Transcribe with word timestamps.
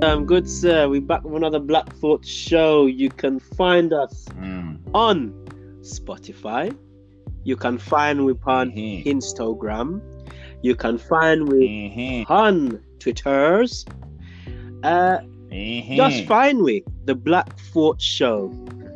Um, 0.00 0.26
good 0.26 0.48
sir, 0.48 0.88
We're 0.88 1.00
back 1.00 1.24
with 1.24 1.34
another 1.34 1.58
Black 1.58 1.92
Thoughts 1.94 2.28
show. 2.28 2.86
You 2.86 3.10
can 3.10 3.40
find 3.40 3.92
us 3.92 4.26
Mm. 4.40 4.78
on 4.94 5.32
Spotify. 5.80 6.72
You 7.42 7.56
can 7.56 7.78
find 7.78 8.24
we 8.24 8.34
on 8.46 8.70
Mhm. 8.70 9.04
Instagram. 9.06 10.00
You 10.62 10.76
can 10.76 10.98
find 10.98 11.48
we 11.48 11.68
Mhm. 11.96 12.30
on 12.30 12.80
Twitters. 13.00 13.84
Uh, 14.84 15.18
Mhm. 15.50 15.96
just 15.96 16.24
find 16.26 16.62
we 16.62 16.84
the 17.04 17.16
Black 17.16 17.58
Thoughts 17.58 18.04
Show. 18.04 18.52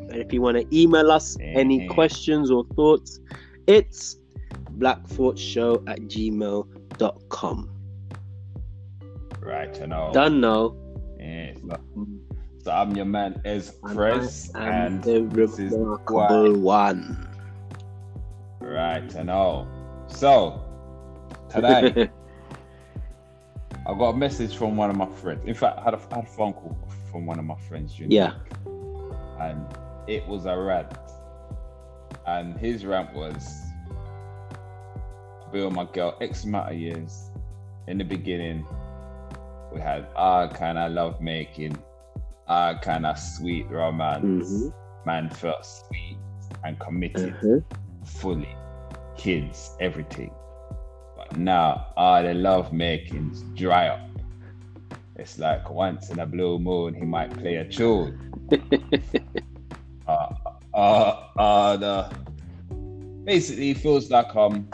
And 0.08 0.14
if 0.14 0.32
you 0.32 0.40
want 0.40 0.58
to 0.58 0.66
email 0.76 1.10
us 1.10 1.36
any 1.40 1.80
Mhm. 1.80 1.88
questions 1.90 2.48
or 2.50 2.64
thoughts, 2.76 3.18
it's 3.66 4.18
blackthoughtshow 4.78 5.82
at 5.88 6.00
gmail.com. 6.02 7.68
Right, 9.40 9.82
I 9.82 9.86
know. 9.86 10.10
Done 10.12 10.40
now. 10.40 10.76
Yeah, 11.22 11.52
so, 11.68 12.06
so 12.64 12.70
I'm 12.72 12.96
your 12.96 13.04
man, 13.04 13.40
Ez 13.44 13.76
And 13.84 13.96
Press, 13.96 14.50
I 14.54 14.68
am 14.68 15.04
and 15.04 15.30
this 15.30 15.58
is 15.58 15.72
remarkable 15.72 16.58
one. 16.58 17.28
right, 18.60 19.16
I 19.16 19.22
know. 19.22 19.68
So 20.08 20.60
today 21.48 22.10
I 23.86 23.94
got 23.94 24.10
a 24.10 24.16
message 24.16 24.56
from 24.56 24.76
one 24.76 24.90
of 24.90 24.96
my 24.96 25.06
friends. 25.06 25.42
In 25.46 25.54
fact, 25.54 25.78
I 25.78 25.84
had 25.84 25.94
a, 25.94 26.00
I 26.10 26.16
had 26.16 26.24
a 26.24 26.28
phone 26.28 26.54
call 26.54 26.76
from 27.10 27.26
one 27.26 27.38
of 27.38 27.44
my 27.44 27.56
friends. 27.68 27.98
Yeah. 27.98 28.34
week, 28.64 29.14
and 29.40 29.64
it 30.08 30.26
was 30.26 30.46
a 30.46 30.56
rant, 30.56 30.92
and 32.26 32.58
his 32.58 32.84
rant 32.84 33.14
was, 33.14 33.60
"I've 35.46 35.52
been 35.52 35.66
with 35.66 35.74
my 35.74 35.84
girl 35.84 36.16
X 36.20 36.44
amount 36.44 36.72
of 36.72 36.78
years. 36.78 37.30
In 37.86 37.98
the 37.98 38.04
beginning, 38.04 38.64
we 39.72 39.80
had 39.80 40.06
our 40.16 40.48
kind 40.48 40.78
of 40.78 40.92
love 40.92 41.20
making, 41.20 41.76
our 42.48 42.78
kind 42.78 43.06
of 43.06 43.18
sweet 43.18 43.66
romance. 43.70 44.50
Mhm. 44.50 44.72
Man 45.06 45.30
felt 45.30 45.64
sweet 45.64 46.18
and 46.64 46.78
committed." 46.78 47.34
Uh-huh. 47.34 47.60
fully, 48.04 48.48
kids, 49.16 49.76
everything. 49.80 50.32
But 51.16 51.38
now 51.38 51.86
all 51.96 52.22
the 52.22 52.34
love 52.34 52.72
makings 52.72 53.42
dry 53.54 53.88
up. 53.88 54.00
It's 55.16 55.38
like 55.38 55.70
once 55.70 56.10
in 56.10 56.18
a 56.18 56.26
blue 56.26 56.58
moon 56.58 56.94
he 56.94 57.04
might 57.04 57.30
play 57.38 57.56
a 57.56 57.64
tune. 57.64 58.18
uh, 60.08 60.34
uh, 60.74 61.28
uh, 61.38 61.76
the, 61.76 62.10
basically, 63.24 63.70
it 63.70 63.78
feels 63.78 64.10
like 64.10 64.34
um, 64.34 64.68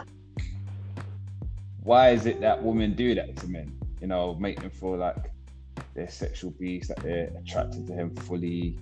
why 1.83 2.11
is 2.11 2.25
it 2.25 2.41
that 2.41 2.63
women 2.63 2.95
do 2.95 3.15
that 3.15 3.37
to 3.37 3.47
men? 3.47 3.78
You 4.01 4.07
know, 4.07 4.35
make 4.35 4.61
them 4.61 4.71
feel 4.71 4.97
like 4.97 5.33
they're 5.95 6.09
sexual 6.09 6.53
beasts, 6.53 6.89
that 6.89 6.99
they're 6.99 7.31
attracted 7.39 7.87
to 7.87 7.93
him 7.93 8.15
fully. 8.15 8.79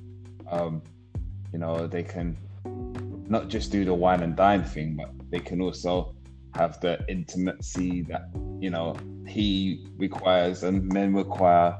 Um, 0.50 0.82
you 1.52 1.58
know, 1.58 1.86
they 1.86 2.02
can 2.02 2.36
not 3.28 3.48
just 3.48 3.72
do 3.72 3.84
the 3.84 3.94
wine 3.94 4.22
and 4.22 4.36
dine 4.36 4.64
thing, 4.64 4.96
but 4.96 5.10
they 5.30 5.40
can 5.40 5.60
also 5.60 6.14
have 6.54 6.80
the 6.80 7.04
intimacy 7.08 8.02
that 8.02 8.28
you 8.60 8.70
know 8.70 8.96
he 9.26 9.86
requires 9.98 10.62
and 10.62 10.90
men 10.92 11.14
require 11.14 11.76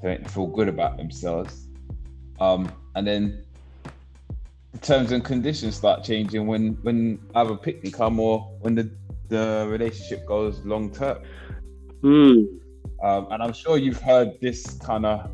to 0.00 0.06
make 0.06 0.20
them 0.22 0.28
feel 0.28 0.46
good 0.46 0.68
about 0.68 0.96
themselves. 0.96 1.68
Um, 2.40 2.70
and 2.94 3.06
then 3.06 3.44
the 4.72 4.78
terms 4.78 5.12
and 5.12 5.24
conditions 5.24 5.76
start 5.76 6.04
changing 6.04 6.46
when 6.46 6.74
when 6.82 7.18
either 7.34 7.56
picnic 7.56 7.94
come 7.94 8.20
or 8.20 8.40
when 8.60 8.74
the 8.74 8.90
the 9.28 9.66
relationship 9.68 10.26
goes 10.26 10.64
long 10.64 10.90
term. 10.90 11.18
Hmm. 12.02 12.42
Um, 13.02 13.28
and 13.30 13.42
I'm 13.42 13.52
sure 13.52 13.76
you've 13.78 14.00
heard 14.00 14.38
this 14.40 14.78
kind 14.78 15.06
of. 15.06 15.30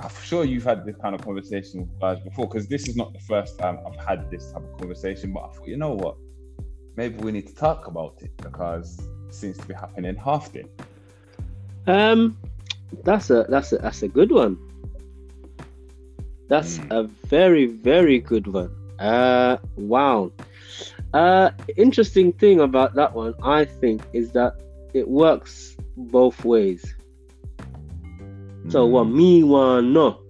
I'm 0.00 0.10
sure 0.22 0.44
you've 0.44 0.64
had 0.64 0.86
this 0.86 0.96
kind 0.96 1.14
of 1.14 1.20
conversation 1.22 1.80
with 1.80 2.00
guys 2.00 2.18
before, 2.20 2.48
because 2.48 2.66
this 2.68 2.88
is 2.88 2.96
not 2.96 3.12
the 3.12 3.20
first 3.20 3.58
time 3.58 3.78
I've 3.86 4.02
had 4.06 4.30
this 4.30 4.50
type 4.50 4.62
of 4.62 4.78
conversation. 4.78 5.32
But 5.32 5.44
I 5.44 5.48
thought, 5.52 5.68
you 5.68 5.76
know 5.76 5.92
what? 5.92 6.16
Maybe 6.96 7.18
we 7.22 7.32
need 7.32 7.46
to 7.48 7.54
talk 7.54 7.86
about 7.86 8.14
it 8.22 8.34
because 8.38 8.98
it 9.28 9.34
seems 9.34 9.58
to 9.58 9.66
be 9.66 9.74
happening 9.74 10.16
often. 10.24 10.68
Um, 11.86 12.38
that's 13.04 13.30
a 13.30 13.44
that's 13.48 13.72
a 13.72 13.78
that's 13.78 14.02
a 14.02 14.08
good 14.08 14.30
one. 14.32 14.58
That's 16.48 16.78
Mm. 16.78 16.90
a 16.90 17.02
very 17.26 17.66
very 17.66 18.18
good 18.18 18.46
one. 18.46 18.70
Uh, 18.98 19.56
wow. 19.76 20.32
Uh, 21.12 21.50
interesting 21.76 22.32
thing 22.32 22.60
about 22.60 22.94
that 22.94 23.14
one, 23.14 23.34
I 23.42 23.64
think, 23.64 24.02
is 24.12 24.30
that 24.32 24.54
it 24.94 25.08
works 25.08 25.76
both 25.96 26.44
ways. 26.44 26.94
So 28.70 28.86
what 28.86 29.04
me 29.04 29.42
want 29.42 29.88
know 29.88 30.20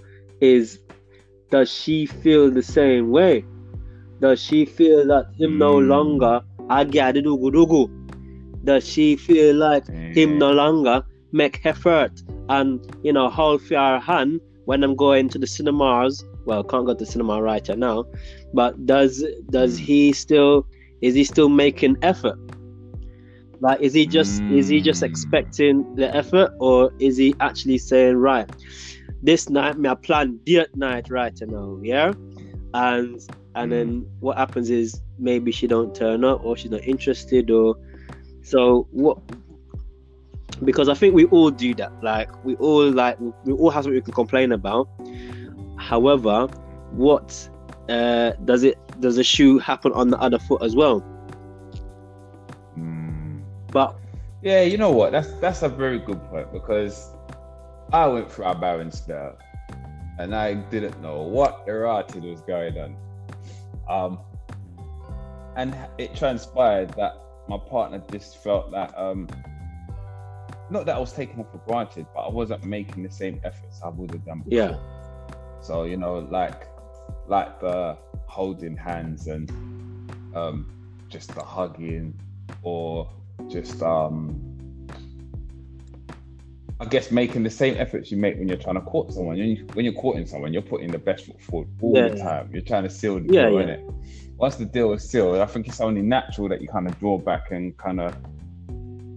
is, 0.41 0.79
does 1.51 1.71
she 1.71 2.07
feel 2.07 2.51
the 2.51 2.63
same 2.63 3.11
way? 3.11 3.45
Does 4.21 4.41
she 4.41 4.65
feel 4.65 5.07
that 5.09 5.27
him 5.39 5.59
no 5.59 5.75
Mm. 5.77 5.89
longer 5.89 6.41
agadi 6.69 7.23
dugu 7.23 7.51
dugu? 7.53 7.83
Does 8.65 8.87
she 8.89 9.17
feel 9.17 9.57
like 9.57 9.87
him 9.89 10.39
no 10.39 10.53
longer 10.53 11.03
make 11.33 11.65
effort 11.65 12.13
and 12.49 12.81
you 13.03 13.13
know 13.13 13.29
hold 13.29 13.63
her 13.71 13.99
hand 13.99 14.41
when 14.67 14.83
I'm 14.85 14.95
going 14.97 15.29
to 15.31 15.39
the 15.39 15.47
cinemas? 15.47 16.25
Well, 16.47 16.63
can't 16.65 16.87
go 16.87 16.95
to 16.95 17.05
the 17.05 17.11
cinema 17.11 17.43
right 17.43 17.67
now, 17.77 18.05
but 18.55 18.73
does 18.87 19.25
does 19.51 19.79
Mm. 19.79 19.85
he 19.85 20.13
still 20.13 20.67
is 21.03 21.15
he 21.15 21.25
still 21.25 21.49
making 21.49 21.97
effort? 22.03 22.39
Like, 23.61 23.81
is 23.81 23.93
he 23.93 24.07
just 24.07 24.43
is 24.51 24.69
he 24.69 24.81
just 24.81 25.03
Mm. 25.03 25.07
expecting 25.07 25.95
the 25.97 26.15
effort, 26.15 26.51
or 26.59 26.91
is 26.99 27.17
he 27.17 27.35
actually 27.41 27.79
saying, 27.79 28.17
right, 28.17 28.51
this 29.23 29.51
night 29.51 29.79
me 29.79 29.89
I 29.89 29.95
plan 29.95 30.41
date 30.45 30.75
night 30.75 31.11
right 31.11 31.39
now, 31.47 31.79
yeah, 31.83 32.13
and 32.75 33.21
and 33.55 33.73
then 33.73 34.07
what 34.21 34.39
happens 34.39 34.71
is 34.71 35.01
maybe 35.19 35.53
she 35.53 35.67
don't 35.67 35.95
turn 35.95 36.25
up, 36.25 36.45
or 36.45 36.57
she's 36.57 36.71
not 36.71 36.85
interested, 36.85 37.51
or 37.51 37.77
so 38.43 38.87
what? 38.93 39.19
Because 40.65 40.89
I 40.89 40.95
think 40.95 41.15
we 41.15 41.27
all 41.27 41.51
do 41.51 41.75
that. 41.75 41.93
Like 42.03 42.31
we 42.45 42.55
all 42.57 42.91
like 42.91 43.19
we 43.45 43.53
all 43.53 43.71
have 43.71 43.85
something 43.85 43.97
we 43.97 44.03
can 44.03 44.15
complain 44.15 44.53
about. 44.53 44.89
However, 45.79 46.47
what 46.93 47.49
uh, 47.89 48.33
does 48.45 48.63
it 48.63 48.79
does 49.01 49.17
the 49.17 49.25
shoe 49.25 49.59
happen 49.59 49.93
on 49.93 50.09
the 50.09 50.19
other 50.19 50.39
foot 50.39 50.63
as 50.63 50.75
well? 50.75 51.03
But 53.73 53.97
Yeah, 54.43 54.63
you 54.63 54.79
know 54.79 54.91
what? 54.91 55.13
That's 55.13 55.33
that's 55.35 55.63
a 55.63 55.69
very 55.69 55.99
good 55.99 56.23
point 56.31 56.53
because 56.53 57.11
I 57.93 58.07
went 58.07 58.31
through 58.31 58.47
a 58.47 58.55
barren 58.55 58.91
spell 58.91 59.37
and 60.19 60.35
I 60.35 60.55
didn't 60.55 61.01
know 61.01 61.23
what 61.23 61.65
errated 61.67 62.25
was 62.25 62.41
going 62.43 62.77
on. 62.79 62.97
Um, 63.89 64.19
and 65.57 65.77
it 65.99 66.15
transpired 66.15 66.91
that 66.91 67.17
my 67.49 67.59
partner 67.59 68.03
just 68.13 68.43
felt 68.43 68.71
that 68.71 68.97
um, 68.97 69.29
not 70.71 70.87
that 70.87 70.97
I 70.97 70.99
was 70.99 71.13
taking 71.13 71.37
her 71.37 71.45
for 71.45 71.59
granted, 71.67 72.07
but 72.15 72.21
I 72.21 72.29
wasn't 72.31 72.65
making 72.65 73.03
the 73.03 73.11
same 73.11 73.41
efforts 73.45 73.81
I 73.85 73.89
would 73.89 74.13
have 74.13 74.25
done 74.25 74.41
before. 74.41 74.53
Yeah. 74.53 74.79
So 75.61 75.85
you 75.85 75.97
know, 75.97 76.19
like 76.31 76.69
like 77.27 77.61
the 77.61 77.97
holding 78.27 78.77
hands 78.77 79.27
and 79.27 79.51
um, 80.35 80.71
just 81.09 81.35
the 81.35 81.43
hugging 81.43 82.15
or 82.63 83.11
just 83.49 83.83
um 83.83 84.51
I 86.81 86.87
guess 86.87 87.11
making 87.11 87.43
the 87.43 87.51
same 87.51 87.77
efforts 87.77 88.11
you 88.11 88.17
make 88.17 88.39
when 88.39 88.49
you're 88.49 88.57
trying 88.57 88.77
to 88.77 88.81
court 88.81 89.13
someone. 89.13 89.37
When, 89.37 89.49
you, 89.49 89.67
when 89.75 89.85
you're 89.85 89.93
courting 89.95 90.25
someone, 90.25 90.55
you're 90.55 90.63
putting 90.63 90.91
the 90.91 90.99
best 90.99 91.27
foot 91.27 91.39
forward 91.43 91.69
all 91.83 91.95
Yeah, 91.95 92.09
the 92.09 92.17
time. 92.17 92.49
You're 92.55 92.63
trying 92.63 92.85
to 92.85 92.91
seal 92.91 93.21
the 93.21 93.31
Yeah, 93.31 93.51
deal, 93.51 93.61
yeah. 93.61 93.67
innit? 93.67 93.95
Once 94.39 94.57
the 94.57 94.65
deal 94.65 94.91
is 94.95 95.07
sealed, 95.07 95.37
I 95.37 95.45
think 95.45 95.69
it's 95.69 95.83
only 95.83 96.01
natural 96.01 96.49
that 96.49 96.63
you 96.63 96.69
kind 96.69 96.87
of 96.87 96.99
draw 96.99 97.19
back 97.19 97.51
and 97.51 97.77
kind 97.77 98.01
of, 98.01 98.17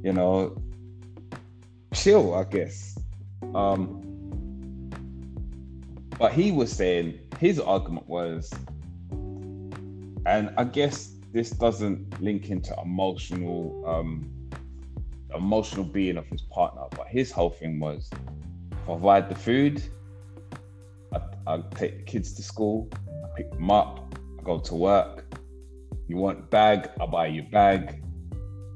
you 0.04 0.12
know, 0.12 0.58
chill, 1.94 2.34
I 2.36 2.44
guess. 2.44 2.98
Um, 3.56 4.02
but 6.20 6.34
he 6.34 6.52
was 6.52 6.70
saying 6.70 7.18
his 7.40 7.62
argument 7.62 8.10
was, 8.10 8.52
and 10.26 10.50
I 10.58 10.66
guess 10.66 11.13
this 11.34 11.50
doesn't 11.50 12.22
link 12.22 12.52
into 12.52 12.76
emotional, 12.80 13.84
um, 13.88 14.30
emotional 15.34 15.84
being 15.84 16.16
of 16.16 16.28
his 16.28 16.44
partner, 16.44 16.84
but 16.92 17.08
his 17.08 17.32
whole 17.32 17.50
thing 17.50 17.80
was 17.80 18.10
provide 18.86 19.30
the 19.30 19.36
food. 19.36 19.82
I, 21.12 21.20
I 21.48 21.64
take 21.72 21.98
the 21.98 22.04
kids 22.04 22.34
to 22.34 22.44
school. 22.44 22.88
I 23.08 23.28
pick 23.36 23.52
them 23.52 23.72
up. 23.72 24.16
I 24.40 24.44
go 24.44 24.60
to 24.60 24.76
work. 24.76 25.26
You 26.08 26.18
want 26.18 26.52
bag? 26.52 26.90
I 27.02 27.08
buy 27.08 27.28
you 27.28 27.42
bag. 27.42 28.04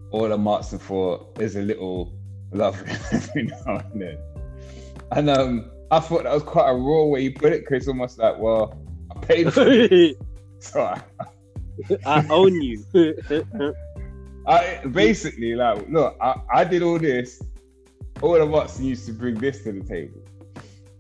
All 0.10 0.32
I'm 0.32 0.48
asking 0.48 0.80
for 0.80 1.28
is 1.40 1.56
a 1.58 1.62
little 1.62 2.18
love 2.52 2.82
every 3.12 3.44
now 3.44 3.84
and 3.94 4.02
then. 4.02 4.18
And 5.12 5.30
um, 5.30 5.70
I 5.92 6.00
thought 6.00 6.24
that 6.24 6.34
was 6.34 6.44
quite 6.44 6.70
a 6.70 6.74
raw 6.74 7.04
way 7.04 7.22
you 7.22 7.34
put 7.34 7.54
it, 7.54 7.68
Chris. 7.68 7.88
Almost 7.88 8.18
like, 8.18 8.40
well, 8.40 8.76
I 9.16 9.20
paid 9.20 9.54
for 9.54 9.68
it, 9.68 10.18
so 10.60 10.82
I, 10.82 11.02
I 12.06 12.28
own 12.30 12.62
you. 12.62 12.84
I 14.48 14.82
basically 14.92 15.56
like, 15.56 15.90
look, 15.90 16.16
I, 16.22 16.36
I 16.54 16.64
did 16.64 16.82
all 16.82 16.98
this. 17.00 17.42
All 18.22 18.42
of 18.42 18.54
us 18.56 18.80
used 18.80 19.06
to 19.08 19.14
bring 19.14 19.36
this 19.36 19.64
to 19.64 19.74
the 19.74 19.84
table. 19.84 20.22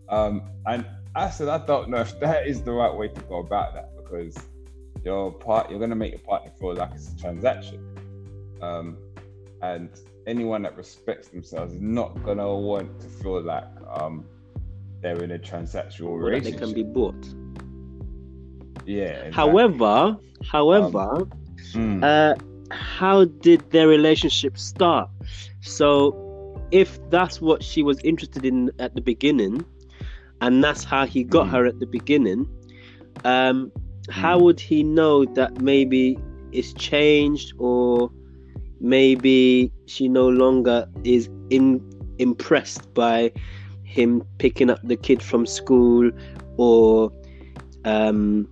Um, 0.09 0.44
and 0.65 0.85
I 1.15 1.29
said, 1.29 1.47
I 1.47 1.65
don't 1.65 1.89
know 1.89 1.97
if 1.97 2.19
that 2.19 2.45
is 2.45 2.62
the 2.62 2.71
right 2.71 2.94
way 2.94 3.07
to 3.07 3.21
go 3.21 3.39
about 3.39 3.74
that 3.74 3.95
because 3.95 4.38
your 5.03 5.31
part, 5.31 5.69
you're 5.69 5.79
going 5.79 5.89
to 5.89 5.95
make 5.95 6.12
your 6.12 6.19
partner 6.19 6.51
feel 6.59 6.75
like 6.75 6.91
it's 6.94 7.13
a 7.13 7.18
transaction. 7.18 7.81
Um, 8.62 8.97
and 9.62 9.89
anyone 10.27 10.62
that 10.63 10.75
respects 10.77 11.29
themselves 11.29 11.74
is 11.74 11.81
not 11.81 12.21
going 12.24 12.38
to 12.38 12.47
want 12.47 13.00
to 13.00 13.07
feel 13.07 13.41
like 13.41 13.63
um, 13.89 14.25
they're 15.01 15.24
in 15.24 15.31
a 15.31 15.39
transactional 15.39 16.09
or 16.09 16.19
that 16.19 16.25
relationship. 16.25 16.59
they 16.59 16.65
can 16.65 16.74
be 16.74 16.83
bought. 16.83 17.25
Yeah. 18.88 19.25
exactly. 19.25 19.88
However, 19.88 20.18
however, 20.51 21.28
Mm, 21.75 22.04
uh, 22.04 22.34
how 22.72 23.25
did 23.25 23.69
their 23.72 23.88
relationship 23.88 24.57
start? 24.57 25.10
So, 25.62 26.18
if 26.72 27.00
that's 27.10 27.42
what 27.42 27.63
she 27.63 27.84
was 27.84 28.00
interested 28.04 28.45
in 28.45 28.72
at 28.80 28.95
the 28.95 29.01
beginning, 29.01 29.66
and 30.42 30.63
that's 30.63 30.84
how 30.86 31.06
he 31.06 31.24
got 31.24 31.50
Mm. 31.50 31.51
her 31.51 31.66
at 31.66 31.80
the 31.80 31.88
beginning, 31.88 32.48
um, 33.25 33.72
how 34.10 34.39
Mm. 34.39 34.42
would 34.42 34.60
he 34.60 34.84
know 34.84 35.25
that 35.25 35.57
maybe 35.60 36.19
it's 36.51 36.74
changed 36.74 37.54
or 37.60 38.12
maybe 38.80 39.72
she 39.88 40.07
no 40.10 40.30
longer 40.30 40.86
is 41.04 41.30
in 41.50 41.81
impressed 42.19 42.94
by 42.94 43.31
him 43.84 44.24
picking 44.39 44.69
up 44.69 44.80
the 44.84 44.98
kid 44.98 45.22
from 45.22 45.45
school 45.45 46.10
or 46.57 47.12
um, 47.86 48.48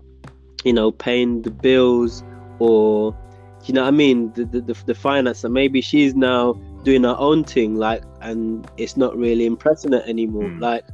you 0.66 0.74
know 0.74 0.92
paying 0.92 1.44
the 1.44 1.52
bills 1.52 2.24
or 2.60 3.16
you 3.64 3.74
know 3.74 3.82
what 3.82 3.88
I 3.88 3.92
mean? 3.92 4.32
The 4.34 4.46
the, 4.46 4.62
the, 4.62 4.74
the 4.86 4.96
finance 4.96 5.44
and 5.44 5.54
maybe 5.54 5.82
she's 5.82 6.14
now 6.16 6.54
doing 6.84 7.04
her 7.04 7.16
own 7.18 7.44
thing 7.44 7.76
like 7.76 8.04
and 8.22 8.70
it's 8.78 8.98
not 8.98 9.18
really 9.18 9.46
impressing 9.46 9.94
her 9.94 10.04
anymore. 10.06 10.44
Mm. 10.44 10.62
like 10.62 10.86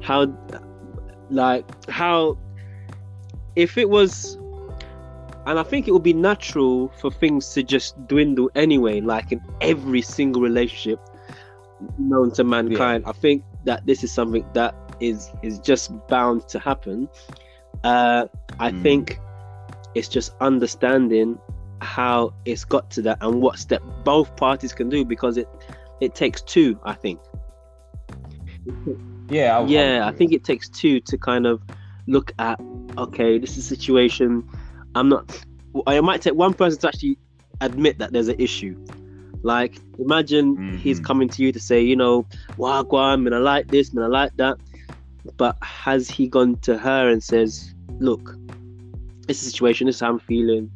how 0.00 0.26
like 1.30 1.64
how 1.90 2.38
if 3.56 3.76
it 3.76 3.88
was 3.88 4.36
and 5.46 5.58
I 5.58 5.62
think 5.62 5.88
it 5.88 5.92
would 5.92 6.02
be 6.02 6.12
natural 6.12 6.92
for 7.00 7.10
things 7.10 7.52
to 7.54 7.62
just 7.62 8.06
dwindle 8.06 8.50
anyway 8.54 9.00
like 9.00 9.32
in 9.32 9.40
every 9.60 10.02
single 10.02 10.42
relationship 10.42 11.00
known 11.98 12.30
to 12.32 12.44
mankind 12.44 13.04
I 13.06 13.12
think 13.12 13.44
that 13.64 13.86
this 13.86 14.04
is 14.04 14.12
something 14.12 14.44
that 14.54 14.74
is 15.00 15.30
is 15.42 15.58
just 15.58 15.90
bound 16.08 16.46
to 16.48 16.58
happen 16.58 17.08
uh 17.84 18.26
I 18.58 18.70
Mm. 18.70 18.82
think 18.82 19.18
it's 19.94 20.08
just 20.08 20.32
understanding 20.40 21.38
how 21.80 22.32
it's 22.44 22.64
got 22.64 22.90
to 22.92 23.02
that 23.02 23.18
and 23.20 23.40
what 23.40 23.58
step 23.58 23.82
both 24.04 24.34
parties 24.36 24.72
can 24.72 24.88
do 24.88 25.04
because 25.04 25.36
it 25.36 25.48
it 26.00 26.14
takes 26.14 26.42
two 26.42 26.78
I 26.84 26.94
think 26.94 27.20
yeah. 29.28 29.58
I, 29.58 29.62
yeah 29.66 30.06
i 30.06 30.12
think 30.12 30.32
it 30.32 30.44
takes 30.44 30.68
two 30.68 31.00
to 31.00 31.18
kind 31.18 31.46
of 31.46 31.62
look 32.06 32.32
at 32.38 32.60
okay 32.98 33.38
this 33.38 33.56
is 33.56 33.64
a 33.70 33.76
situation 33.76 34.44
i'm 34.94 35.08
not 35.08 35.44
I 35.86 36.00
might 36.00 36.20
take 36.20 36.34
one 36.34 36.54
person 36.54 36.80
to 36.80 36.88
actually 36.88 37.18
admit 37.60 37.98
that 37.98 38.12
there's 38.12 38.28
an 38.28 38.36
issue 38.38 38.74
like 39.42 39.78
imagine 39.98 40.58
he's 40.72 40.98
Mhm. 40.98 41.04
coming 41.04 41.28
to 41.28 41.42
you 41.42 41.52
to 41.52 41.60
say 41.60 41.80
you 41.80 41.96
know 41.96 42.26
wagwan 42.58 43.22
man 43.22 43.34
i 43.34 43.38
like 43.38 43.68
this 43.68 43.92
man 43.94 44.04
i 44.04 44.08
like 44.08 44.32
that 44.36 44.56
but 45.36 45.56
has 45.62 46.08
he 46.08 46.26
gone 46.28 46.56
to 46.60 46.76
her 46.78 47.08
and 47.08 47.22
says 47.22 47.74
look 47.98 48.36
this 49.26 49.42
is 49.42 49.48
a 49.48 49.50
situation 49.50 49.86
this 49.86 49.96
is 49.96 50.00
how 50.00 50.10
i'm 50.10 50.18
feeling 50.18 50.70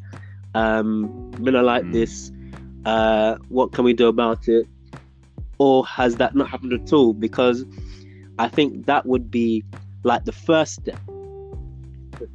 um 0.54 1.32
man 1.40 1.56
i 1.56 1.60
like 1.60 1.84
Mm. 1.84 1.92
this 1.92 2.30
uh 2.84 3.36
what 3.48 3.72
can 3.72 3.84
we 3.84 3.92
do 3.92 4.08
about 4.08 4.46
it 4.48 4.66
or 5.58 5.86
has 5.86 6.16
that 6.16 6.34
not 6.34 6.48
happened 6.48 6.72
at 6.72 6.92
all 6.92 7.12
because 7.12 7.64
I 8.38 8.48
think 8.48 8.86
that 8.86 9.06
would 9.06 9.30
be 9.30 9.62
like 10.02 10.24
the 10.24 10.32
first 10.32 10.74
step 10.74 10.98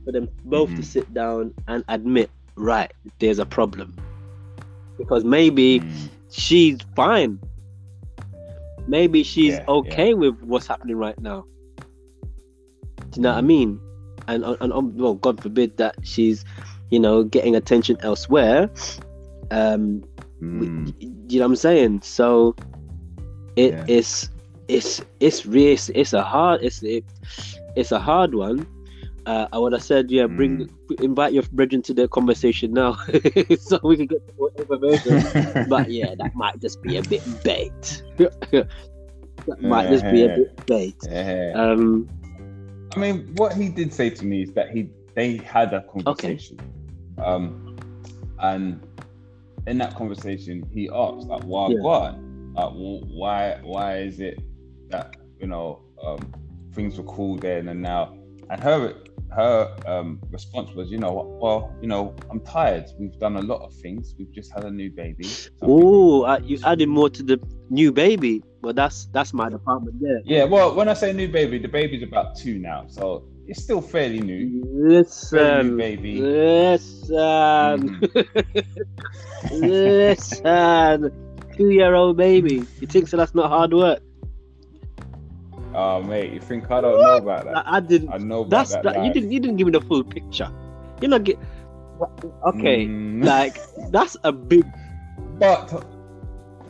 for- 0.05 0.11
them 0.11 0.29
both 0.45 0.69
to 0.75 0.81
Mhm. 0.81 0.85
sit 0.85 1.13
down 1.13 1.53
and 1.67 1.83
admit, 1.89 2.29
right, 2.55 2.91
there's 3.19 3.37
a 3.39 3.45
problem. 3.45 3.95
Because 4.97 5.23
maybe 5.25 5.81
Mm, 5.81 6.09
she's 6.31 6.77
fine. 6.95 7.39
Maybe 8.87 9.23
she's 9.23 9.55
Yeah, 9.55 9.65
okay 9.67 10.13
with 10.13 10.41
what's 10.41 10.67
happening 10.67 10.95
right 10.95 11.19
now. 11.19 11.45
Do 13.19 13.23
you 13.23 13.31
know 13.31 13.35
what 13.35 13.37
I 13.39 13.41
mean? 13.41 13.81
And, 14.29 14.45
and, 14.45 14.71
and 14.71 14.95
well, 14.97 15.15
God 15.15 15.41
forbid 15.43 15.75
that 15.75 15.95
she's, 16.03 16.45
you 16.89 16.99
know, 16.99 17.21
getting 17.21 17.53
attention 17.53 17.97
elsewhere. 18.01 18.69
Um, 19.51 20.05
we- 20.39 20.67
mm, 20.67 20.93
you 21.29 21.39
know 21.39 21.45
what 21.45 21.51
I'm 21.51 21.55
saying? 21.57 22.01
So 22.03 22.55
it 23.57 23.73
Yeah. 23.73 23.83
is 23.89 24.29
it's 24.69 25.01
it's 25.19 25.45
really 25.45 25.73
it's, 25.73 25.89
it's 25.89 26.13
a 26.13 26.21
hard 26.23 26.61
it's 26.63 26.81
it, 26.81 27.03
it's 27.75 27.91
a 27.91 27.99
hard 27.99 28.35
one. 28.35 28.65
Uh, 29.25 29.47
I 29.51 29.57
would 29.59 29.73
have 29.73 29.83
said, 29.83 30.09
yeah, 30.09 30.27
bring 30.27 30.69
Mm. 30.87 31.03
invite 31.03 31.33
your 31.33 31.43
brethren 31.51 31.81
to 31.83 31.93
the 31.93 32.07
conversation 32.07 32.71
now, 32.71 32.93
so 33.59 33.79
we 33.83 33.97
can 33.97 34.05
get 34.07 34.21
more 34.39 34.49
information. 34.57 35.65
but 35.67 35.91
yeah, 35.91 36.15
that 36.15 36.33
might 36.35 36.57
just 36.61 36.81
be 36.83 36.95
a 36.95 37.01
bit 37.03 37.21
bait. 37.43 38.03
that 38.17 39.61
might 39.61 39.89
just 39.89 40.05
be 40.09 40.23
a 40.23 40.29
bit 40.29 40.65
bait. 40.67 40.95
Um, 41.53 42.07
I 42.95 42.99
mean, 42.99 43.33
what 43.35 43.55
he 43.55 43.69
did 43.69 43.93
say 43.93 44.09
to 44.09 44.25
me 44.25 44.43
is 44.43 44.51
that 44.53 44.69
he 44.71 44.89
they 45.15 45.37
had 45.37 45.73
a 45.73 45.81
conversation, 45.81 46.59
um, 47.17 47.77
and 48.39 48.81
in 49.67 49.77
that 49.79 49.95
conversation, 49.95 50.67
he 50.73 50.89
asked 50.93 51.27
like, 51.27 51.43
"Why, 51.43 51.69
Yeah. 51.69 51.79
what? 51.81 52.15
Like, 52.55 52.71
why, 52.73 53.59
why 53.63 53.97
is 53.97 54.19
it 54.19 54.41
that 54.89 55.15
you 55.39 55.47
know 55.47 55.81
um, 56.03 56.33
things 56.73 56.97
were 56.97 57.03
cool 57.03 57.37
then 57.37 57.67
and 57.67 57.81
now?" 57.81 58.17
And 58.49 58.61
her 58.61 58.95
her 59.31 59.75
um, 59.85 60.19
response 60.31 60.71
was, 60.73 60.89
"You 60.91 60.97
know, 60.97 61.11
what? 61.11 61.27
well, 61.27 61.75
you 61.81 61.87
know, 61.87 62.15
I'm 62.31 62.39
tired. 62.41 62.85
We've 62.99 63.17
done 63.19 63.35
a 63.37 63.41
lot 63.41 63.61
of 63.61 63.73
things. 63.75 64.15
We've 64.17 64.31
just 64.31 64.51
had 64.53 64.63
a 64.65 64.71
new 64.71 64.89
baby. 64.91 65.27
Oh, 65.61 66.23
uh, 66.23 66.39
you 66.43 66.57
added 66.65 66.89
more 66.89 67.09
to 67.09 67.23
the 67.23 67.39
new 67.69 67.91
baby. 67.91 68.43
Well, 68.61 68.73
that's 68.73 69.05
that's 69.13 69.33
my 69.33 69.49
department 69.49 70.01
there. 70.01 70.21
yeah. 70.25 70.43
Well, 70.45 70.75
when 70.75 70.89
I 70.89 70.93
say 70.93 71.13
new 71.13 71.27
baby, 71.29 71.59
the 71.59 71.67
baby's 71.67 72.03
about 72.03 72.35
two 72.35 72.59
now, 72.59 72.85
so 72.87 73.23
it's 73.47 73.61
still 73.63 73.81
fairly 73.81 74.19
new. 74.19 74.63
Very 74.63 74.83
new 74.83 74.89
Listen, 74.89 75.77
baby. 75.77 76.21
listen. 76.21 77.99
Mhm. 77.99 78.59
Listen, 79.51 81.11
two-year-old 81.55 82.17
baby. 82.17 82.63
You 82.79 82.87
think 82.87 83.07
so? 83.07 83.17
That's 83.17 83.33
not 83.35 83.49
hard 83.49 83.73
work. 83.73 84.01
Oh 85.81 86.01
mate, 86.03 86.33
you 86.33 86.41
think 86.41 86.69
I 86.71 86.81
don't 86.81 87.01
know 87.01 87.17
about 87.17 87.45
that? 87.45 87.67
I, 87.67 87.77
I 87.77 87.79
didn't. 87.79 88.09
I 88.09 88.17
know 88.17 88.39
about 88.41 88.49
That's 88.49 88.71
that. 88.73 88.83
that. 88.83 89.05
You 89.05 89.13
didn't. 89.13 89.31
You 89.31 89.39
didn't 89.39 89.57
give 89.57 89.67
me 89.67 89.71
the 89.79 89.81
full 89.81 90.03
picture. 90.03 90.49
You're 91.01 91.09
not 91.15 91.23
get. 91.23 91.37
Okay, 92.51 92.85
Mm, 92.87 93.23
like 93.25 93.57
that's 93.91 94.15
a 94.23 94.31
big. 94.31 94.65
but 95.37 95.83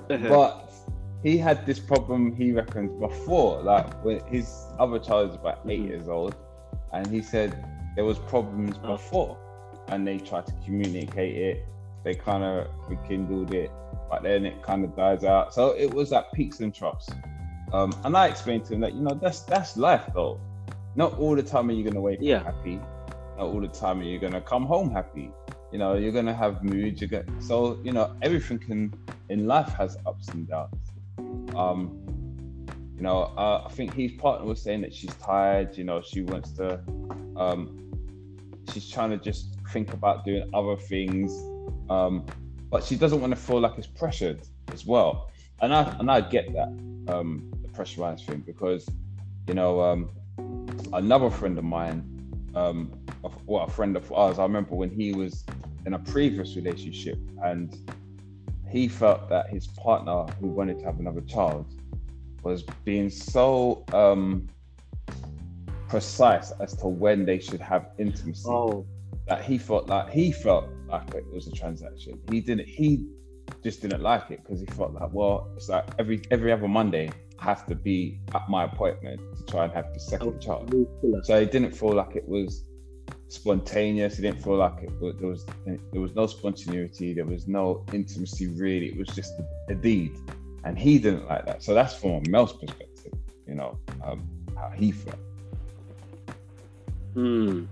but 0.08 0.72
he 1.24 1.38
had 1.38 1.66
this 1.66 1.80
problem. 1.80 2.36
He 2.36 2.52
reckons 2.52 2.92
before, 3.00 3.62
like 3.64 3.88
when 4.04 4.20
his 4.28 4.48
other 4.80 5.00
child 5.00 5.30
is 5.32 5.36
about 5.36 5.60
eight 5.68 5.82
Mhm. 5.82 5.88
years 5.90 6.08
old, 6.08 6.36
and 6.94 7.08
he 7.08 7.22
said 7.22 7.50
there 7.96 8.06
was 8.06 8.20
problems 8.20 8.76
Oh. 8.84 8.94
before, 8.94 9.38
and 9.90 10.06
they 10.08 10.18
tried 10.18 10.46
to 10.48 10.54
communicate 10.66 11.36
it. 11.36 11.66
They 12.04 12.16
kind 12.16 12.44
of 12.44 12.68
rekindled 12.88 13.54
it, 13.54 13.72
but 14.10 14.24
then 14.24 14.46
it 14.46 14.62
kind 14.64 14.84
of 14.86 14.96
dies 14.96 15.24
out. 15.24 15.54
So 15.54 15.72
it 15.78 15.94
was 15.94 16.12
like 16.12 16.32
peaks 16.32 16.60
and 16.62 16.74
troughs. 16.74 17.10
Um, 17.74 17.94
and 18.04 18.18
I 18.18 18.28
explained 18.28 18.66
to 18.66 18.74
him 18.74 18.80
that 18.82 18.94
you 18.94 19.02
know 19.02 19.14
that's 19.22 19.42
that's 19.42 19.78
life 19.78 20.04
though. 20.14 20.40
Not 20.96 21.18
all 21.20 21.36
the 21.36 21.44
time 21.44 21.70
are 21.70 21.74
you 21.74 21.84
gonna 21.84 22.02
wake 22.02 22.20
Yeah. 22.22 22.38
up 22.38 22.46
happy. 22.56 22.76
Not 23.38 23.48
all 23.48 23.62
the 23.62 23.68
time 23.68 24.00
are 24.00 24.04
you 24.04 24.20
gonna 24.20 24.42
come 24.42 24.66
home 24.66 24.92
happy. 24.92 25.32
You 25.72 25.78
know 25.78 25.94
you're 25.96 26.12
gonna 26.12 26.34
have 26.34 26.64
moods. 26.64 27.00
You're 27.02 27.10
gonna 27.10 27.42
so 27.42 27.80
you 27.84 27.92
know 27.92 28.16
everything 28.22 28.60
can 28.60 28.94
in 29.30 29.46
life 29.46 29.70
has 29.74 29.98
ups 30.06 30.28
and 30.30 30.48
downs. 30.48 30.76
Um, 31.56 32.00
you 32.96 33.04
know 33.04 33.32
uh, 33.38 33.64
I 33.66 33.70
think 33.72 33.94
his 33.94 34.14
partner 34.14 34.48
was 34.48 34.62
saying 34.62 34.82
that 34.82 34.94
she's 34.94 35.14
tired. 35.16 35.78
You 35.78 35.84
know 35.84 36.02
she 36.02 36.22
wants 36.22 36.52
to. 36.54 36.80
Um, 37.38 37.92
she's 38.74 38.90
trying 38.90 39.12
to 39.12 39.18
just 39.18 39.56
think 39.72 39.94
about 39.94 40.26
doing 40.26 40.50
other 40.54 40.76
things, 40.76 41.32
um, 41.90 42.26
but 42.70 42.84
she 42.84 42.96
doesn't 42.96 43.22
want 43.22 43.32
to 43.32 43.40
feel 43.40 43.60
like 43.60 43.78
it's 43.78 43.88
pressured 43.88 44.42
as 44.74 44.86
well. 44.86 45.30
And 45.62 45.74
I 45.74 45.96
and 46.00 46.10
I 46.10 46.22
get 46.22 46.52
that 46.54 46.68
um, 47.14 47.52
pressurized 47.80 48.26
thing 48.26 48.44
because 48.46 48.86
you 49.48 49.54
know 49.54 49.80
um, 49.80 50.10
another 50.92 51.30
friend 51.30 51.58
of 51.58 51.64
mine, 51.64 52.00
um, 52.54 52.92
of, 53.24 53.34
well, 53.48 53.64
a 53.64 53.70
friend 53.70 53.96
of 53.96 54.12
ours. 54.12 54.38
I 54.38 54.44
remember 54.44 54.76
when 54.76 54.90
he 54.90 55.14
was 55.14 55.46
in 55.86 55.94
a 55.94 56.00
previous 56.00 56.58
relationship 56.58 57.18
and 57.42 57.74
he 58.70 58.90
felt 58.90 59.30
that 59.30 59.50
his 59.50 59.68
partner, 59.68 60.26
who 60.42 60.48
wanted 60.48 60.80
to 60.80 60.86
have 60.86 61.00
another 61.00 61.22
child, 61.22 61.74
was 62.44 62.64
being 62.84 63.10
so 63.10 63.86
um, 63.94 64.50
precise 65.88 66.52
as 66.60 66.76
to 66.82 66.88
when 66.88 67.26
they 67.26 67.40
should 67.40 67.62
have 67.62 67.92
intimacy 67.98 68.44
Oh, 68.50 68.86
that 69.30 69.42
he 69.46 69.58
felt 69.58 69.88
like 69.88 70.10
he 70.10 70.34
felt 70.34 70.66
like 70.90 71.16
it 71.16 71.26
was 71.32 71.48
a 71.48 71.54
transaction. 71.54 72.20
He 72.30 72.42
didn't. 72.42 72.68
He 72.68 73.08
just 73.64 73.82
didn't 73.82 74.02
like 74.02 74.32
it 74.32 74.44
because 74.44 74.60
he 74.60 74.66
felt 74.66 74.92
like, 74.94 75.14
well, 75.14 75.50
it's 75.56 75.70
like 75.70 75.86
every 75.98 76.22
every 76.30 76.52
other 76.52 76.68
Monday 76.68 77.10
have 77.40 77.66
to 77.68 77.76
be 77.76 78.20
at 78.36 78.50
my 78.50 78.66
appointment 78.66 79.20
to 79.38 79.44
try 79.46 79.66
and 79.66 79.74
have 79.74 79.94
the 79.94 80.00
second 80.00 80.36
Oh, 80.36 80.40
child. 80.40 80.74
Ridiculous. 80.74 81.28
So 81.28 81.36
it 81.38 81.52
didn't 81.52 81.72
feel 81.72 81.94
like 81.94 82.16
it 82.16 82.28
was 82.28 82.66
spontaneous. 83.30 84.20
It 84.20 84.24
didn't 84.24 84.44
feel 84.44 84.58
like 84.58 84.84
it 84.84 84.92
was, 85.00 85.16
there 85.20 85.30
was 85.30 85.46
there 85.92 86.02
was 86.02 86.16
no 86.16 86.28
spontaneity. 86.28 87.14
There 87.14 87.26
was 87.26 87.48
no 87.48 87.86
intimacy 87.94 88.48
really. 88.48 88.88
It 88.88 88.98
was 88.98 89.08
just 89.10 89.34
a, 89.70 89.76
deed, 89.76 90.18
and 90.64 90.78
he 90.78 91.00
didn't 91.00 91.28
like 91.28 91.46
that. 91.46 91.64
So 91.64 91.74
that's 91.74 91.96
from 91.96 92.12
a 92.12 92.30
male's 92.30 92.54
perspective, 92.54 93.14
you 93.48 93.56
know, 93.56 93.78
um, 94.04 94.28
how 94.56 94.70
he 94.70 94.92
felt. 94.92 95.20
Hmm. 97.14 97.66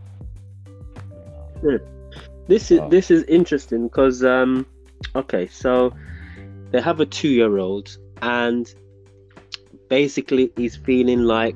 you. 1.63 1.79
This 2.47 2.71
is 2.71 2.79
this 2.89 3.11
is 3.11 3.23
interesting 3.23 3.87
because 3.87 4.23
um, 4.23 4.65
okay, 5.15 5.47
so 5.47 5.93
they 6.71 6.81
have 6.81 6.99
a 6.99 7.05
two-year-old, 7.05 7.97
and 8.21 8.73
basically 9.89 10.51
he's 10.55 10.75
feeling 10.75 11.23
like 11.23 11.55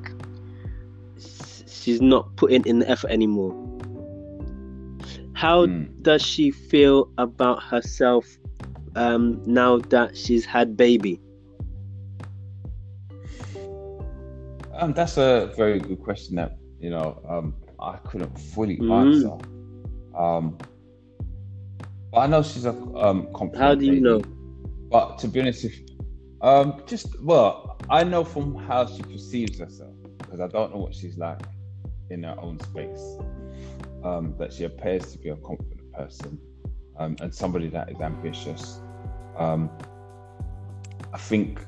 she's 1.67 2.01
not 2.01 2.35
putting 2.35 2.65
in 2.65 2.79
the 2.79 2.89
effort 2.89 3.11
anymore. 3.11 3.53
How 5.33 5.65
Mm. 5.65 5.89
does 6.03 6.21
she 6.21 6.51
feel 6.51 7.09
about 7.17 7.63
herself 7.63 8.27
um, 8.95 9.41
now 9.45 9.77
that 9.89 10.15
she's 10.15 10.45
had 10.45 10.77
baby? 10.77 11.19
Um, 14.73 14.93
that's 14.93 15.17
a 15.17 15.51
very 15.57 15.79
good 15.79 15.99
question 16.01 16.35
that 16.37 16.57
you 16.79 16.89
know 16.89 17.21
um, 17.27 17.55
I 17.79 17.97
couldn't 17.97 18.37
fully 18.37 18.77
Mm. 18.77 18.91
answer. 18.91 19.37
Um, 20.17 20.57
but 22.11 22.19
I 22.19 22.27
know 22.27 22.41
she's 22.43 22.65
a 22.65 22.71
um, 22.95 23.27
How 23.57 23.75
do 23.75 23.85
you 23.85 24.01
know? 24.01 24.21
But 24.89 25.17
to 25.19 25.27
be 25.27 25.39
honest, 25.39 25.65
if, 25.65 25.79
um, 26.41 26.81
just 26.85 27.19
well, 27.21 27.77
I 27.89 28.03
know 28.03 28.23
from 28.23 28.55
how 28.55 28.85
she 28.85 29.01
perceives 29.03 29.59
herself 29.59 29.93
because 30.17 30.39
I 30.39 30.47
don't 30.47 30.73
know 30.73 30.81
what 30.81 30.95
she's 30.95 31.17
like 31.17 31.41
in 32.09 32.23
her 32.23 32.35
own 32.39 32.59
space. 32.59 33.17
Um, 34.03 34.33
that 34.39 34.51
she 34.51 34.63
appears 34.63 35.11
to 35.11 35.19
be 35.19 35.29
a 35.29 35.35
confident 35.35 35.93
person 35.93 36.39
um, 36.97 37.15
and 37.21 37.33
somebody 37.33 37.67
that 37.69 37.91
is 37.91 38.01
ambitious. 38.01 38.79
Um, 39.37 39.69
I 41.13 41.17
think. 41.17 41.59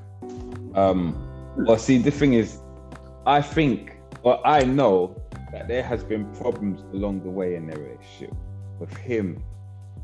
Um, 0.74 1.30
well, 1.58 1.78
see, 1.78 2.00
the 2.00 2.10
thing 2.10 2.34
is, 2.34 2.60
I 3.28 3.42
think, 3.42 3.98
or 4.24 4.46
I 4.46 4.64
know 4.64 5.22
that 5.52 5.68
there 5.68 5.84
has 5.84 6.04
been 6.04 6.26
problems 6.34 6.82
along 6.94 7.22
the 7.24 7.30
way 7.30 7.56
in 7.56 7.68
their 7.68 7.78
relationship 7.78 8.34
with 8.80 8.96
him 8.98 9.44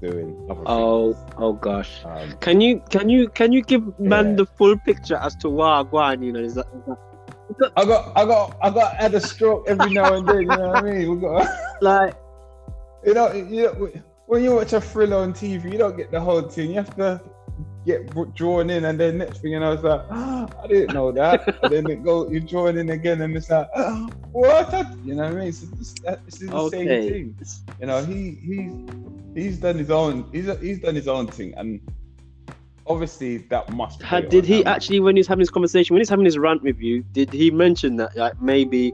doing 0.01 0.35
Oh, 0.65 1.13
things. 1.13 1.25
oh 1.37 1.53
gosh. 1.53 2.05
Um, 2.05 2.33
Can 2.41 2.61
you 2.61 2.81
can 2.89 3.09
you 3.09 3.29
can 3.29 3.51
you 3.51 3.61
give 3.61 3.97
man 3.99 4.31
Yeah. 4.31 4.35
the 4.35 4.45
full 4.45 4.77
picture 4.77 5.17
as 5.17 5.35
to 5.37 5.49
why 5.49 5.83
Guan, 5.83 6.23
you 6.23 6.31
know, 6.33 6.39
is 6.39 6.55
that, 6.55 6.67
is 6.73 6.83
that 6.85 6.97
I 7.75 7.85
got, 7.85 8.11
I 8.15 8.25
got, 8.25 8.57
I 8.61 8.69
got 8.69 8.95
add 8.99 9.13
a 9.15 9.19
stroke 9.21 9.65
every 9.67 9.89
now 9.89 10.13
and 10.13 10.27
then. 10.27 10.41
You 10.41 10.55
know 10.55 10.67
what 10.69 10.77
I 10.77 10.81
mean? 10.91 11.09
We 11.11 11.21
got, 11.21 11.47
like 11.81 12.15
you 13.05 13.13
know, 13.13 13.31
you 13.33 13.63
know, 13.63 13.89
when 14.27 14.43
you 14.43 14.55
watch 14.55 14.73
a 14.73 14.81
thriller 14.81 15.17
on 15.17 15.33
TV, 15.33 15.71
you 15.71 15.77
don't 15.77 15.97
get 15.97 16.11
the 16.11 16.19
whole 16.19 16.41
thing. 16.41 16.69
You 16.69 16.75
have 16.77 16.95
to 16.97 17.21
get 17.91 18.35
drawn 18.35 18.69
in, 18.69 18.85
and 18.85 18.99
then 18.99 19.17
next 19.19 19.39
thing 19.41 19.51
you 19.53 19.59
know, 19.59 19.73
it's 19.73 19.83
like, 19.83 20.01
ah, 20.11 20.47
I 20.63 20.67
didn't 20.67 20.93
know 20.93 21.11
that. 21.11 21.37
and 21.63 21.71
then 21.73 21.89
it 21.89 22.03
go, 22.03 22.29
you're 22.29 22.41
drawn 22.53 22.77
in 22.77 22.89
again, 22.89 23.21
and 23.21 23.35
it's 23.37 23.49
like, 23.49 23.67
ah, 23.75 24.07
what? 24.31 24.73
I-" 24.73 24.93
You 25.03 25.15
know 25.15 25.23
what 25.23 25.33
I 25.33 25.43
mean? 25.43 25.53
So 25.53 25.65
this, 25.77 25.93
this 26.25 26.41
is 26.41 26.49
the 26.49 26.55
okay. 26.55 26.77
same 26.77 27.33
thing. 27.35 27.47
You 27.81 27.87
know, 27.87 28.03
he 28.03 28.19
he's 28.49 28.71
he's 29.35 29.57
done 29.59 29.77
his 29.77 29.91
own, 29.91 30.13
he's 30.31 30.47
he's 30.59 30.79
done 30.79 30.95
his 30.95 31.07
own 31.07 31.27
thing, 31.27 31.53
and 31.57 31.79
obviously 32.87 33.37
that 33.53 33.71
must. 33.73 34.01
Had, 34.01 34.29
did 34.29 34.45
he 34.45 34.65
actually, 34.65 34.99
when 34.99 35.15
he's 35.15 35.27
having 35.27 35.41
this 35.41 35.49
conversation, 35.57 35.93
when 35.93 36.01
he's 36.01 36.09
having 36.09 36.25
his 36.25 36.37
rant 36.37 36.61
with 36.63 36.79
you, 36.79 37.03
did 37.11 37.31
he 37.31 37.51
mention 37.51 37.95
that, 37.97 38.15
like 38.17 38.41
maybe, 38.41 38.93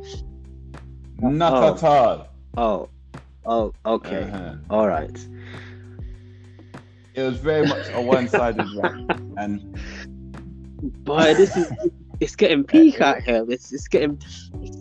Not 1.22 1.54
Oh. 1.54 1.74
at 1.74 1.84
all. 1.84 2.28
oh, 2.58 2.90
oh, 3.46 3.74
okay, 3.86 4.24
Uh-huh. 4.24 4.56
all 4.70 4.88
right, 4.88 5.18
It 7.16 7.24
was 7.24 7.38
very 7.38 7.66
much 7.66 7.88
a 7.94 8.02
one-sided 8.16 8.68
rant, 8.76 9.22
and 9.38 9.62
boy, 11.04 11.34
this 11.36 11.56
is 11.56 11.72
it's 12.20 12.36
getting 12.36 12.64
peak 12.64 13.02
out 13.02 13.22
here. 13.24 13.46
It's 13.50 13.72
it's 13.74 13.88
getting 13.88 14.22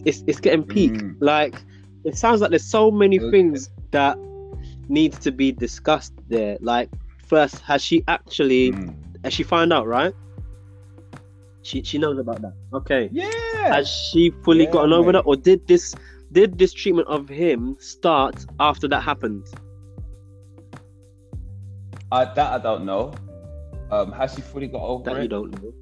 it's 0.04 0.22
it's 0.26 0.40
getting 0.40 0.64
peak. 0.64 0.92
Mm. 0.92 1.16
Like 1.20 1.54
it 2.04 2.16
sounds 2.16 2.40
like 2.40 2.50
there's 2.50 2.64
so 2.68 2.90
many 2.90 3.18
Okay. 3.20 3.30
things 3.30 3.70
that 3.92 4.18
needs 4.88 5.18
to 5.20 5.30
be 5.32 5.52
discussed 5.52 6.12
there. 6.28 6.58
Like 6.60 6.90
first, 7.26 7.60
has 7.62 7.82
she 7.82 8.02
actually 8.08 8.72
Mm. 8.72 8.94
has 9.24 9.32
she 9.32 9.42
found 9.42 9.72
out 9.72 9.86
right? 9.86 10.12
She 11.62 11.82
she 11.82 11.98
knows 11.98 12.18
about 12.18 12.42
that. 12.42 12.52
Okay. 12.74 13.08
yeah, 13.12 13.74
has 13.74 13.88
she 13.88 14.30
fully 14.44 14.64
Yeah, 14.64 14.70
gotten 14.70 14.92
over 14.92 15.12
mate. 15.12 15.18
that 15.18 15.24
or 15.26 15.36
did 15.36 15.66
this 15.66 15.94
did 16.32 16.58
this 16.58 16.72
treatment 16.72 17.06
of 17.08 17.28
him 17.28 17.76
start 17.78 18.44
after 18.60 18.88
that 18.88 19.00
happened 19.02 19.46
I, 22.14 22.24
that 22.34 22.52
I 22.52 22.58
don't 22.58 22.84
know. 22.84 23.12
Um, 23.90 24.12
has 24.12 24.34
she 24.34 24.40
fully 24.40 24.68
got 24.68 24.82
over 24.82 25.04
that 25.04 25.18
it? 25.18 25.22
you 25.22 25.28
don't 25.28 25.50
know 25.62 25.72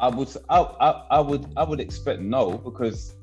I 0.00 0.08
would, 0.08 0.28
I, 0.48 0.60
I, 0.60 0.90
I 1.10 1.20
would, 1.20 1.46
I 1.56 1.64
would 1.64 1.80
expect 1.80 2.20
no 2.20 2.52
because 2.58 3.14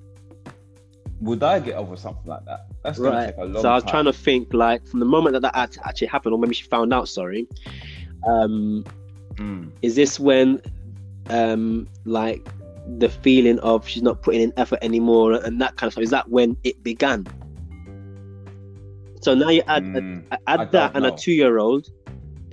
would 1.19 1.41
I 1.41 1.59
get 1.59 1.75
over 1.75 1.95
something 1.97 2.27
like 2.27 2.45
that? 2.45 2.67
That's 2.83 2.99
gonna 2.99 3.17
right 3.17 3.25
take 3.27 3.37
a 3.37 3.45
long 3.45 3.61
so 3.63 3.69
i 3.69 3.75
was 3.75 3.83
time. 3.83 3.91
trying 3.91 4.05
to 4.05 4.13
think 4.13 4.53
like 4.53 4.85
from 4.87 4.99
the 4.99 5.05
moment 5.05 5.33
that 5.33 5.41
that 5.41 5.77
actually 5.83 6.07
happened 6.07 6.33
or 6.33 6.39
maybe 6.39 6.53
she 6.53 6.63
found 6.63 6.93
out 6.93 7.07
sorry 7.09 7.47
um 8.27 8.83
Mm. 9.35 9.71
is 9.83 9.95
this 9.95 10.19
when 10.19 10.59
um 11.29 11.87
like 12.05 12.47
the 12.97 13.07
feeling 13.09 13.59
of 13.59 13.87
she's 13.87 14.01
not 14.01 14.21
putting 14.23 14.41
in 14.41 14.53
effort 14.57 14.79
anymore 14.81 15.33
and 15.33 15.61
that 15.61 15.75
kind 15.75 15.87
of 15.87 15.93
stuff 15.93 16.03
is 16.03 16.09
that 16.09 16.27
when 16.29 16.57
it 16.63 16.81
began 16.83 17.25
so 19.21 19.35
now 19.35 19.49
you 19.49 19.61
add 19.67 19.83
Mm. 19.83 20.23
add 20.47 20.71
that 20.71 20.93
don't 20.93 20.95
and 20.95 21.05
a 21.05 21.11
two-year-old 21.11 21.87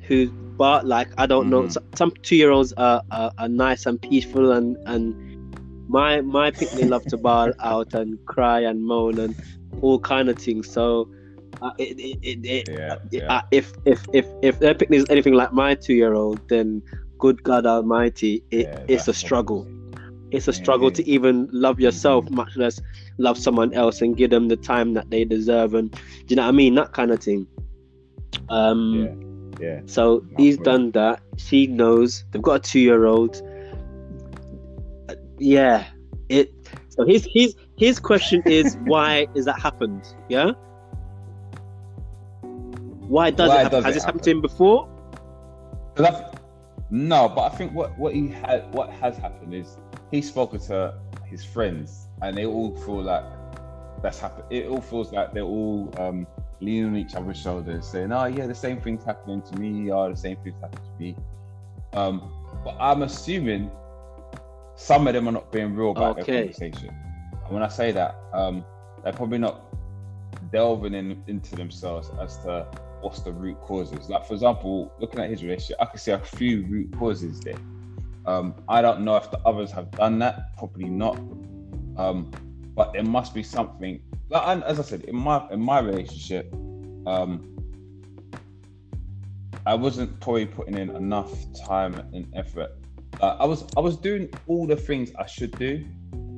who 0.06 0.26
but 0.56 0.86
like 0.86 1.08
i 1.18 1.26
don't 1.26 1.48
know 1.50 1.62
Mhm. 1.62 1.72
some, 1.72 1.84
some 1.94 2.12
two-year-olds 2.22 2.72
are, 2.74 3.02
are, 3.10 3.32
are 3.38 3.48
nice 3.48 3.86
and 3.86 4.00
peaceful 4.00 4.52
and 4.52 4.76
and 4.86 5.14
my 5.88 6.20
my 6.20 6.50
picnic 6.60 6.86
love 6.88 7.06
to 7.06 7.16
bawl 7.16 7.52
out 7.60 7.92
and 7.94 8.18
cry 8.26 8.60
and 8.60 8.82
moan 8.82 9.18
and 9.18 9.34
all 9.80 9.98
kind 9.98 10.28
of 10.28 10.38
things 10.38 10.70
so 10.70 11.08
uh, 11.62 11.70
it, 11.78 11.98
it, 11.98 12.18
it, 12.22 12.44
it, 12.44 12.68
Yeah, 13.12 13.20
uh, 13.28 13.42
if 13.50 13.72
if 13.84 14.04
if 14.12 14.26
if 14.42 14.58
their 14.58 14.74
picnic 14.74 14.98
is 15.00 15.06
anything 15.10 15.34
like 15.34 15.52
my 15.52 15.74
two-year-old 15.74 16.40
then 16.48 16.82
good 17.18 17.42
god 17.42 17.64
almighty 17.66 18.42
it, 18.50 18.66
Yeah, 18.66 18.84
it's 18.88 19.08
a 19.08 19.14
struggle 19.14 19.66
it's 20.32 20.48
a 20.48 20.52
struggle 20.52 20.90
to 20.90 21.08
even 21.08 21.48
love 21.52 21.78
yourself, 21.78 22.24
Mhm. 22.24 22.30
much 22.32 22.56
less 22.56 22.80
love 23.18 23.38
someone 23.38 23.72
else 23.72 24.02
and 24.02 24.16
give 24.16 24.30
them 24.30 24.48
the 24.48 24.56
time 24.56 24.92
that 24.94 25.08
they 25.08 25.24
deserve. 25.24 25.74
And 25.74 25.92
do 25.92 25.98
you 26.28 26.36
know 26.36 26.42
what 26.42 26.48
I 26.48 26.52
mean? 26.52 26.74
That 26.74 26.92
kind 26.92 27.12
of 27.12 27.22
thing. 27.22 27.46
Um, 28.48 29.16
Yeah. 29.60 29.80
So 29.86 30.24
he's 30.36 30.58
done 30.58 30.90
that. 30.92 31.20
She 31.36 31.66
knows. 31.66 32.24
They've 32.30 32.42
got 32.42 32.54
a 32.54 32.70
two-year-old. 32.70 33.40
Uh, 35.08 35.14
Yeah. 35.38 35.84
It. 36.28 36.52
So 36.88 37.04
his 37.04 37.26
his 37.32 37.54
his 37.76 37.98
question 37.98 38.42
is 38.46 38.76
why 38.84 39.26
is 39.34 39.44
that 39.44 39.60
happened? 39.60 40.06
Yeah. 40.28 40.52
Why 43.08 43.30
does 43.30 43.48
Why 43.48 43.60
it 43.60 43.62
happen? 43.64 43.70
does 43.70 43.84
Has 43.84 43.92
it 43.92 43.94
this 43.94 44.04
happened 44.04 44.22
to 44.24 44.30
him 44.30 44.40
before? 44.40 44.88
No, 46.90 47.28
but 47.28 47.52
I 47.52 47.56
think 47.56 47.72
what 47.72 47.96
what 47.98 48.14
he 48.14 48.28
had 48.28 48.72
what 48.74 48.90
has 48.90 49.16
happened 49.16 49.54
is 49.54 49.76
he's 50.10 50.28
spoken 50.28 50.60
to 50.60 50.94
his 51.26 51.44
friends 51.44 52.08
and 52.22 52.36
they 52.36 52.46
all 52.46 52.76
feel 52.76 53.02
like 53.02 53.24
that's 54.02 54.20
happened. 54.20 54.44
It 54.50 54.66
all 54.68 54.80
feels 54.80 55.12
like 55.12 55.32
they're 55.32 55.42
all 55.42 55.92
um, 55.98 56.26
leaning 56.64 56.86
on 56.86 56.96
each 56.96 57.14
other's 57.14 57.38
shoulders, 57.38 57.86
saying, 57.86 58.12
"Oh 58.12 58.26
yeah, 58.26 58.46
the 58.46 58.54
same 58.54 58.80
thing's 58.80 59.04
happening 59.04 59.42
to 59.42 59.58
me. 59.58 59.90
Oh, 59.90 60.10
the 60.10 60.16
same 60.16 60.36
thing's 60.38 60.60
happening 60.60 60.84
to 60.84 61.02
me." 61.02 61.16
Um, 61.92 62.30
but 62.64 62.76
I'm 62.80 63.02
assuming 63.02 63.70
some 64.76 65.06
of 65.06 65.14
them 65.14 65.28
are 65.28 65.32
not 65.32 65.52
being 65.52 65.74
real 65.74 65.92
about 65.92 66.18
Okay. 66.18 66.32
their 66.32 66.42
conversation. 66.44 66.94
And 67.44 67.54
when 67.54 67.62
I 67.62 67.68
say 67.68 67.92
that, 67.92 68.16
um, 68.32 68.64
they're 69.02 69.12
probably 69.12 69.38
not 69.38 69.62
delving 70.50 70.94
in, 70.94 71.22
into 71.26 71.54
themselves 71.56 72.10
as 72.20 72.38
to 72.38 72.66
what's 73.00 73.20
the 73.20 73.32
root 73.32 73.60
causes. 73.60 74.08
Like 74.08 74.26
for 74.26 74.34
example, 74.34 74.92
looking 74.98 75.20
at 75.20 75.30
his 75.30 75.42
relationship, 75.42 75.76
I 75.80 75.84
can 75.86 75.98
see 75.98 76.12
a 76.12 76.18
few 76.18 76.64
root 76.66 76.92
causes 76.98 77.40
there. 77.40 77.58
Um, 78.26 78.54
I 78.68 78.80
don't 78.80 79.02
know 79.02 79.16
if 79.16 79.30
the 79.30 79.38
others 79.40 79.70
have 79.72 79.90
done 79.92 80.18
that. 80.20 80.56
Probably 80.56 80.88
not. 80.88 81.16
Um, 81.96 82.30
but 82.74 82.92
there 82.92 83.04
must 83.04 83.34
be 83.34 83.42
something. 83.42 84.00
Like, 84.30 84.42
and 84.48 84.64
as 84.64 84.78
I 84.80 84.82
said, 84.82 85.02
in 85.02 85.16
my 85.16 85.46
in 85.50 85.60
my 85.60 85.78
relationship, 85.80 86.52
um, 87.06 87.56
I 89.66 89.74
wasn't 89.74 90.20
probably 90.20 90.46
putting 90.46 90.76
in 90.76 90.90
enough 90.90 91.32
time 91.66 91.94
and 92.12 92.26
effort. 92.34 92.70
Uh, 93.20 93.36
I 93.38 93.44
was 93.46 93.64
I 93.76 93.80
was 93.80 93.96
doing 93.96 94.28
all 94.46 94.66
the 94.66 94.76
things 94.76 95.12
I 95.18 95.26
should 95.26 95.56
do. 95.58 95.84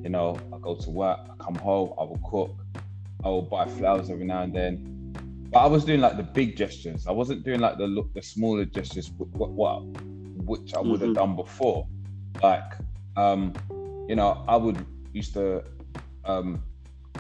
You 0.03 0.11
know, 0.11 0.39
I 0.53 0.59
go 0.59 0.77
to 0.77 0.91
work, 0.91 1.19
I 1.31 1.35
come 1.43 1.57
home, 1.57 1.93
I 1.99 2.05
will 2.05 2.21
cook, 2.31 2.55
I 3.25 3.29
will 3.29 3.43
buy 3.43 3.67
flowers 3.67 4.09
every 4.11 4.25
now 4.25 4.43
and 4.43 4.55
then. 4.55 4.93
but 5.53 5.61
I 5.61 5.67
was 5.67 5.85
doing 5.85 6.01
like 6.01 6.17
the 6.17 6.23
big 6.23 6.57
gestures. 6.57 7.07
I 7.07 7.13
wasn't 7.13 7.45
doing 7.45 7.61
like 7.61 7.79
the 7.79 7.87
look, 7.87 8.13
the 8.15 8.23
smaller 8.23 8.65
gestures, 8.65 9.11
what, 9.13 9.51
what 9.51 9.83
which 10.45 10.75
I 10.75 10.81
would 10.81 11.01
have 11.01 11.11
Mhm. 11.11 11.15
done 11.15 11.37
before. 11.37 11.87
Like, 12.43 12.73
um, 13.17 13.53
you 14.09 14.17
know, 14.17 14.45
I 14.47 14.57
would 14.57 14.85
used 15.13 15.33
to 15.35 15.65
um, 16.27 16.63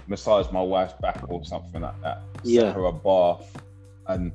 massage 0.06 0.50
my 0.52 0.62
wife's 0.62 0.94
back 1.00 1.22
or 1.28 1.44
something 1.44 1.82
like 1.82 2.00
that. 2.02 2.22
Yeah. 2.42 2.62
Set 2.62 2.74
her 2.74 2.84
a 2.86 2.92
bath, 2.92 3.56
and 4.08 4.32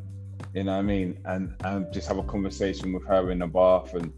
you 0.54 0.64
know 0.64 0.74
what 0.74 0.80
I 0.80 0.82
mean, 0.82 1.20
and 1.26 1.56
and 1.64 1.92
just 1.94 2.08
have 2.08 2.18
a 2.18 2.24
conversation 2.24 2.94
with 2.94 3.06
her 3.08 3.32
in 3.32 3.40
the 3.40 3.48
bath, 3.48 3.94
and 3.94 4.12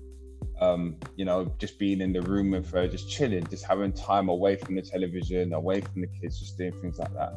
um, 0.60 0.98
you 1.16 1.26
know, 1.26 1.52
just 1.58 1.78
being 1.78 2.02
in 2.02 2.14
the 2.14 2.22
room 2.22 2.52
with 2.52 2.72
her, 2.72 2.88
just 2.88 3.10
chilling, 3.10 3.46
just 3.48 3.66
having 3.66 3.92
time 3.92 4.30
away 4.30 4.56
from 4.56 4.76
the 4.76 4.82
television, 4.82 5.54
away 5.54 5.82
from 5.82 6.02
the 6.02 6.08
kids, 6.08 6.40
just 6.40 6.58
doing 6.58 6.74
things 6.82 7.00
like 7.00 7.14
that. 7.14 7.34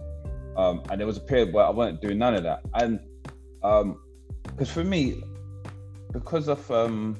Um, 0.56 0.82
and 0.90 1.00
there 1.00 1.06
was 1.06 1.16
a 1.16 1.20
period 1.20 1.52
where 1.52 1.64
I 1.64 1.70
wasn't 1.70 2.00
doing 2.00 2.18
none 2.18 2.34
of 2.34 2.42
that, 2.44 2.60
and 2.74 3.00
because 4.44 4.70
for 4.70 4.84
me, 4.84 5.22
because 6.12 6.48
of 6.48 6.70
um, 6.70 7.16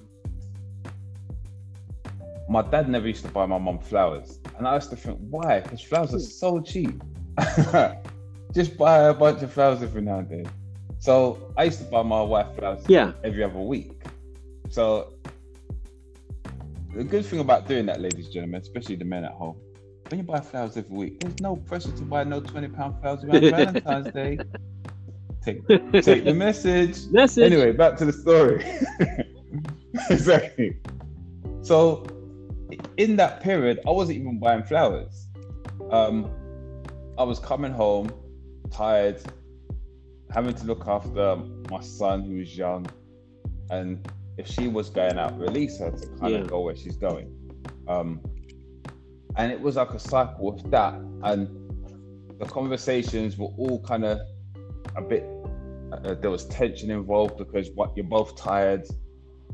my 2.49 2.62
dad 2.62 2.88
never 2.88 3.09
used 3.09 3.25
to 3.25 3.31
buy 3.31 3.47
my 3.47 3.59
mum 3.59 3.79
flowers, 3.79 4.38
and 4.59 4.67
I 4.67 4.75
used 4.75 4.91
to 4.91 4.97
think, 4.97 5.19
why? 5.31 5.61
Because 5.61 5.81
flowers 5.81 6.15
are 6.15 6.21
so 6.21 6.61
cheap. 6.61 7.03
Just 8.55 8.77
buy 8.79 9.09
a 9.09 9.15
bunch 9.15 9.43
of 9.43 9.53
flowers 9.53 9.83
every 9.83 10.03
now 10.03 10.19
and 10.21 10.29
then. 10.29 10.51
So 10.99 11.53
I 11.57 11.65
used 11.65 11.79
to 11.79 11.85
buy 11.85 12.03
my 12.03 12.23
wife 12.23 12.57
flowers 12.57 12.85
Yeah. 12.89 13.13
every 13.23 13.43
other 13.43 13.59
week. 13.59 13.93
So 14.71 15.13
the 16.95 17.05
good 17.05 17.27
thing 17.27 17.41
about 17.41 17.69
doing 17.69 17.87
that, 17.87 18.01
ladies 18.01 18.25
and 18.27 18.35
gentlemen, 18.35 18.63
especially 18.63 18.97
the 18.97 19.05
men 19.05 19.25
at 19.25 19.33
home, 19.33 19.57
when 20.09 20.21
you 20.21 20.25
buy 20.25 20.41
flowers 20.41 20.77
every 20.77 20.97
week, 20.97 21.21
there's 21.21 21.39
no 21.41 21.57
pressure 21.57 21.93
to 21.93 22.03
buy 22.03 22.25
no 22.25 22.41
twenty 22.41 22.69
pound 22.69 23.01
flowers 23.01 23.25
around 23.25 23.41
Valentine's 23.51 24.13
Day. 24.13 24.39
Take 25.45 25.67
take 25.69 26.25
the 26.25 26.35
message. 26.35 27.07
Message. 27.11 27.53
Anyway, 27.53 27.73
back 27.73 27.97
to 27.99 28.05
the 28.05 28.13
story. 28.13 28.65
exactly. 30.11 30.77
So, 31.63 32.07
in 32.97 33.16
that 33.16 33.40
period, 33.40 33.80
I 33.87 33.90
wasn't 33.90 34.18
even 34.18 34.38
buying 34.38 34.62
flowers. 34.62 35.26
Um, 35.90 36.30
I 37.18 37.23
was 37.25 37.38
coming 37.38 37.73
home 37.73 38.11
tired, 38.71 39.21
having 40.30 40.54
to 40.54 40.64
look 40.64 40.87
after 40.87 41.37
my 41.71 41.80
son 41.80 42.23
who 42.23 42.37
was 42.38 42.56
young, 42.56 42.87
and 43.71 44.06
if 44.38 44.47
she 44.47 44.68
was 44.68 44.90
going 44.90 45.18
out, 45.18 45.38
release 45.38 45.78
her 45.78 45.90
to 45.90 46.06
kind 46.18 46.33
Yeah. 46.33 46.40
of 46.40 46.49
go 46.49 46.61
where 46.62 46.76
she's 46.76 46.97
going. 46.97 47.33
Um, 47.88 48.21
and 49.37 49.52
it 49.52 49.61
was 49.61 49.76
like 49.76 49.90
a 49.90 49.99
cycle 49.99 50.49
of 50.49 50.71
that, 50.71 50.95
and 51.23 51.49
the 52.38 52.45
conversations 52.47 53.38
were 53.38 53.50
all 53.56 53.80
kind 53.83 54.04
of 54.04 54.21
a 54.97 55.02
bit. 55.02 55.25
Uh, 55.92 56.14
there 56.14 56.30
was 56.30 56.47
tension 56.47 56.90
involved 56.90 57.37
because 57.38 57.71
what 57.75 57.97
you're 57.97 58.04
both 58.04 58.37
tired. 58.37 58.87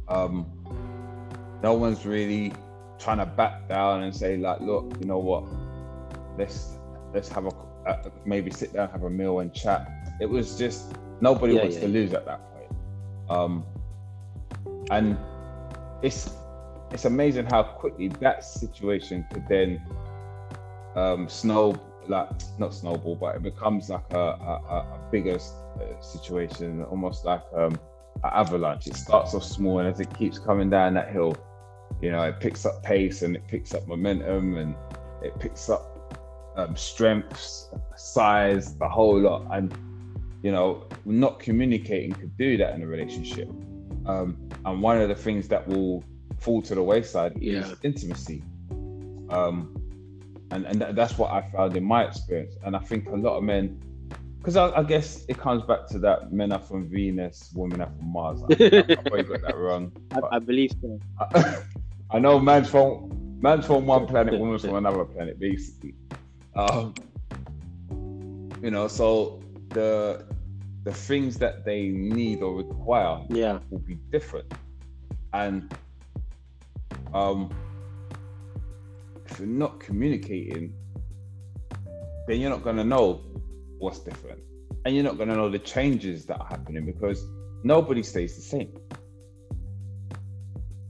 Um, 0.08 0.46
no 1.62 1.74
one's 1.74 2.04
really 2.04 2.52
trying 3.02 3.18
to 3.18 3.26
back 3.26 3.68
down 3.68 4.04
and 4.04 4.14
say 4.14 4.36
like, 4.36 4.60
look, 4.60 4.96
you 5.00 5.06
know 5.06 5.18
what? 5.18 5.44
Let's 6.38 6.78
let's 7.12 7.28
have 7.30 7.46
a 7.46 7.50
uh, 7.86 8.10
maybe 8.24 8.50
sit 8.50 8.72
down, 8.72 8.88
have 8.90 9.02
a 9.02 9.10
meal, 9.10 9.40
and 9.40 9.52
chat. 9.52 9.90
It 10.20 10.26
was 10.26 10.56
just 10.56 10.94
nobody 11.20 11.54
Yeah, 11.54 11.62
wants 11.62 11.76
yeah, 11.76 11.82
to 11.82 11.88
yeah. 11.88 11.92
lose 11.92 12.14
at 12.14 12.24
that 12.26 12.40
point. 12.54 12.70
Um, 13.28 13.64
and 14.90 15.18
it's 16.02 16.32
it's 16.92 17.04
amazing 17.04 17.46
how 17.46 17.62
quickly 17.62 18.08
that 18.20 18.44
situation 18.44 19.26
could 19.32 19.48
then 19.48 19.80
um, 20.94 21.28
snow 21.28 21.74
like 22.08 22.28
not 22.58 22.74
snowball, 22.74 23.16
but 23.16 23.36
it 23.36 23.42
becomes 23.42 23.88
like 23.88 24.04
a, 24.12 24.18
a, 24.18 24.62
a- 24.76 24.98
bigger 25.10 25.36
uh, 25.36 26.00
situation, 26.00 26.82
almost 26.84 27.24
like 27.24 27.42
um, 27.54 27.72
an 28.24 28.30
avalanche. 28.32 28.86
It 28.86 28.96
starts 28.96 29.34
off 29.34 29.44
small, 29.44 29.78
and 29.78 29.88
as 29.88 30.00
it 30.00 30.12
keeps 30.16 30.38
coming 30.38 30.70
down 30.70 30.94
that 30.94 31.10
hill, 31.12 31.36
you 32.00 32.10
know, 32.10 32.22
it 32.22 32.40
picks 32.40 32.64
up 32.66 32.82
pace 32.82 33.22
and 33.22 33.36
it 33.36 33.46
picks 33.48 33.74
up 33.74 33.86
momentum 33.86 34.56
and 34.56 34.74
it 35.22 35.38
picks 35.38 35.68
up 35.68 35.88
um, 36.56 36.76
strengths, 36.76 37.68
size, 37.96 38.74
the 38.76 38.88
whole 38.88 39.18
lot. 39.18 39.46
And 39.52 39.74
you 40.42 40.50
know, 40.50 40.84
not 41.04 41.38
communicating 41.38 42.12
could 42.12 42.36
do 42.36 42.56
that 42.56 42.74
in 42.74 42.82
a 42.82 42.86
relationship. 42.86 43.48
Um, 44.06 44.36
and 44.64 44.82
one 44.82 45.00
of 45.00 45.08
the 45.08 45.14
things 45.14 45.46
that 45.48 45.66
will 45.68 46.02
fall 46.40 46.60
to 46.62 46.74
the 46.74 46.82
wayside 46.82 47.40
Yeah. 47.40 47.60
is 47.60 47.74
intimacy. 47.84 48.42
Um, 49.30 49.76
and 50.50 50.66
and 50.66 50.80
that, 50.80 50.96
that's 50.96 51.16
what 51.16 51.30
I 51.32 51.48
found 51.52 51.76
in 51.76 51.84
my 51.84 52.04
experience. 52.04 52.56
And 52.64 52.74
I 52.74 52.80
think 52.80 53.08
a 53.08 53.14
lot 53.16 53.36
of 53.36 53.44
men, 53.44 53.80
because 54.42 54.56
I, 54.56 54.70
I 54.80 54.82
guess 54.82 55.24
it 55.28 55.38
comes 55.38 55.62
back 55.62 55.86
to 55.90 56.00
that 56.00 56.32
men 56.32 56.50
are 56.50 56.58
from 56.58 56.88
Venus, 56.88 57.52
women 57.54 57.80
are 57.80 57.86
from 57.86 58.12
Mars. 58.12 58.42
I, 58.42 58.46
I, 58.60 58.78
I 58.78 58.94
probably 58.96 59.22
got 59.22 59.42
that 59.42 59.56
wrong. 59.56 59.92
I, 60.10 60.36
I 60.36 60.38
believe 60.40 60.72
so. 60.82 60.98
I 62.10 62.18
know 62.18 62.40
man's 62.40 62.68
from 62.68 63.38
man's 63.40 63.66
from 63.66 63.86
one 63.86 64.04
planet, 64.08 64.36
woman's 64.36 64.64
from 64.64 64.74
another 64.74 65.04
planet, 65.04 65.38
basically. 65.38 65.94
Um, 66.56 66.92
you 68.60 68.72
know, 68.72 68.88
so 68.88 69.40
the 69.68 70.26
the 70.82 70.92
things 70.92 71.38
that 71.38 71.64
they 71.64 71.86
need 71.90 72.42
or 72.42 72.56
require 72.56 73.24
Yeah. 73.30 73.60
will 73.70 73.78
be 73.78 73.94
different, 74.10 74.52
and 75.32 75.72
um, 77.14 77.48
if 79.24 79.38
you're 79.38 79.46
not 79.46 79.78
communicating, 79.78 80.74
then 82.26 82.40
you're 82.40 82.50
not 82.50 82.64
gonna 82.64 82.82
know 82.82 83.20
what's 83.82 83.98
different, 83.98 84.40
and 84.84 84.94
you're 84.94 85.04
not 85.04 85.18
gonna 85.18 85.36
know 85.36 85.50
the 85.50 85.58
changes 85.58 86.24
that 86.26 86.38
are 86.40 86.46
happening 86.46 86.86
because 86.86 87.26
nobody 87.64 88.02
stays 88.02 88.34
the 88.36 88.42
same 88.42 88.72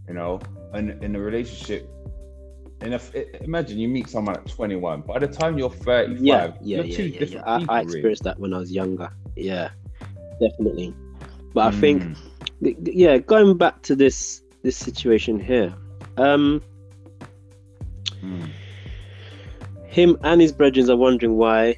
you 0.08 0.14
know 0.14 0.40
and 0.74 1.02
in 1.04 1.14
a 1.16 1.20
relationship 1.20 1.88
in 2.80 2.94
a, 2.94 3.00
imagine 3.44 3.78
you 3.78 3.88
meet 3.88 4.08
someone 4.08 4.34
at 4.34 4.46
21 4.46 5.02
by 5.02 5.18
the 5.18 5.26
time 5.28 5.56
you're 5.58 5.70
35 5.70 6.18
Yeah, 6.20 6.52
yeah, 6.62 6.76
you're 6.76 6.84
yeah, 6.84 6.96
two 6.96 7.02
yeah, 7.04 7.08
yeah. 7.08 7.18
different 7.18 7.46
I, 7.46 7.58
people 7.58 7.74
I 7.74 7.78
really. 7.78 7.84
experienced 7.84 8.24
that 8.24 8.38
when 8.40 8.52
I 8.52 8.58
was 8.58 8.72
younger. 8.72 9.08
Yeah, 9.36 9.68
definitely. 10.40 10.94
But 11.54 11.72
I 11.72 11.76
think, 11.78 12.02
Mm. 12.02 12.16
th- 12.64 12.84
th- 12.84 12.96
yeah, 12.96 13.18
going 13.18 13.56
back 13.56 13.82
to 13.82 13.94
this 13.94 14.42
this 14.62 14.76
situation 14.76 15.38
here, 15.38 15.72
um, 16.16 16.60
Mm. 18.24 18.48
him 19.86 20.16
and 20.24 20.40
his 20.40 20.50
brethren 20.52 20.90
are 20.90 20.96
wondering 20.96 21.36
why 21.36 21.76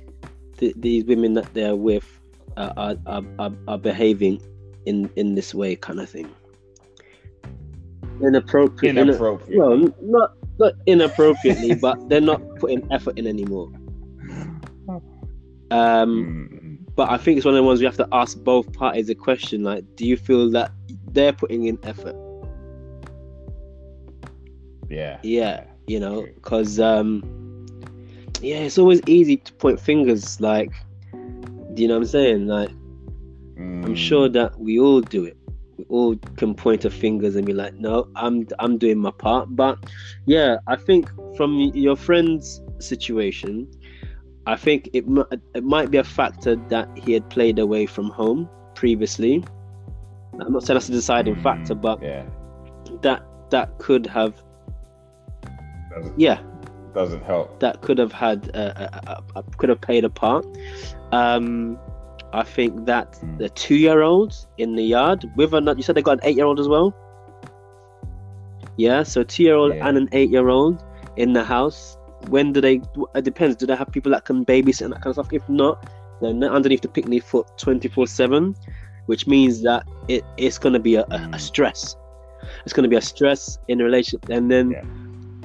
th- 0.56 0.74
these 0.76 1.04
women 1.04 1.34
that 1.34 1.52
they're 1.54 1.76
with 1.76 2.20
are, 2.56 2.72
are, 3.06 3.24
are 3.38 3.52
are 3.68 3.78
behaving 3.78 4.40
in 4.86 5.10
in 5.16 5.34
this 5.34 5.54
way, 5.54 5.76
kind 5.76 6.00
of 6.00 6.08
thing. 6.08 6.28
Inappropriate. 8.22 8.96
inappropriate 8.96 9.58
well, 9.58 9.76
not 10.00 10.32
not 10.58 10.72
inappropriately, 10.86 11.74
but 11.80 12.08
they're 12.08 12.20
not 12.20 12.40
putting 12.56 12.86
effort 12.92 13.18
in 13.18 13.26
anymore. 13.26 13.70
Um, 15.70 16.48
Mm. 16.52 16.78
but 16.94 17.10
I 17.10 17.16
think 17.16 17.38
it's 17.38 17.44
one 17.44 17.54
of 17.54 17.58
the 17.58 17.62
ones 17.64 17.80
we 17.80 17.86
have 17.86 17.96
to 17.96 18.06
ask 18.12 18.38
both 18.44 18.72
parties 18.72 19.08
a 19.08 19.14
question 19.14 19.64
like, 19.64 19.82
do 19.96 20.06
you 20.06 20.16
feel 20.16 20.50
that 20.50 20.70
they're 21.10 21.32
putting 21.32 21.64
in 21.66 21.78
effort? 21.82 22.14
yeah 24.88 25.18
Yeah, 25.22 25.64
you 25.86 25.98
know, 25.98 26.26
because 26.34 26.78
um, 26.78 27.22
yeah, 28.44 28.58
it's 28.58 28.78
always 28.78 29.00
easy 29.06 29.36
to 29.38 29.52
point 29.54 29.80
fingers. 29.80 30.40
Like, 30.40 30.72
do 31.74 31.82
you 31.82 31.88
know 31.88 31.94
what 31.94 32.02
I'm 32.02 32.06
saying? 32.06 32.46
Like, 32.46 32.70
I'm 33.84 33.94
Mm. 33.94 33.96
sure 33.96 34.28
that 34.28 34.58
we 34.58 34.78
all 34.78 35.00
do 35.00 35.24
it. 35.24 35.36
We 35.78 35.84
all 35.88 36.16
can 36.36 36.54
point 36.54 36.84
our 36.84 36.90
fingers 36.90 37.36
and 37.36 37.46
be 37.46 37.52
like, 37.52 37.74
no, 37.74 38.06
I'm 38.16 38.46
I'm 38.58 38.78
doing 38.78 38.98
my 38.98 39.10
part. 39.12 39.48
But 39.56 39.78
yeah, 40.26 40.56
I 40.66 40.76
think 40.76 41.10
from 41.36 41.58
your 41.74 41.96
friend's 41.96 42.60
situation, 42.80 43.68
I 44.46 44.56
think 44.56 44.88
it 44.92 45.04
it 45.54 45.64
might 45.64 45.90
be 45.90 45.98
a 45.98 46.04
factor 46.04 46.56
that 46.68 46.88
he 46.96 47.12
had 47.12 47.28
played 47.30 47.58
away 47.58 47.86
from 47.86 48.10
home 48.10 48.48
previously. 48.74 49.44
I'm 50.40 50.52
not 50.52 50.64
saying 50.64 50.76
that's 50.76 50.88
a 50.88 50.92
deciding 50.92 51.36
Mm, 51.36 51.42
factor, 51.42 51.74
but 51.74 52.00
yeah 52.02 52.24
that 53.02 53.22
that 53.50 53.78
could 53.78 54.06
have 54.06 54.42
yeah 56.16 56.38
doesn't 56.94 57.22
help 57.24 57.58
that 57.60 57.80
could 57.82 57.98
have 57.98 58.12
had 58.12 58.50
uh, 58.54 58.72
uh, 59.06 59.20
uh, 59.36 59.42
could 59.58 59.68
have 59.68 59.80
played 59.80 60.04
a 60.04 60.10
part. 60.10 60.44
Um, 61.12 61.78
I 62.32 62.42
think 62.42 62.86
that 62.86 63.12
Mm. 63.22 63.38
the 63.38 63.48
two-year-olds 63.50 64.46
in 64.58 64.74
the 64.74 64.82
yard, 64.82 65.30
with 65.36 65.54
or 65.54 65.60
not, 65.60 65.76
you 65.76 65.82
said 65.84 65.94
they 65.94 66.02
got 66.02 66.18
an 66.18 66.24
eight-year-old 66.24 66.58
as 66.58 66.68
well. 66.68 66.92
Yeah, 68.76 69.02
so 69.04 69.22
two-year-old 69.22 69.74
Yeah. 69.74 69.86
and 69.88 69.96
an 69.96 70.08
eight-year-old 70.12 70.82
in 71.16 71.32
the 71.32 71.44
house. 71.44 71.96
When 72.28 72.52
do 72.52 72.60
they? 72.60 72.80
It 73.14 73.24
depends. 73.24 73.54
Do 73.56 73.66
they 73.66 73.76
have 73.76 73.90
people 73.92 74.10
that 74.12 74.24
can 74.24 74.44
babysit 74.44 74.82
and 74.82 74.92
that 74.94 75.02
kind 75.02 75.08
of 75.08 75.14
stuff? 75.14 75.32
If 75.32 75.48
not, 75.48 75.86
then 76.20 76.40
they're 76.40 76.52
underneath 76.52 76.80
the 76.80 76.88
picnic 76.88 77.22
foot 77.22 77.46
twenty-four-seven, 77.58 78.56
which 79.06 79.26
means 79.26 79.62
that 79.62 79.86
it, 80.08 80.24
it's 80.36 80.58
going 80.58 80.72
to 80.72 80.80
be 80.80 80.94
a, 80.96 81.02
a, 81.02 81.16
a 81.16 81.18
Mm. 81.36 81.40
stress. 81.40 81.96
It's 82.64 82.72
going 82.72 82.82
to 82.84 82.88
be 82.88 82.96
a 82.96 83.00
stress 83.02 83.58
in 83.68 83.80
a 83.80 83.84
relationship, 83.84 84.28
and 84.30 84.50
then 84.50 84.70
Yeah. 84.72 84.82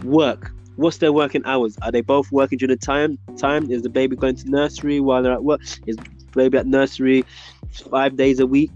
work. 0.06 0.52
What's 0.80 1.00
their 1.00 1.12
working 1.12 1.42
hours? 1.44 1.78
Are 1.82 1.92
they 1.92 2.00
both 2.00 2.32
working 2.32 2.58
during 2.58 2.70
the 2.70 2.78
time? 2.78 3.18
Time 3.38 3.70
is 3.70 3.82
the 3.82 3.90
baby 3.90 4.16
going 4.16 4.38
to 4.38 4.50
nursery 4.50 5.02
while 5.02 5.22
they're 5.22 5.34
at 5.34 5.44
work? 5.44 5.60
Is 5.86 5.98
baby 6.34 6.58
at 6.58 6.68
nursery 6.68 7.26
five 7.92 8.16
days 8.16 8.40
a 8.40 8.48
week? 8.48 8.72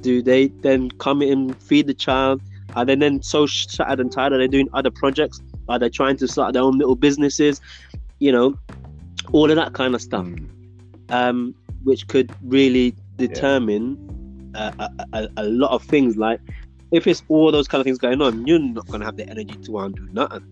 Do 0.00 0.22
they 0.22 0.46
then 0.46 0.92
come 0.92 1.22
in, 1.22 1.52
feed 1.54 1.88
the 1.88 1.94
child? 1.94 2.40
Are 2.76 2.84
they 2.84 2.94
then 2.94 3.20
so 3.22 3.46
shattered 3.46 3.98
and 3.98 4.12
tired? 4.12 4.32
Are 4.32 4.38
they 4.38 4.46
doing 4.46 4.68
other 4.74 4.92
projects? 4.92 5.40
Are 5.68 5.76
they 5.76 5.88
trying 5.88 6.16
to 6.18 6.28
start 6.28 6.52
their 6.52 6.62
own 6.62 6.78
little 6.78 6.94
businesses? 6.94 7.60
You 8.20 8.30
know, 8.30 8.56
all 9.32 9.50
of 9.50 9.56
that 9.56 9.72
kind 9.72 9.96
of 9.96 10.00
stuff, 10.00 10.26
Mm. 10.26 10.46
um, 11.08 11.54
which 11.82 12.06
could 12.06 12.30
really 12.44 12.94
determine 13.16 14.52
uh, 14.54 14.70
a, 14.78 15.06
a, 15.14 15.28
a 15.38 15.44
lot 15.46 15.72
of 15.72 15.82
things. 15.82 16.16
Like, 16.16 16.38
if 16.92 17.08
it's 17.08 17.24
all 17.26 17.50
those 17.50 17.66
kind 17.66 17.80
of 17.80 17.86
things 17.86 17.98
going 17.98 18.22
on, 18.22 18.46
you're 18.46 18.60
not 18.60 18.86
gonna 18.86 19.04
have 19.04 19.16
the 19.16 19.28
energy 19.28 19.56
to 19.56 19.72
want 19.72 19.96
to 19.96 20.06
do 20.06 20.12
nothing. 20.12 20.44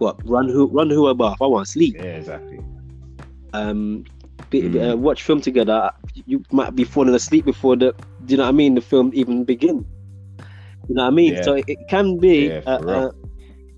What 0.00 0.16
run 0.26 0.48
who 0.48 0.66
run 0.66 0.88
who 0.88 1.08
above? 1.08 1.36
I 1.42 1.46
want 1.46 1.66
to 1.66 1.70
sleep. 1.72 1.94
Yeah, 1.96 2.16
exactly. 2.16 2.58
Um, 3.52 4.04
be, 4.48 4.62
Mm. 4.62 4.92
uh, 4.92 4.96
watch 4.96 5.22
film 5.22 5.40
together. 5.42 5.90
You 6.24 6.42
might 6.50 6.74
be 6.74 6.84
falling 6.84 7.14
asleep 7.14 7.44
before 7.44 7.76
the. 7.76 7.92
Do 8.24 8.32
you 8.32 8.36
know 8.38 8.44
what 8.44 8.48
I 8.48 8.52
mean? 8.52 8.74
The 8.74 8.80
film 8.80 9.10
even 9.12 9.44
begin. 9.44 9.84
You 10.88 10.94
know 10.94 11.02
what 11.02 11.08
I 11.08 11.10
mean? 11.10 11.34
Yeah. 11.34 11.42
So 11.42 11.52
it, 11.54 11.64
it 11.68 11.78
can 11.88 12.18
be 12.18 12.48
Yeah, 12.48 12.62
a, 12.66 13.10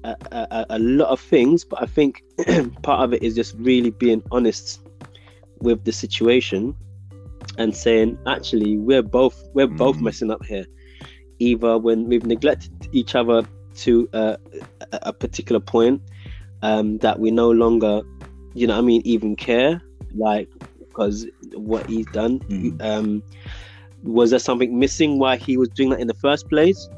a, 0.04 0.16
a, 0.30 0.66
a, 0.70 0.78
lot 0.78 1.08
of 1.08 1.20
things, 1.20 1.64
but 1.64 1.82
I 1.82 1.86
think 1.86 2.22
part 2.82 3.00
of 3.02 3.12
it 3.12 3.22
is 3.22 3.34
just 3.34 3.54
really 3.58 3.90
being 3.90 4.22
honest 4.30 4.80
with 5.60 5.84
the 5.84 5.92
situation 5.92 6.74
and 7.58 7.74
saying, 7.76 8.16
actually, 8.26 8.78
we're 8.78 9.02
both 9.02 9.36
we're 9.54 9.66
both 9.66 9.96
Mm. 9.96 10.02
messing 10.02 10.30
up 10.30 10.44
here. 10.44 10.64
Either 11.40 11.78
when 11.78 12.06
we've 12.06 12.24
neglected 12.24 12.70
each 12.92 13.16
other 13.16 13.42
to 13.74 14.08
uh, 14.12 14.36
a 14.92 15.12
particular 15.12 15.60
point 15.60 16.00
um, 16.62 16.98
that 16.98 17.18
we 17.20 17.30
no 17.30 17.50
longer, 17.50 18.02
you 18.54 18.66
know, 18.66 18.74
what 18.74 18.80
I 18.80 18.86
mean, 18.86 19.02
even 19.04 19.36
care, 19.36 19.80
like 20.14 20.48
because 20.78 21.26
what 21.54 21.88
he's 21.88 22.06
done. 22.06 22.40
Mm. 22.40 22.82
Um, 22.82 23.22
was 24.02 24.30
there 24.30 24.38
something 24.38 24.78
missing 24.78 25.18
why 25.18 25.36
he 25.36 25.56
was 25.56 25.68
doing 25.68 25.90
that 25.90 26.00
in 26.00 26.08
the 26.08 26.14
first 26.14 26.48
place? 26.48 26.88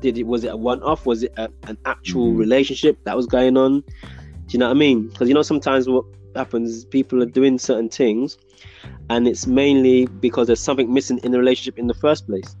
Did 0.00 0.18
it 0.18 0.24
was 0.24 0.44
it 0.44 0.48
a 0.48 0.56
one-off? 0.56 1.06
Was 1.06 1.22
it 1.22 1.32
a, 1.36 1.48
an 1.66 1.78
actual 1.84 2.32
Mhm. 2.32 2.38
relationship 2.38 2.98
that 3.04 3.16
was 3.16 3.26
going 3.26 3.56
on? 3.56 3.80
Do 3.80 4.50
you 4.50 4.58
know 4.58 4.66
what 4.66 4.76
I 4.76 4.78
mean? 4.78 5.08
Because 5.08 5.28
you 5.28 5.34
know 5.34 5.42
sometimes 5.42 5.88
what 5.88 6.04
happens 6.34 6.70
is 6.70 6.84
people 6.84 7.22
are 7.22 7.26
doing 7.26 7.58
certain 7.58 7.88
things, 7.88 8.36
and 9.08 9.26
it's 9.28 9.46
mainly 9.46 10.06
because 10.06 10.46
there's 10.46 10.60
something 10.60 10.92
missing 10.92 11.18
in 11.22 11.32
the 11.32 11.38
relationship 11.38 11.78
in 11.78 11.86
the 11.86 11.94
first 11.94 12.26
place. 12.26 12.56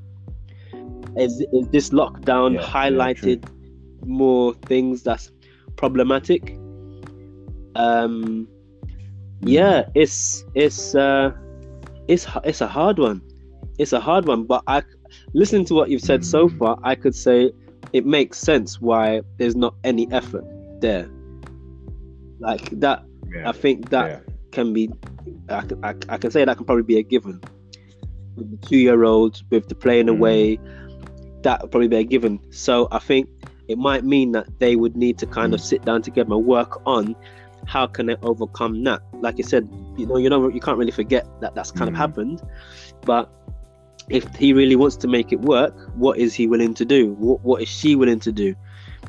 Is, 1.16 1.44
is 1.52 1.68
this 1.68 1.90
lockdown 1.90 2.54
Yeah, 2.54 2.60
yeah, 2.60 2.66
highlighted 2.72 3.48
more 4.06 4.54
things 4.54 5.02
that's 5.02 5.30
problematic? 5.76 6.56
Um, 7.76 8.48
yeah, 9.40 9.84
it's 9.94 10.44
it's 10.54 10.94
uh, 10.94 11.32
it's 12.08 12.26
it's 12.44 12.60
a 12.60 12.68
hard 12.68 12.98
one. 12.98 13.20
It's 13.78 13.92
a 13.92 14.00
hard 14.00 14.26
one, 14.26 14.44
but 14.44 14.62
I 14.66 14.82
listening 15.32 15.64
to 15.66 15.74
what 15.74 15.90
you've 15.90 16.00
said 16.02 16.24
so 16.24 16.48
far, 16.48 16.78
I 16.82 16.94
could 16.94 17.14
say 17.14 17.52
it 17.92 18.06
makes 18.06 18.38
sense 18.38 18.80
why 18.80 19.22
there's 19.38 19.56
not 19.56 19.74
any 19.84 20.10
effort 20.12 20.44
there. 20.80 21.08
Like 22.40 22.70
that, 22.80 23.04
Yeah. 23.32 23.48
I 23.48 23.52
think 23.52 23.90
that 23.90 24.06
yeah. 24.10 24.20
can 24.52 24.72
be. 24.72 24.90
I, 25.48 25.60
can- 25.62 25.84
I, 25.84 25.94
I 26.08 26.18
can 26.18 26.30
say 26.30 26.44
that 26.44 26.56
can 26.56 26.66
probably 26.66 26.84
be 26.84 26.98
a 26.98 27.02
given. 27.02 27.40
With 28.36 28.50
the 28.60 28.66
two-year-old, 28.66 29.42
with 29.50 29.68
the 29.68 29.74
playing 29.74 30.06
Mm. 30.06 30.10
away, 30.18 30.58
that 31.42 31.62
would 31.62 31.70
probably 31.70 31.88
be 31.88 31.96
a 31.96 32.04
given. 32.04 32.40
So 32.50 32.88
I 32.90 32.98
think 32.98 33.28
it 33.68 33.78
might 33.78 34.04
mean 34.04 34.32
that 34.32 34.46
they 34.58 34.76
would 34.76 34.96
need 34.96 35.18
to 35.18 35.26
kind 35.26 35.54
of 35.54 35.60
Mm. 35.60 35.64
sit 35.64 35.84
down 35.84 36.02
together 36.02 36.34
and 36.34 36.44
work 36.44 36.80
on 36.86 37.16
how 37.66 37.86
can 37.86 38.06
they 38.06 38.16
overcome 38.22 38.84
that. 38.84 39.00
Like 39.20 39.38
you 39.38 39.44
said, 39.44 39.68
you 39.96 40.06
know, 40.06 40.16
you 40.16 40.28
know, 40.28 40.48
you 40.48 40.60
can't 40.60 40.76
really 40.76 40.90
forget 40.90 41.26
that 41.40 41.54
that's 41.54 41.70
kind 41.70 41.88
of 41.88 41.94
Mm. 41.94 41.98
happened, 41.98 42.42
but 43.02 43.30
if 44.10 44.34
he 44.36 44.52
really 44.52 44.76
wants 44.76 44.96
to 44.96 45.08
make 45.08 45.32
it 45.32 45.40
work, 45.40 45.74
what 45.94 46.18
is 46.18 46.34
he 46.34 46.46
willing 46.46 46.74
to 46.74 46.84
do? 46.84 47.12
What, 47.14 47.42
what 47.42 47.62
is 47.62 47.68
she 47.68 47.96
willing 47.96 48.20
to 48.20 48.32
do 48.32 48.54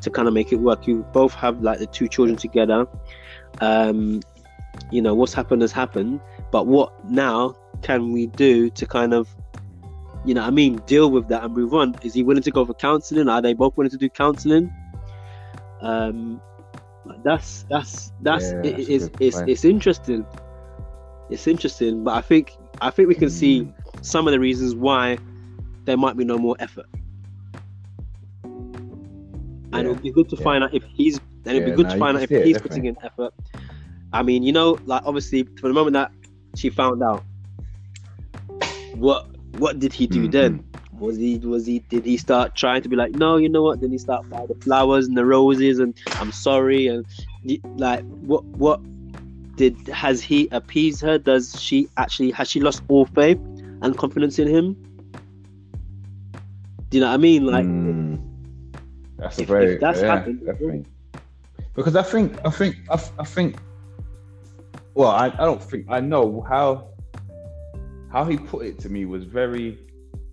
to 0.02 0.10
kind 0.10 0.28
of 0.28 0.34
make 0.34 0.54
it 0.54 0.62
work? 0.62 0.88
You 0.88 1.06
both 1.12 1.34
have 1.34 1.62
like 1.62 1.80
the 1.80 1.88
two 1.88 2.08
children 2.08 2.38
together. 2.38 2.88
Um, 3.60 4.22
you 4.92 5.02
know, 5.02 5.14
what's 5.14 5.34
happened 5.34 5.62
has 5.64 5.74
happened, 5.74 6.22
but 6.52 6.68
what 6.68 6.94
now 7.10 7.56
can 7.82 8.14
we 8.14 8.28
do 8.28 8.70
to 8.70 8.86
kind 8.86 9.14
of, 9.14 9.28
you 10.26 10.34
know, 10.34 10.42
I 10.42 10.50
mean, 10.50 10.78
deal 10.88 11.12
with 11.12 11.28
that 11.30 11.44
and 11.44 11.54
move 11.56 11.74
on? 11.74 11.96
Is 12.02 12.14
he 12.14 12.24
willing 12.24 12.44
to 12.44 12.52
go 12.52 12.66
for 12.66 12.74
counseling? 12.74 13.30
Are 13.30 13.42
they 13.42 13.54
both 13.54 13.78
willing 13.78 13.92
to 13.92 13.98
do 13.98 14.10
counseling? 14.10 14.72
Um, 15.82 16.42
that's 17.24 17.66
that's 17.70 18.12
that's 18.22 18.52
Yeah, 18.52 18.62
it, 18.64 18.72
that's 18.72 18.90
it's 18.90 19.10
it's 19.20 19.42
it's 19.48 19.66
interesting. 19.66 20.26
It's 21.30 21.48
interesting, 21.48 22.04
but 22.04 22.16
I 22.16 22.22
think 22.22 22.54
I 22.82 22.90
think 22.90 23.08
we 23.08 23.16
can 23.16 23.30
see 23.30 23.62
Mm. 23.62 23.74
some 24.02 24.28
of 24.28 24.32
the 24.32 24.40
reasons 24.40 24.76
why 24.76 25.18
there 25.86 25.98
might 25.98 26.18
be 26.18 26.24
no 26.26 26.38
more 26.38 26.56
effort. 26.60 26.86
And 29.74 29.86
it 29.86 29.90
Yeah, 29.90 29.90
would 29.90 30.02
be 30.02 30.12
good 30.12 30.30
to 30.30 30.38
yeah. 30.38 30.44
find 30.44 30.64
out 30.64 30.74
if 30.74 30.84
he's 30.96 31.18
and 31.46 31.56
it'd 31.56 31.64
Yeah, 31.64 31.72
be 31.72 31.76
good 31.76 31.88
no, 31.88 31.94
to 31.94 32.00
find 32.00 32.18
out 32.18 32.24
if 32.24 32.32
it, 32.32 32.46
he's 32.46 32.56
definitely. 32.56 32.78
putting 32.78 32.86
in 32.86 32.98
effort. 33.04 33.34
I 34.14 34.24
mean, 34.24 34.44
you 34.44 34.52
know, 34.54 34.80
like 34.86 35.04
obviously 35.06 35.44
from 35.60 35.70
the 35.70 35.74
moment 35.74 35.94
that 35.94 36.12
she 36.56 36.70
found 36.70 37.04
out, 37.04 37.24
what 38.96 39.35
what 39.58 39.80
did 39.80 39.94
he 39.94 40.08
do 40.08 40.28
Mhm. 40.28 40.32
then? 40.32 40.64
Was 41.00 41.18
he 41.18 41.38
was 41.40 41.66
he 41.66 41.80
did 41.80 42.06
he 42.06 42.16
start 42.18 42.56
trying 42.56 42.82
to 42.84 42.90
be 42.90 42.96
like, 42.96 43.12
no, 43.14 43.36
you 43.38 43.50
know 43.50 43.62
what? 43.64 43.82
Then 43.82 43.92
he 43.92 43.98
start 43.98 44.30
buy 44.30 44.46
the 44.46 44.56
flowers 44.56 45.08
and 45.08 45.18
the 45.18 45.26
roses 45.26 45.80
and 45.80 45.94
I'm 46.20 46.32
sorry 46.32 46.88
and 46.88 47.06
like 47.78 48.04
what 48.22 48.44
what 48.46 48.80
did 49.58 49.76
has 49.90 50.22
he 50.22 50.48
appeased 50.52 51.02
her? 51.02 51.18
Does 51.18 51.60
she 51.62 51.88
actually 51.98 52.32
has 52.32 52.50
she 52.50 52.60
lost 52.62 52.82
all 52.88 53.06
faith 53.08 53.40
and 53.82 53.98
confidence 53.98 54.40
in 54.40 54.48
him? 54.48 54.76
Do 56.90 56.98
you 56.98 57.02
know 57.02 57.08
what 57.08 57.14
I 57.14 57.18
mean? 57.18 57.46
Like 57.46 57.66
Mm. 57.66 58.20
that's 59.18 59.38
a 59.38 59.42
if- 59.42 59.48
very 59.48 59.74
if 59.76 59.80
that's 59.82 60.02
yeah, 60.02 60.08
happened- 60.16 60.46
definitely. 60.46 60.86
Because 61.74 61.96
I 61.98 62.04
think 62.04 62.40
I 62.46 62.50
think 62.52 62.76
I, 62.90 62.98
I 63.20 63.26
think 63.26 63.58
well 64.94 65.10
I, 65.10 65.26
I 65.26 65.44
don't 65.46 65.62
think 65.62 65.88
I 65.90 66.00
know 66.00 66.42
how 66.48 66.88
how 68.16 68.24
he 68.24 68.38
put 68.38 68.66
it 68.66 68.80
to 68.80 68.90
me 68.90 69.04
was 69.06 69.26
very 69.26 69.68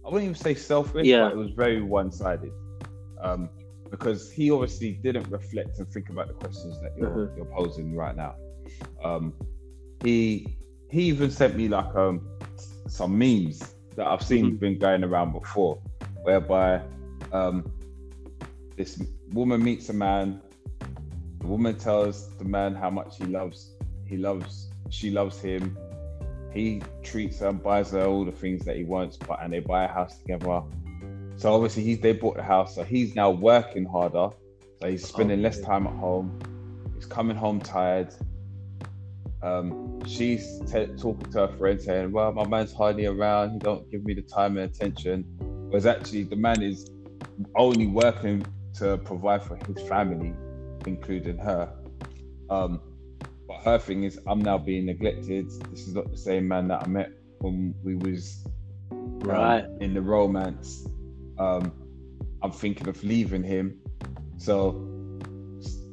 I 0.05 0.09
wouldn't 0.11 0.25
even 0.31 0.35
say 0.37 0.55
selfish 0.55 1.07
Yeah. 1.07 1.25
but 1.25 1.33
it 1.33 1.37
was 1.37 1.51
very 1.65 1.83
one-sided 1.83 2.53
um, 3.21 3.49
because 3.91 4.31
he 4.31 4.51
obviously 4.53 4.93
didn't 5.07 5.29
reflect 5.29 5.79
and 5.79 5.89
think 5.95 6.09
about 6.09 6.29
the 6.29 6.35
questions 6.35 6.81
that 6.83 6.93
you're 6.97 7.11
Mhm. 7.11 7.37
you're 7.37 7.53
posing 7.61 7.97
right 7.97 8.17
now 8.25 8.35
um, 9.05 9.35
he 10.05 10.57
he 10.91 11.03
even 11.13 11.31
sent 11.31 11.57
me 11.57 11.67
like 11.69 11.93
um 11.97 12.17
some 12.87 13.13
memes 13.19 13.59
that 13.97 14.07
I've 14.07 14.23
seen 14.23 14.45
Mhm. 14.45 14.61
been 14.61 14.79
going 14.79 15.03
around 15.05 15.33
before 15.33 15.75
whereby 16.23 16.69
um, 17.33 17.57
this 18.77 19.03
woman 19.33 19.63
meets 19.63 19.89
a 19.89 19.93
man. 19.93 20.41
The 21.41 21.47
woman 21.47 21.77
tells 21.77 22.37
the 22.37 22.45
man 22.45 22.75
how 22.75 22.91
much 22.91 23.17
he 23.19 23.25
loves. 23.25 23.75
He 24.07 24.17
loves. 24.17 24.71
She 24.91 25.11
loves 25.11 25.41
him. 25.41 25.77
He 26.53 26.83
treats 27.03 27.41
her 27.41 27.49
and 27.49 27.63
buys 27.63 27.91
her 27.93 28.05
all 28.05 28.25
the 28.25 28.33
things 28.33 28.65
that 28.65 28.77
he 28.77 28.85
wants. 28.85 29.17
But 29.17 29.43
and 29.43 29.53
they 29.53 29.61
buy 29.61 29.85
a 29.85 29.89
house 29.89 30.19
together. 30.19 30.63
So 31.37 31.55
obviously 31.55 31.83
he's 31.83 32.01
they 32.01 32.13
bought 32.13 32.37
the 32.37 32.43
house. 32.43 32.75
So 32.75 32.85
he's 32.85 33.15
now 33.15 33.31
working 33.31 33.85
harder. 33.85 34.31
So 34.81 34.89
he's 34.89 35.07
spending 35.07 35.43
less 35.43 35.61
time 35.61 35.87
at 35.87 35.95
home. 35.95 36.39
He's 36.95 37.07
coming 37.07 37.37
home 37.37 37.61
tired. 37.61 38.15
Um, 39.43 40.01
she's 40.07 40.61
t- 40.71 40.87
talking 40.99 41.33
to 41.33 41.47
her 41.47 41.57
friend 41.59 41.81
saying, 41.81 42.13
"Well, 42.13 42.33
my 42.33 42.47
man's 42.47 42.73
hardly 42.73 43.07
around. 43.07 43.53
He 43.53 43.59
don't 43.59 43.91
give 43.91 44.05
me 44.05 44.15
the 44.15 44.23
time 44.23 44.57
and 44.57 44.71
attention." 44.71 45.25
Whereas 45.69 45.87
actually, 45.87 46.25
the 46.25 46.37
man 46.37 46.63
is 46.63 46.91
only 47.57 47.87
working 47.87 48.45
to 48.75 48.99
provide 48.99 49.43
for 49.43 49.57
his 49.57 49.81
family, 49.89 50.35
including 50.87 51.39
her. 51.39 51.73
Um, 52.51 52.81
but 53.53 53.65
her 53.65 53.79
thing 53.79 54.05
is, 54.05 54.19
I'm 54.27 54.41
now 54.41 54.59
being 54.59 54.87
neglected. 54.87 55.47
This 55.71 55.87
is 55.87 55.95
not 55.95 56.11
the 56.11 56.17
same 56.17 56.49
man 56.49 56.69
that 56.69 56.85
I 56.85 56.87
met 56.89 57.11
when 57.39 57.75
we 57.83 57.95
was 57.97 58.47
um, 58.91 59.19
Right. 59.21 59.65
in 59.81 59.95
the 59.95 60.01
romance. 60.01 60.87
Um, 61.39 61.73
I'm 62.43 62.51
thinking 62.53 62.89
of 62.89 63.03
leaving 63.05 63.43
him, 63.43 63.79
so 64.37 64.89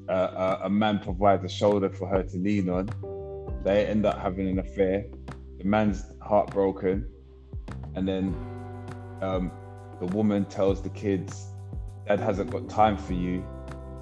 uh, 0.07 0.11
uh, 0.11 0.59
a 0.63 0.69
man 0.69 0.99
provides 0.99 1.43
a 1.43 1.49
shoulder 1.49 1.89
for 1.89 2.07
her 2.07 2.23
to 2.23 2.37
lean 2.37 2.69
on. 2.69 2.89
They 3.63 3.85
end 3.85 4.05
up 4.05 4.19
having 4.19 4.47
an 4.47 4.59
affair. 4.59 5.05
The 5.59 5.65
man's 5.65 6.03
heartbroken, 6.21 7.07
and 7.95 8.07
then 8.07 8.35
um, 9.21 9.51
the 9.99 10.07
woman 10.07 10.45
tells 10.45 10.81
the 10.81 10.89
kids, 10.89 11.47
"Dad 12.07 12.19
hasn't 12.19 12.49
got 12.51 12.69
time 12.69 12.97
for 12.97 13.13
you, 13.13 13.45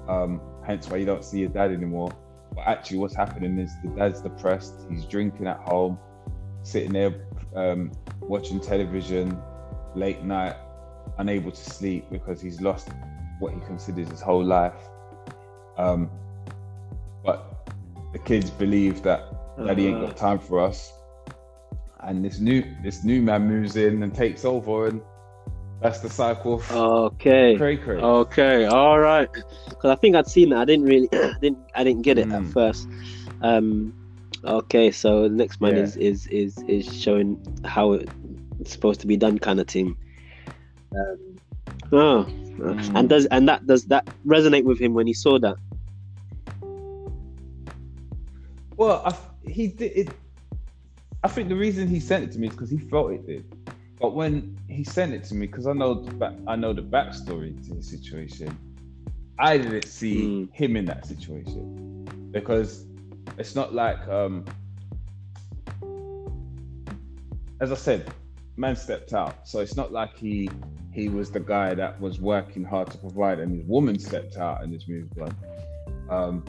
um, 0.08 0.40
hence 0.64 0.88
why 0.88 0.98
you 0.98 1.06
don't 1.06 1.24
see 1.24 1.40
your 1.40 1.50
dad 1.50 1.70
anymore." 1.72 2.12
But 2.58 2.66
actually, 2.66 2.98
what's 2.98 3.14
happening 3.14 3.56
is 3.56 3.70
the 3.84 3.90
dad's 3.90 4.20
depressed. 4.20 4.74
He's 4.90 5.04
drinking 5.04 5.46
at 5.46 5.58
home, 5.58 5.96
sitting 6.64 6.92
there 6.92 7.14
um, 7.54 7.92
watching 8.20 8.60
television 8.60 9.40
late 9.94 10.24
night, 10.24 10.56
unable 11.18 11.52
to 11.52 11.70
sleep 11.70 12.06
because 12.10 12.40
he's 12.40 12.60
lost 12.60 12.88
what 13.38 13.54
he 13.54 13.60
considers 13.60 14.08
his 14.08 14.20
whole 14.20 14.44
life. 14.44 14.74
Um, 15.76 16.10
but 17.24 17.70
the 18.12 18.18
kids 18.18 18.50
believe 18.50 19.02
that 19.02 19.22
Daddy 19.64 19.86
ain't 19.86 20.00
got 20.00 20.16
time 20.16 20.40
for 20.40 20.58
us. 20.60 20.92
and 22.00 22.24
this 22.24 22.40
new 22.40 22.64
this 22.82 23.04
new 23.04 23.22
man 23.22 23.46
moves 23.46 23.76
in 23.76 24.02
and 24.02 24.12
takes 24.12 24.44
over, 24.44 24.88
and 24.88 25.00
that's 25.80 26.00
the 26.00 26.08
cycle. 26.10 26.62
Okay. 26.70 27.56
cray 27.56 27.76
cray. 27.76 27.96
Okay, 27.96 28.64
all 28.66 28.98
right. 28.98 29.28
Because 29.32 29.90
I 29.90 29.94
think 29.96 30.16
I'd 30.16 30.26
seen 30.26 30.50
that. 30.50 30.58
I 30.58 30.64
didn't 30.64 30.86
really, 30.86 31.08
didn't, 31.40 31.58
I 31.74 31.84
didn't 31.84 32.02
get 32.02 32.18
it 32.18 32.28
at 32.30 32.42
Mm. 32.42 32.52
first. 32.52 32.88
Um, 33.40 33.92
okay, 34.44 34.90
so 34.90 35.24
the 35.28 35.34
next 35.34 35.60
man 35.60 35.76
Yeah. 35.76 35.82
is 35.84 35.96
is 35.96 36.26
is 36.28 36.58
is 36.68 36.92
showing 36.92 37.38
how 37.64 37.92
it's 37.92 38.72
supposed 38.72 39.00
to 39.00 39.06
be 39.06 39.16
done, 39.16 39.38
kind 39.38 39.60
of 39.60 39.68
thing. 39.68 39.94
Um, 40.96 41.18
oh, 41.92 42.26
Mm. 42.58 42.96
and 42.98 43.08
does 43.08 43.26
and 43.26 43.48
that 43.48 43.66
does 43.66 43.84
that 43.84 44.04
resonate 44.26 44.64
with 44.64 44.80
him 44.80 44.94
when 44.94 45.06
he 45.06 45.14
saw 45.14 45.38
that? 45.38 45.56
Well, 48.76 49.02
I, 49.04 49.14
he 49.48 49.68
did 49.68 49.92
it. 49.94 50.08
I 51.24 51.28
think 51.28 51.48
the 51.48 51.56
reason 51.56 51.88
he 51.88 51.98
sent 52.00 52.24
it 52.24 52.32
to 52.32 52.38
me 52.38 52.48
is 52.48 52.54
because 52.54 52.70
he 52.70 52.78
felt 52.78 53.12
it 53.12 53.26
did. 53.26 53.44
But 54.00 54.14
when 54.14 54.56
he 54.68 54.84
sent 54.84 55.12
it 55.12 55.24
to 55.24 55.34
me, 55.34 55.46
because 55.46 55.66
I 55.66 55.72
know 55.72 55.94
back, 55.96 56.34
I 56.46 56.56
know 56.56 56.72
the 56.72 56.82
backstory 56.82 57.66
to 57.66 57.74
the 57.74 57.82
situation, 57.82 58.56
I 59.38 59.58
didn't 59.58 59.86
see 59.86 60.16
Mm. 60.16 60.54
him 60.54 60.76
in 60.76 60.84
that 60.86 61.06
situation 61.06 62.04
because 62.30 62.86
it's 63.38 63.54
not 63.54 63.74
like, 63.74 64.06
um, 64.08 64.44
as 67.60 67.72
I 67.72 67.74
said, 67.76 68.12
man 68.56 68.76
stepped 68.76 69.12
out, 69.12 69.48
so 69.48 69.60
it's 69.60 69.76
not 69.76 69.92
like 69.92 70.16
he 70.16 70.48
he 70.92 71.08
was 71.08 71.30
the 71.30 71.40
guy 71.40 71.74
that 71.74 72.00
was 72.00 72.20
working 72.20 72.64
hard 72.64 72.90
to 72.90 72.98
provide, 72.98 73.38
and 73.38 73.54
his 73.54 73.64
woman 73.66 73.98
stepped 73.98 74.36
out 74.36 74.62
and 74.62 74.72
this 74.72 74.88
moved 74.88 75.18
on. 75.20 75.34
Um, 76.10 76.44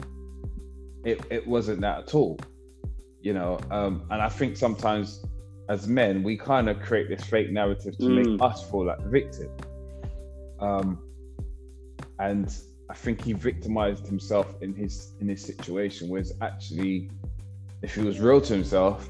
it 1.04 1.20
it 1.30 1.46
wasn't 1.46 1.80
that 1.82 1.98
at 1.98 2.14
all, 2.14 2.38
you 3.20 3.32
know. 3.32 3.58
Um, 3.70 4.02
and 4.10 4.20
I 4.22 4.28
think 4.28 4.56
sometimes 4.56 5.24
as 5.70 5.86
men 5.86 6.22
we 6.24 6.36
kind 6.36 6.68
of 6.68 6.80
create 6.80 7.08
this 7.08 7.22
fake 7.24 7.50
narrative 7.50 7.96
to 7.96 8.04
Mm. 8.06 8.14
make 8.32 8.42
us 8.42 8.68
feel 8.68 8.84
like 8.86 9.00
the 9.02 9.08
victim. 9.08 9.48
Um, 10.58 10.98
and 12.18 12.52
I 12.90 12.94
think 12.94 13.22
he 13.22 13.32
victimized 13.32 14.04
himself 14.06 14.48
in 14.60 14.74
his 14.74 15.12
in 15.20 15.28
his 15.28 15.42
situation, 15.42 16.08
whereas 16.08 16.32
actually, 16.42 17.08
if 17.82 17.94
he 17.94 18.02
was 18.02 18.20
real 18.20 18.40
to 18.42 18.52
himself, 18.52 19.08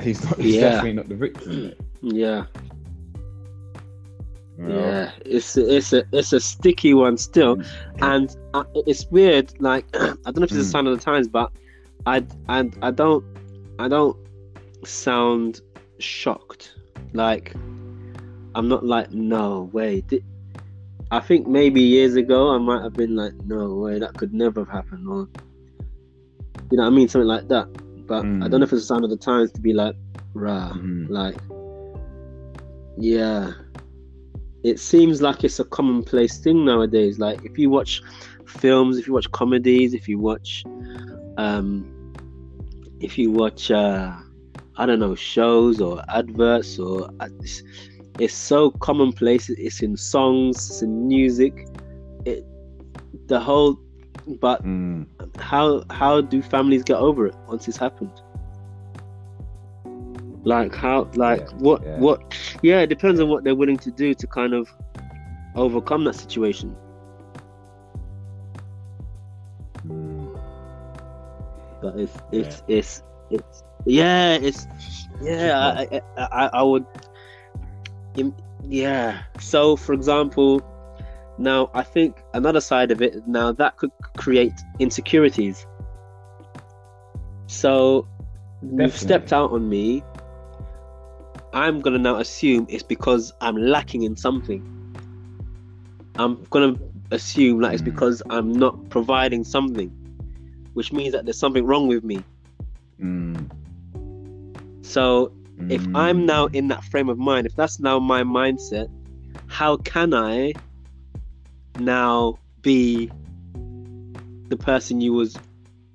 he's 0.00 0.22
not. 0.24 0.36
He's 0.38 0.56
Yeah. 0.56 0.70
definitely 0.70 0.92
not 0.94 1.08
the 1.08 1.14
victim. 1.14 1.72
Yeah, 2.02 2.44
you 4.58 4.64
know? 4.64 4.90
yeah. 4.90 5.10
It's 5.24 5.56
a, 5.56 5.76
it's 5.76 5.92
a 5.92 6.04
it's 6.12 6.32
a 6.32 6.40
sticky 6.40 6.92
one 6.94 7.16
still. 7.16 7.56
and 8.00 8.28
uh, 8.52 8.64
it's 8.74 9.06
weird. 9.10 9.52
Like 9.60 9.86
I 9.94 10.14
don't 10.24 10.38
know 10.38 10.42
if 10.44 10.52
it's 10.52 10.60
a 10.60 10.64
Mm. 10.68 10.72
sign 10.72 10.86
of 10.86 10.98
the 10.98 11.04
times, 11.04 11.28
but 11.28 11.50
I 12.04 12.24
and 12.48 12.76
I 12.82 12.90
don't 12.90 13.24
I 13.78 13.88
don't 13.88 14.16
sound 14.84 15.60
shocked. 15.98 16.74
Like 17.12 17.54
I'm 18.54 18.68
not 18.68 18.84
like 18.84 19.10
no 19.12 19.70
way. 19.72 20.02
I 21.10 21.20
think 21.20 21.46
maybe 21.46 21.80
years 21.80 22.16
ago 22.16 22.50
I 22.54 22.58
might 22.58 22.82
have 22.82 22.94
been 22.94 23.14
like 23.14 23.32
no 23.44 23.74
way 23.74 23.98
that 23.98 24.14
could 24.14 24.32
never 24.34 24.60
have 24.60 24.68
happened 24.68 25.08
or 25.08 25.28
you 26.70 26.76
know 26.76 26.82
what 26.84 26.92
I 26.92 26.96
mean 26.96 27.08
something 27.08 27.28
like 27.28 27.48
that. 27.48 27.68
But 28.08 28.24
I 28.24 28.26
Mm. 28.26 28.50
don't 28.50 28.60
know 28.60 28.64
if 28.64 28.72
it's 28.72 28.82
a 28.82 28.86
sign 28.86 29.04
of 29.04 29.10
the 29.10 29.16
times 29.16 29.52
to 29.52 29.60
be 29.60 29.72
like 29.72 29.94
rah 30.34 30.72
Mhm. 30.72 31.08
like 31.08 31.36
yeah 32.98 33.52
it 34.64 34.80
seems 34.80 35.22
like 35.22 35.44
it's 35.44 35.60
a 35.60 35.64
commonplace 35.64 36.38
thing 36.38 36.64
nowadays 36.64 37.18
like 37.18 37.42
if 37.44 37.56
you 37.58 37.70
watch 37.70 38.02
films 38.46 38.98
if 38.98 39.06
you 39.06 39.12
watch 39.12 39.30
comedies 39.32 39.94
if 39.94 40.08
you 40.08 40.18
watch 40.18 40.64
um 41.36 41.86
if 43.00 43.18
you 43.18 43.30
watch 43.30 43.70
uh 43.70 44.12
i 44.78 44.86
don't 44.86 44.98
know 45.00 45.14
shows 45.14 45.80
or 45.80 46.02
adverts 46.08 46.78
or 46.78 47.08
uh, 47.20 47.28
it's, 47.40 47.62
it's 48.18 48.34
so 48.34 48.70
commonplace 48.80 49.48
it's 49.50 49.82
in 49.82 49.96
songs 49.96 50.56
it's 50.56 50.82
in 50.82 51.06
music 51.08 51.66
it 52.24 52.44
the 53.28 53.38
whole 53.38 53.76
but 54.40 54.62
Mm. 54.64 55.06
how 55.38 55.82
how 55.90 56.20
do 56.20 56.42
families 56.42 56.82
get 56.82 56.96
over 56.96 57.26
it 57.26 57.34
once 57.46 57.68
it's 57.68 57.76
happened 57.76 58.10
like 60.44 60.74
how 60.74 61.08
like 61.14 61.40
Yeah, 61.40 61.56
what 61.58 61.82
yeah. 61.82 61.98
what 61.98 62.20
yeah 62.62 62.80
it 62.80 62.86
depends 62.88 63.20
on 63.20 63.28
what 63.28 63.44
they're 63.44 63.54
willing 63.54 63.78
to 63.78 63.90
do 63.90 64.14
to 64.14 64.26
kind 64.26 64.54
of 64.54 64.68
overcome 65.56 66.04
that 66.04 66.14
situation 66.14 66.74
Mm. 69.86 70.28
but 71.80 71.96
it's 71.98 72.16
it's 72.32 72.62
it's 72.68 73.02
it's 73.30 73.62
yeah 73.86 74.34
it's 74.34 74.66
yeah 75.22 75.86
I, 75.88 76.00
I, 76.18 76.50
I, 76.54 76.62
would 76.62 76.84
yeah. 78.68 79.22
So 79.40 79.76
for 79.76 79.92
example 79.92 80.60
now 81.38 81.70
i 81.74 81.82
think 81.82 82.22
another 82.32 82.60
side 82.60 82.90
of 82.90 83.02
it 83.02 83.26
now 83.28 83.52
that 83.52 83.76
could 83.76 83.90
create 84.16 84.52
insecurities. 84.78 85.66
So 87.46 88.06
you've 88.62 88.96
stepped 88.96 89.32
out 89.32 89.52
on 89.52 89.68
me. 89.68 90.02
I'm 91.52 91.80
gonna 91.80 91.98
now 91.98 92.16
assume 92.16 92.66
it's 92.68 92.82
because 92.82 93.32
i'm 93.40 93.56
lacking 93.56 94.02
in 94.02 94.16
something. 94.16 94.60
I'm 96.16 96.42
gonna 96.50 96.74
assume 97.12 97.60
that 97.62 97.72
it's 97.72 97.82
Mm. 97.82 97.92
because 97.92 98.22
i'm 98.30 98.52
not 98.52 98.88
providing 98.90 99.44
something 99.44 99.90
which 100.76 100.92
means 100.92 101.12
that 101.12 101.24
there's 101.24 101.38
something 101.38 101.64
wrong 101.64 101.88
with 101.88 102.04
me. 102.04 102.22
Mm. 103.00 103.48
So 104.86 105.32
if 105.68 105.82
Mm. 105.86 105.96
I'm 105.96 106.26
now 106.26 106.46
in 106.46 106.68
that 106.68 106.84
frame 106.84 107.08
of 107.08 107.18
mind, 107.18 107.46
if 107.46 107.56
that's 107.56 107.80
now 107.80 107.98
my 107.98 108.22
mindset, 108.22 108.88
how 109.48 109.76
can 109.78 110.14
I 110.14 110.52
now 111.80 112.38
be 112.62 113.10
the 114.48 114.56
person 114.56 115.00
you 115.00 115.12
was 115.12 115.36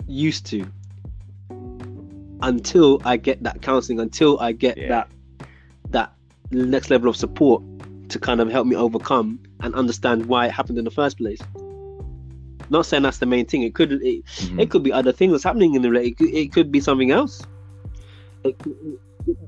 used 0.08 0.46
to 0.48 0.66
until 2.42 3.00
I 3.06 3.18
get 3.18 3.44
that 3.44 3.62
counseling, 3.62 4.00
until 4.00 4.40
I 4.40 4.52
get 4.52 4.78
Yeah. 4.78 4.88
that 4.90 5.08
that 5.92 6.14
next 6.52 6.90
level 6.90 7.10
of 7.10 7.16
support 7.16 7.62
to 8.10 8.20
kind 8.20 8.42
of 8.42 8.50
help 8.50 8.66
me 8.68 8.76
overcome 8.76 9.40
and 9.62 9.74
understand 9.76 10.26
why 10.26 10.48
it 10.48 10.52
happened 10.52 10.78
in 10.78 10.86
the 10.86 10.92
first 10.92 11.18
place. 11.18 11.40
Not 12.70 12.86
saying 12.86 13.04
that's 13.04 13.20
the 13.20 13.26
main 13.26 13.46
thing. 13.46 13.64
It 13.64 13.74
could 13.76 13.92
it, 13.94 14.26
Mhm. 14.26 14.60
it 14.60 14.70
could 14.70 14.84
be 14.84 14.92
other 14.92 15.12
things 15.12 15.32
that's 15.34 15.44
happening 15.44 15.76
in 15.76 15.82
the. 15.82 15.92
It 15.94 16.18
could, 16.18 16.30
it 16.34 16.52
could 16.52 16.72
be 16.72 16.80
something 16.80 17.12
else. 17.12 17.42
It, 18.44 18.56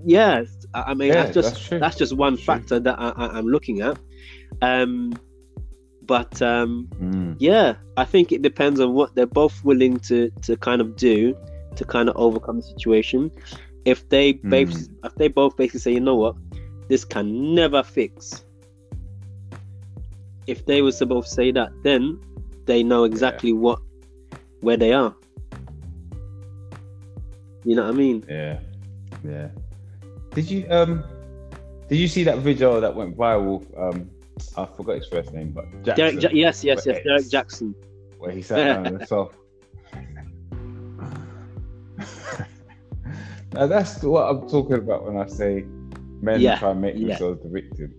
yes, 0.06 0.48
I 0.74 0.94
mean 0.94 1.10
Yeah, 1.10 1.24
that's 1.24 1.34
just 1.34 1.56
that's 1.56 1.70
that's 1.80 1.98
just 1.98 2.16
one 2.16 2.36
True. 2.36 2.46
factor 2.46 2.80
that 2.80 3.00
I, 3.00 3.10
I, 3.10 3.28
I'm 3.38 3.48
looking 3.48 3.82
at. 3.82 3.98
Um, 4.62 5.14
but 6.06 6.42
um, 6.42 6.88
Mm. 7.00 7.36
yeah, 7.40 7.76
I 7.98 8.06
think 8.06 8.32
it 8.32 8.42
depends 8.42 8.80
on 8.80 8.94
what 8.94 9.16
they're 9.16 9.26
both 9.26 9.64
willing 9.64 10.00
to 10.02 10.30
to 10.44 10.56
kind 10.58 10.82
of 10.82 10.96
do 10.96 11.36
to 11.76 11.86
kind 11.86 12.10
of 12.10 12.16
overcome 12.18 12.58
the 12.58 12.64
situation. 12.64 13.32
If 13.86 14.08
they 14.10 14.34
both 14.34 14.70
Mm. 14.70 14.90
if 15.04 15.16
they 15.16 15.28
both 15.28 15.58
basically 15.58 15.80
say, 15.80 15.94
you 15.94 16.00
know 16.02 16.16
what, 16.16 16.36
this 16.90 17.04
can 17.06 17.56
never 17.56 17.84
fix. 17.84 18.44
If 20.46 20.66
they 20.66 20.82
was 20.82 20.98
to 21.00 21.06
both 21.06 21.28
say 21.28 21.52
that, 21.52 21.72
then 21.84 22.20
they 22.66 22.84
know 22.84 23.04
exactly 23.06 23.54
what 23.54 23.80
where 24.62 24.78
they 24.78 24.94
are. 24.94 25.16
You 27.66 27.76
know 27.76 27.84
what 27.84 27.94
I 27.96 27.98
mean? 27.98 28.26
Yeah, 28.28 28.60
yeah. 29.24 29.50
Did 30.32 30.50
you 30.50 30.66
um 30.70 31.04
did 31.90 31.98
you 31.98 32.08
see 32.08 32.24
that 32.24 32.40
video 32.40 32.80
that 32.80 32.96
went 32.96 33.18
viral? 33.18 33.66
Um, 33.80 34.10
I 34.58 34.66
forgot 34.66 34.96
his 34.96 35.08
first 35.08 35.32
name, 35.34 35.52
but 35.52 35.66
Jackson, 35.84 35.96
Derek, 35.96 36.24
ja- 36.24 36.30
yes, 36.34 36.64
yes, 36.64 36.86
yes, 36.86 37.00
Derek 37.04 37.30
Jackson. 37.30 37.76
where 38.18 38.32
he 38.32 38.42
sat 38.42 38.58
down 38.58 38.88
on 38.88 38.98
the 38.98 39.06
sofa. 39.06 39.36
now 43.54 43.68
that's 43.68 44.02
what 44.02 44.24
I'm 44.24 44.48
talking 44.50 44.78
about 44.78 45.06
when 45.06 45.18
I 45.18 45.28
say 45.28 45.66
men 46.22 46.42
Yeah, 46.42 46.58
try 46.58 46.72
and 46.72 46.82
make 46.82 46.96
yeah. 46.96 47.10
themselves 47.10 47.44
the 47.44 47.50
victim, 47.50 47.94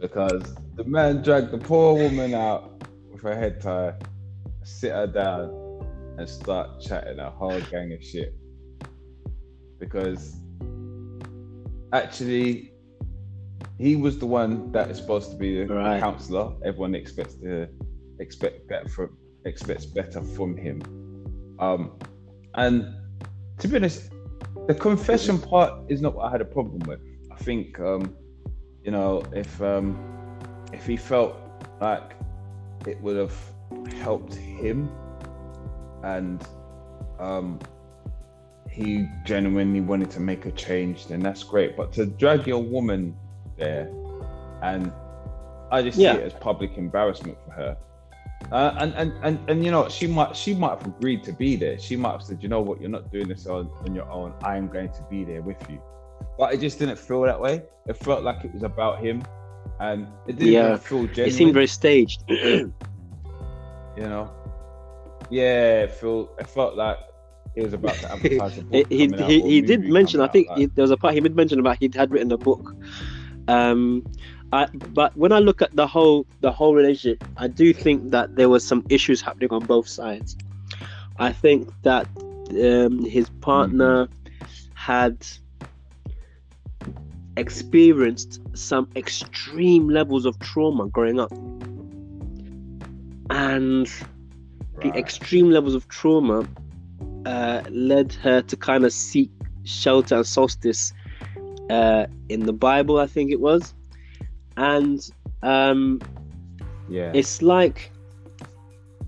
because 0.00 0.42
the 0.74 0.84
man 0.84 1.22
dragged 1.22 1.50
the 1.52 1.58
poor 1.58 1.94
woman 1.94 2.34
out 2.34 2.82
with 3.12 3.22
her 3.22 3.36
head 3.36 3.60
tie, 3.60 3.94
sit 4.64 4.90
her 4.92 5.06
down, 5.06 5.50
and 6.18 6.28
start 6.28 6.80
chatting 6.80 7.18
a 7.20 7.30
whole 7.30 7.60
gang 7.70 7.92
of 7.92 8.02
shit. 8.02 8.34
Because 9.82 10.40
actually, 11.92 12.72
he 13.78 13.96
was 13.96 14.16
the 14.16 14.26
one 14.26 14.70
that 14.70 14.88
is 14.92 14.96
supposed 14.96 15.32
to 15.32 15.36
be 15.36 15.64
the 15.64 15.74
Right. 15.74 16.00
counselor. 16.00 16.54
Everyone 16.64 16.94
expects 16.94 17.34
to 17.42 17.66
expect 18.20 18.68
better 18.68 18.88
from 18.88 19.08
expects 19.44 19.86
better 19.86 20.22
from 20.36 20.56
him. 20.56 20.76
Um, 21.58 21.98
and 22.54 22.76
to 23.58 23.66
be 23.66 23.74
honest, 23.76 24.12
the 24.68 24.74
confession 24.74 25.36
part 25.40 25.72
is 25.88 26.00
not 26.00 26.14
what 26.14 26.26
I 26.28 26.30
had 26.30 26.40
a 26.40 26.50
problem 26.58 26.80
with. 26.86 27.00
I 27.32 27.36
think, 27.42 27.80
um, 27.80 28.14
you 28.84 28.92
know, 28.92 29.24
if 29.34 29.60
um, 29.60 29.86
if 30.72 30.86
he 30.86 30.96
felt 30.96 31.34
like 31.80 32.08
it 32.86 33.00
would 33.02 33.16
have 33.16 33.36
helped 33.98 34.34
him 34.34 34.88
and 36.04 36.40
um, 37.18 37.58
he 38.72 39.06
genuinely 39.24 39.80
wanted 39.80 40.10
to 40.12 40.20
make 40.20 40.46
a 40.46 40.50
change, 40.52 41.06
then 41.06 41.20
that's 41.20 41.42
great. 41.44 41.76
But 41.76 41.92
to 41.92 42.06
drag 42.06 42.46
your 42.46 42.62
woman 42.62 43.14
there, 43.58 43.90
and 44.62 44.90
I 45.70 45.82
just 45.82 45.98
Yeah. 45.98 46.14
see 46.14 46.20
it 46.20 46.24
as 46.24 46.32
public 46.34 46.78
embarrassment 46.78 47.36
for 47.44 47.50
her. 47.52 47.76
Uh, 48.50 48.74
and, 48.80 48.92
and 48.94 49.12
and 49.22 49.38
and 49.48 49.64
you 49.64 49.70
know 49.70 49.88
she 49.88 50.06
might 50.06 50.34
she 50.34 50.52
might 50.52 50.70
have 50.70 50.86
agreed 50.86 51.22
to 51.24 51.32
be 51.32 51.54
there. 51.54 51.78
She 51.78 51.96
might 51.96 52.12
have 52.12 52.22
said, 52.22 52.42
you 52.42 52.48
know 52.48 52.60
what, 52.60 52.80
you're 52.80 52.90
not 52.90 53.12
doing 53.12 53.28
this 53.28 53.46
on, 53.46 53.70
on 53.86 53.94
your 53.94 54.10
own. 54.10 54.34
I 54.42 54.56
am 54.56 54.68
going 54.68 54.88
to 54.92 55.02
be 55.08 55.22
there 55.24 55.42
with 55.42 55.58
you. 55.70 55.80
But 56.38 56.52
it 56.54 56.60
just 56.60 56.78
didn't 56.78 56.98
feel 56.98 57.22
that 57.22 57.40
way. 57.40 57.62
It 57.86 57.96
felt 57.96 58.24
like 58.24 58.44
it 58.44 58.52
was 58.52 58.62
about 58.64 59.00
him, 59.00 59.22
and 59.80 60.06
it 60.26 60.38
didn't 60.38 60.52
Yeah. 60.52 60.76
feel 60.76 61.06
genuine. 61.06 61.28
It 61.28 61.34
seemed 61.34 61.54
very 61.54 61.66
staged. 61.68 62.24
you 62.28 62.72
know. 63.96 64.30
Yeah, 65.30 65.82
it 65.82 65.92
felt 65.92 66.34
it 66.40 66.48
felt 66.48 66.74
like 66.76 66.98
it 67.54 67.64
was 67.64 67.72
about 67.72 67.94
to 67.96 68.12
advertise 68.12 68.58
a 68.58 68.62
book. 68.62 68.86
he 68.88 69.06
he, 69.06 69.40
he, 69.42 69.60
did 69.60 69.84
mention. 69.84 70.20
I 70.20 70.28
think 70.28 70.50
out, 70.50 70.58
he, 70.58 70.66
like- 70.66 70.74
there 70.74 70.82
was 70.82 70.90
a 70.90 70.96
part 70.96 71.14
he 71.14 71.20
did 71.20 71.36
mention 71.36 71.60
about 71.60 71.78
he 71.78 71.90
had 71.94 72.10
written 72.10 72.32
a 72.32 72.38
book. 72.38 72.74
Um, 73.48 74.04
I, 74.52 74.66
but 74.66 75.16
when 75.16 75.32
I 75.32 75.38
look 75.38 75.62
at 75.62 75.74
the 75.74 75.86
whole 75.86 76.26
the 76.40 76.52
whole 76.52 76.74
relationship, 76.74 77.24
I 77.36 77.48
do 77.48 77.72
think 77.72 78.10
that 78.10 78.36
there 78.36 78.48
was 78.48 78.66
some 78.66 78.84
issues 78.88 79.20
happening 79.20 79.50
on 79.50 79.64
both 79.64 79.88
sides. 79.88 80.36
I 81.18 81.32
think 81.32 81.70
that 81.82 82.06
um, 82.50 83.04
his 83.04 83.28
partner 83.40 84.08
had 84.74 85.26
experienced 87.36 88.40
some 88.54 88.90
extreme 88.94 89.88
levels 89.88 90.26
of 90.26 90.38
trauma 90.40 90.88
growing 90.88 91.18
up, 91.18 91.32
and 93.30 93.90
the 94.82 94.92
extreme 94.94 95.50
levels 95.50 95.74
of 95.74 95.88
trauma 95.88 96.46
uh, 97.26 97.62
led 97.70 98.12
her 98.14 98.42
to 98.42 98.56
kind 98.56 98.84
of 98.84 98.92
seek 98.92 99.30
shelter 99.64 100.16
and 100.16 100.26
solstice 100.26 100.92
uh, 101.70 102.06
in 102.28 102.40
the 102.46 102.52
Bible, 102.52 102.98
I 102.98 103.06
think 103.06 103.30
it 103.30 103.40
was. 103.40 103.74
And 104.56 105.00
um, 105.42 106.00
yeah, 106.88 107.12
it's 107.14 107.42
like, 107.42 107.92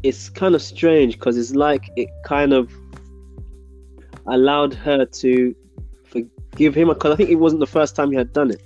it's 0.03 0.29
kind 0.29 0.55
of 0.55 0.63
strange 0.63 1.15
because 1.15 1.37
it's 1.37 1.55
like 1.55 1.91
it 1.97 2.09
kind 2.25 2.53
of 2.53 2.73
allowed 4.27 4.75
her 4.75 5.05
to 5.05 5.55
forgive 6.05 6.75
him 6.75 6.89
because 6.89 7.13
I 7.13 7.17
think 7.17 7.31
it 7.31 7.37
wasn't 7.37 7.61
the 7.61 7.67
first 7.67 7.97
time 7.97 8.11
he 8.11 8.17
had 8.17 8.33
done 8.33 8.51
it. 8.51 8.63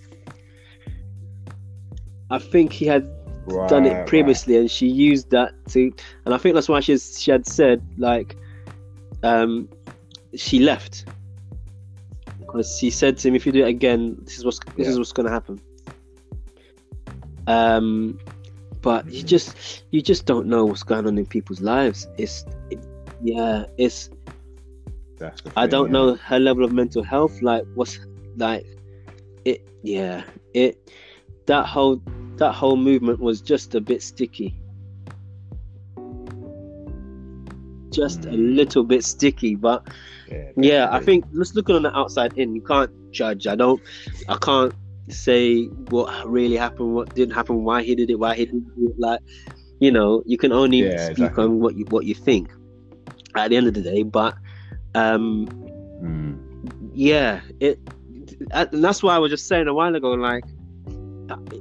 I 2.31 2.39
think 2.39 2.73
he 2.73 2.87
had 2.87 3.09
done 3.67 3.85
Right, 3.85 3.87
it 3.87 3.99
right. 4.01 4.07
previously 4.07 4.57
and 4.57 4.71
she 4.71 4.87
used 4.87 5.31
that 5.31 5.53
to 5.69 5.91
and 6.27 6.35
i 6.35 6.37
think 6.39 6.55
that's 6.55 6.69
why 6.69 6.81
she's 6.81 7.19
she 7.19 7.31
had 7.31 7.47
said 7.47 7.83
like 7.97 8.37
um 9.23 9.69
she 10.35 10.59
left 10.59 11.07
because 12.41 12.79
she 12.79 12.91
said 12.91 13.17
to 13.19 13.29
him 13.29 13.35
if 13.35 13.45
you 13.45 13.53
do 13.53 13.65
it 13.65 13.69
again 13.69 14.17
this 14.23 14.39
is 14.39 14.45
what's 14.45 14.61
this 14.77 14.89
is 14.89 14.99
what's 14.99 15.13
going 15.13 15.27
to 15.27 15.33
happen 15.33 15.61
um 17.47 18.19
but 18.83 19.11
you 19.11 19.23
just 19.23 19.85
you 19.91 20.01
just 20.01 20.27
don't 20.27 20.47
know 20.47 20.65
what's 20.65 20.83
going 20.83 21.07
on 21.07 21.19
in 21.19 21.27
people's 21.27 21.61
lives 21.61 22.07
it's 22.17 22.45
it, 22.71 22.85
yeah 23.23 23.65
it's 23.77 24.11
the 25.19 25.33
I 25.57 25.67
don't 25.67 25.89
yeah. 25.89 25.93
know 25.93 26.15
her 26.15 26.39
level 26.39 26.65
of 26.65 26.73
mental 26.73 27.03
health. 27.03 27.43
Like, 27.43 27.65
what's 27.75 27.99
like 28.37 28.67
it? 29.45 29.69
Yeah, 29.83 30.25
it 30.55 30.91
that 31.47 31.67
whole 31.67 32.01
that 32.37 32.53
whole 32.53 32.77
movement 32.77 33.21
was 33.21 33.41
just 33.41 33.75
a 33.75 33.81
bit 33.81 34.03
sticky, 34.03 34.55
just 37.99 38.27
a 38.27 38.37
little 38.37 38.85
bit 38.85 39.05
sticky. 39.05 39.55
But 39.57 39.87
Yeah, 40.31 40.53
yeah, 40.57 40.89
I 40.91 41.01
think 41.01 41.25
let's 41.33 41.55
look 41.55 41.71
on 41.71 41.83
the 41.83 41.97
outside 41.97 42.33
in. 42.37 42.55
You 42.55 42.63
can't 42.63 42.91
judge. 43.13 43.47
I 43.47 43.57
don't. 43.57 43.81
I 44.29 44.37
can't 44.37 44.75
say 45.11 45.65
what 45.91 46.09
really 46.29 46.57
happened, 46.57 46.95
what 46.95 47.15
didn't 47.15 47.35
happen, 47.35 47.65
why 47.65 47.83
he 47.83 47.95
did 47.95 48.11
it, 48.11 48.19
why 48.19 48.35
he 48.37 48.45
didn't 48.47 48.67
do 48.77 48.89
it. 48.91 48.97
Like, 48.99 49.21
you 49.81 49.91
know, 49.91 50.23
you 50.27 50.37
can 50.39 50.53
only 50.53 50.83
Yeah, 50.85 50.97
speak 50.97 51.11
exactly. 51.11 51.45
on 51.45 51.61
what 51.61 51.77
you 51.77 51.85
what 51.91 52.05
you 52.05 52.15
think 52.15 52.51
at 53.37 53.51
the 53.51 53.57
end 53.57 53.67
of 53.69 53.75
the 53.75 53.83
day. 53.83 54.03
But 54.03 54.35
um 54.95 55.49
Mm. 56.03 56.39
yeah 56.95 57.41
it 57.61 57.79
and 58.53 58.69
that's 58.85 59.03
why 59.03 59.15
i 59.15 59.19
was 59.19 59.31
just 59.31 59.47
saying 59.49 59.67
a 59.67 59.75
while 59.75 59.95
ago 59.95 60.13
like 60.13 60.45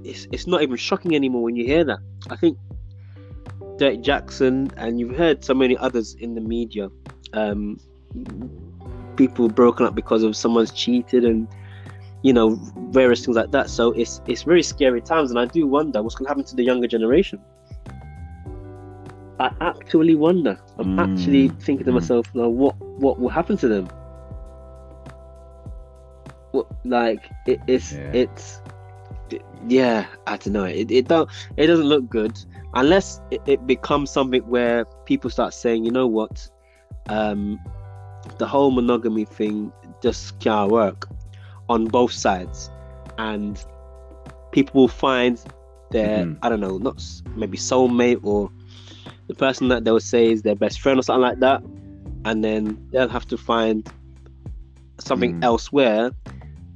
it's, 0.04 0.28
it's 0.32 0.47
not 0.47 0.62
even 0.62 0.76
shocking 0.78 1.15
anymore 1.15 1.43
when 1.43 1.56
you 1.56 1.65
hear 1.65 1.84
that 1.84 2.00
i 2.30 2.36
think 2.36 2.58
Derek 3.77 4.01
jackson 4.01 4.69
and 4.77 4.99
you've 4.99 5.15
heard 5.15 5.43
so 5.43 5.53
many 5.53 5.77
others 5.77 6.15
in 6.19 6.33
the 6.35 6.41
media 6.41 6.89
um 7.33 7.79
people 9.15 9.49
broken 9.49 9.85
up 9.85 9.95
because 9.95 10.23
of 10.23 10.35
someone's 10.35 10.71
cheated 10.71 11.25
and 11.25 11.47
you 12.23 12.33
know 12.33 12.57
various 12.91 13.23
things 13.25 13.37
like 13.37 13.51
that. 13.51 13.69
So 13.69 13.91
it's 13.91 14.21
it's 14.27 14.43
very 14.43 14.63
scary 14.63 15.01
times 15.01 15.29
and 15.31 15.39
i 15.39 15.45
do 15.45 15.67
wonder 15.67 16.01
what's 16.01 16.15
going 16.15 16.25
to 16.25 16.29
happen 16.29 16.43
to 16.45 16.55
the 16.55 16.63
younger 16.63 16.87
generation. 16.87 17.39
I 19.39 19.51
actually 19.61 20.15
wonder. 20.15 20.57
I'm 20.79 20.87
Mm, 20.87 20.99
actually 20.99 21.47
thinking 21.49 21.85
to 21.85 21.91
myself 21.91 22.27
now 22.33 22.49
what 22.49 22.75
what 22.99 23.19
will 23.19 23.29
happen 23.29 23.57
to 23.57 23.67
them? 23.67 23.87
What 26.51 26.67
like 26.85 27.29
it, 27.45 27.59
it's 27.67 27.93
Yeah. 27.93 28.11
it's 28.13 28.61
yeah 29.65 30.06
i 30.28 30.38
don't 30.38 30.54
know 30.54 30.63
it, 30.65 30.89
it 30.91 31.08
don't 31.08 31.30
it 31.58 31.67
doesn't 31.67 31.86
look 31.86 32.08
good 32.10 32.38
unless 32.74 33.20
it, 33.32 33.41
it 33.46 33.65
becomes 33.65 34.12
something 34.12 34.41
where 34.48 34.86
people 35.06 35.30
start 35.30 35.54
saying 35.54 35.84
you 35.84 35.91
know 35.91 36.08
what 36.08 36.50
um 37.10 37.60
the 38.38 38.46
whole 38.48 38.72
monogamy 38.72 39.26
thing 39.26 39.72
just 40.02 40.39
can't 40.39 40.70
work 40.72 41.08
on 41.70 41.86
both 41.88 42.12
sides 42.12 42.70
and 43.17 43.65
people 44.52 44.82
will 44.82 44.88
find 44.88 45.43
their 45.91 46.26
Mhm. 46.26 46.38
i 46.41 46.50
don't 46.50 46.60
know 46.60 46.78
not 46.78 47.02
maybe 47.36 47.58
soulmate 47.58 48.20
or 48.24 48.50
the 49.28 49.36
person 49.36 49.67
that 49.70 49.84
they'll 49.84 50.00
say 50.00 50.32
is 50.32 50.41
their 50.41 50.56
best 50.56 50.80
friend 50.82 51.00
or 51.00 51.04
something 51.04 51.22
like 51.22 51.39
that 51.39 51.62
and 52.26 52.43
then 52.43 52.78
they'll 52.91 53.08
have 53.10 53.26
to 53.28 53.38
find 53.38 53.89
something 55.00 55.34
Mm. 55.34 55.41
elsewhere 55.41 56.12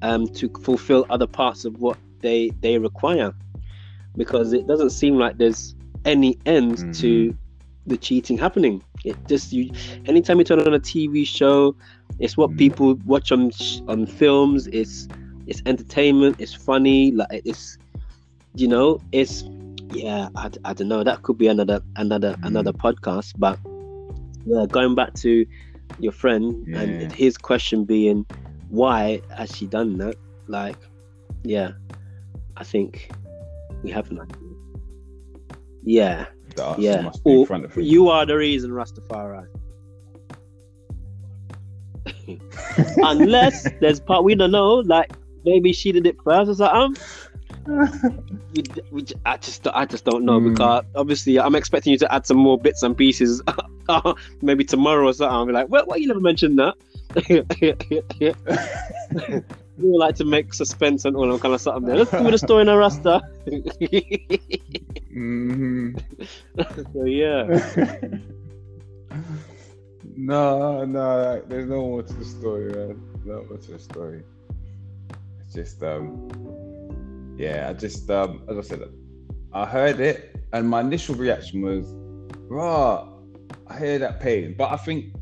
um, 0.02 0.28
to 0.28 0.50
fulfill 0.64 1.06
other 1.10 1.28
parts 1.28 1.66
of 1.66 1.76
what 1.80 1.98
they 2.22 2.52
they 2.62 2.78
require 2.78 3.32
because 4.16 4.54
it 4.54 4.68
doesn't 4.68 4.92
seem 4.92 5.16
like 5.18 5.38
there's 5.38 5.76
any 6.06 6.40
end 6.46 6.84
Mm-hmm. 6.84 6.92
to 6.92 7.34
the 7.86 7.98
cheating 7.98 8.38
happening 8.38 8.82
it 9.06 9.18
just 9.28 9.52
you 9.54 9.72
anytime 10.08 10.38
you 10.40 10.44
turn 10.46 10.60
on 10.60 10.74
a 10.74 10.80
tv 10.80 11.26
show 11.26 11.76
it's 12.20 12.38
what 12.38 12.50
Mm. 12.50 12.58
people 12.58 12.96
watch 13.06 13.32
on 13.32 13.52
on 13.88 14.06
films 14.06 14.68
it's 14.68 15.08
it's 15.48 15.62
entertainment 15.66 16.36
it's 16.40 16.54
funny 16.54 17.12
like 17.12 17.28
it's 17.32 17.78
you 18.54 18.68
know 18.68 19.00
it's 19.12 19.44
yeah 19.90 20.30
i, 20.36 20.50
I 20.66 20.74
don't 20.74 20.88
know 20.90 21.04
that 21.04 21.22
could 21.24 21.38
be 21.38 21.48
another 21.48 21.82
another 21.98 22.36
Mm. 22.38 22.44
another 22.44 22.74
podcast 22.74 23.34
but 23.38 23.60
yeah 24.46 24.66
going 24.70 24.96
back 24.96 25.14
to 25.16 25.46
your 25.98 26.12
friend 26.12 26.56
Yeah. 26.66 26.80
and 26.82 27.12
his 27.12 27.38
question 27.38 27.86
being 27.86 28.26
why 28.70 29.22
has 29.36 29.52
she 29.56 29.68
done 29.68 29.98
that 29.98 30.16
like 30.48 30.78
yeah 31.44 31.72
i 32.62 32.64
think 32.64 33.10
we 33.84 33.90
have 33.90 34.10
an 34.12 34.20
idea. 34.22 34.38
Yeah. 35.84 36.26
Yeah. 36.78 37.02
must 37.02 37.24
be 37.24 37.32
in 37.32 37.48
Or 37.50 37.66
of 37.66 37.76
you 37.78 38.10
are 38.10 38.26
the 38.26 38.38
reason 38.38 38.70
rastafari. 38.72 39.48
Unless 42.98 43.68
there's 43.82 44.00
part 44.00 44.24
we 44.24 44.36
don't 44.36 44.52
know 44.52 44.76
like 44.96 45.12
maybe 45.44 45.74
she 45.74 45.92
did 45.92 46.06
it 46.06 46.18
first 46.24 46.50
or 46.52 46.56
something. 46.56 47.04
We, 48.54 48.64
we, 48.92 49.06
I 49.26 49.38
just 49.38 49.68
I 49.68 49.86
just 49.86 50.04
don't 50.06 50.26
know 50.26 50.40
Mm. 50.40 50.52
because 50.52 50.84
obviously 50.96 51.40
I'm 51.40 51.56
expecting 51.56 51.92
you 51.94 51.98
to 52.00 52.14
add 52.14 52.26
some 52.26 52.38
more 52.38 52.58
bits 52.58 52.84
and 52.84 52.96
pieces 52.98 53.42
maybe 54.42 54.64
tomorrow 54.66 55.08
or 55.08 55.14
something. 55.14 55.36
I'll 55.36 55.46
be 55.46 55.54
like 55.54 55.70
well 55.70 55.86
why 55.86 55.96
you 55.98 56.08
never 56.08 56.20
mentioned 56.20 56.60
that 56.60 56.76
we 59.78 59.98
like 59.98 60.16
to 60.16 60.26
make 60.26 60.54
suspense 60.54 61.06
and 61.06 61.16
all 61.16 61.32
that 61.32 61.42
kind 61.42 61.54
of 61.54 61.62
something 61.62 61.86
there. 61.86 61.96
let's 61.98 62.12
me 62.14 62.30
the 62.32 62.38
story 62.38 62.62
in 62.62 62.70
a 62.70 62.78
rasta 62.78 63.22
Mhm. 65.14 66.02
so 66.94 67.04
yeah 67.06 68.20
no, 70.16 70.86
no, 70.86 71.42
there's 71.48 71.68
no 71.68 71.82
more 71.82 72.04
to 72.04 72.14
the 72.14 72.26
story, 72.26 72.72
man. 72.72 73.02
No 73.26 73.44
more 73.48 73.58
to 73.58 73.72
the 73.72 73.80
story. 73.80 74.24
It's 75.42 75.54
just, 75.54 75.84
um, 75.84 76.30
yeah, 77.38 77.68
I 77.70 77.74
just, 77.74 78.10
um, 78.10 78.44
as 78.50 78.58
I 78.58 78.62
said, 78.62 78.82
I 79.54 79.66
heard 79.66 80.00
it, 80.00 80.36
and 80.54 80.70
my 80.70 80.82
initial 80.82 81.16
reaction 81.16 81.62
was, 81.62 81.86
"Rah, 82.50 83.08
I 83.68 83.80
hear 83.80 84.00
that 84.00 84.20
pain," 84.20 84.56
but 84.58 84.72
I 84.72 84.78
think 84.78 85.14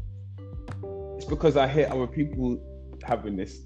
it's 1.17 1.25
because 1.25 1.57
I 1.57 1.67
hear 1.67 1.87
other 1.91 2.07
people 2.07 2.59
having 3.03 3.35
this 3.35 3.61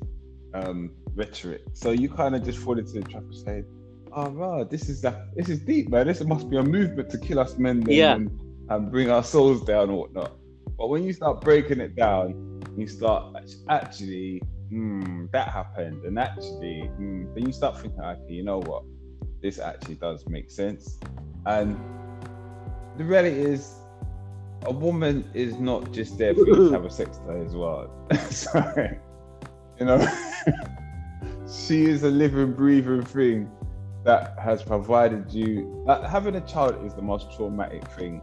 um, 0.53 0.91
rhetoric, 1.15 1.61
so 1.73 1.91
you 1.91 2.09
kind 2.09 2.35
of 2.35 2.43
just 2.43 2.59
fall 2.59 2.77
into 2.77 2.93
the 2.93 3.01
trap 3.01 3.23
of 3.23 3.35
saying, 3.35 3.65
"Oh, 4.11 4.29
rah, 4.31 4.63
this 4.63 4.89
is 4.89 5.01
that, 5.01 5.27
this 5.35 5.49
is 5.49 5.59
deep, 5.59 5.89
man. 5.89 6.07
This 6.07 6.23
must 6.23 6.49
be 6.49 6.57
a 6.57 6.63
movement 6.63 7.09
to 7.11 7.17
kill 7.17 7.39
us 7.39 7.57
men, 7.57 7.81
then, 7.81 7.95
Yeah. 7.95 8.15
and, 8.15 8.29
and 8.69 8.91
bring 8.91 9.09
our 9.09 9.23
souls 9.23 9.63
down 9.65 9.89
or 9.89 9.99
whatnot." 10.01 10.31
But 10.77 10.87
when 10.89 11.03
you 11.03 11.13
start 11.13 11.41
breaking 11.41 11.79
it 11.79 11.95
down, 11.95 12.61
you 12.77 12.87
start 12.87 13.35
actually, 13.69 14.41
mm, 14.71 15.31
that 15.31 15.49
happened, 15.49 16.03
and 16.05 16.17
actually, 16.19 16.89
mm, 16.99 17.33
then 17.35 17.45
you 17.45 17.53
start 17.53 17.79
thinking, 17.79 18.01
okay, 18.01 18.33
you 18.33 18.43
know 18.43 18.59
what, 18.59 18.83
this 19.41 19.59
actually 19.59 19.95
does 19.95 20.25
make 20.27 20.49
sense, 20.51 20.99
and 21.45 21.77
the 22.97 23.03
reality 23.03 23.35
is, 23.39 23.75
a 24.65 24.71
woman 24.71 25.29
is 25.33 25.57
not 25.57 25.91
just 25.91 26.17
there 26.17 26.33
for 26.33 26.47
you 26.47 26.55
to 26.55 26.71
have 26.71 26.85
a 26.85 26.89
sex 26.89 27.17
toy 27.17 27.43
as 27.43 27.55
well. 27.55 27.91
Sorry, 28.29 28.97
you 29.79 29.85
know, 29.85 30.05
she 31.67 31.85
is 31.85 32.03
a 32.03 32.09
living, 32.09 32.53
breathing 32.53 33.03
thing 33.03 33.51
that 34.03 34.37
has 34.39 34.63
provided 34.63 35.31
you. 35.31 35.83
Like, 35.85 36.03
having 36.03 36.35
a 36.35 36.41
child 36.41 36.85
is 36.85 36.93
the 36.93 37.01
most 37.01 37.35
traumatic 37.35 37.87
thing 37.91 38.21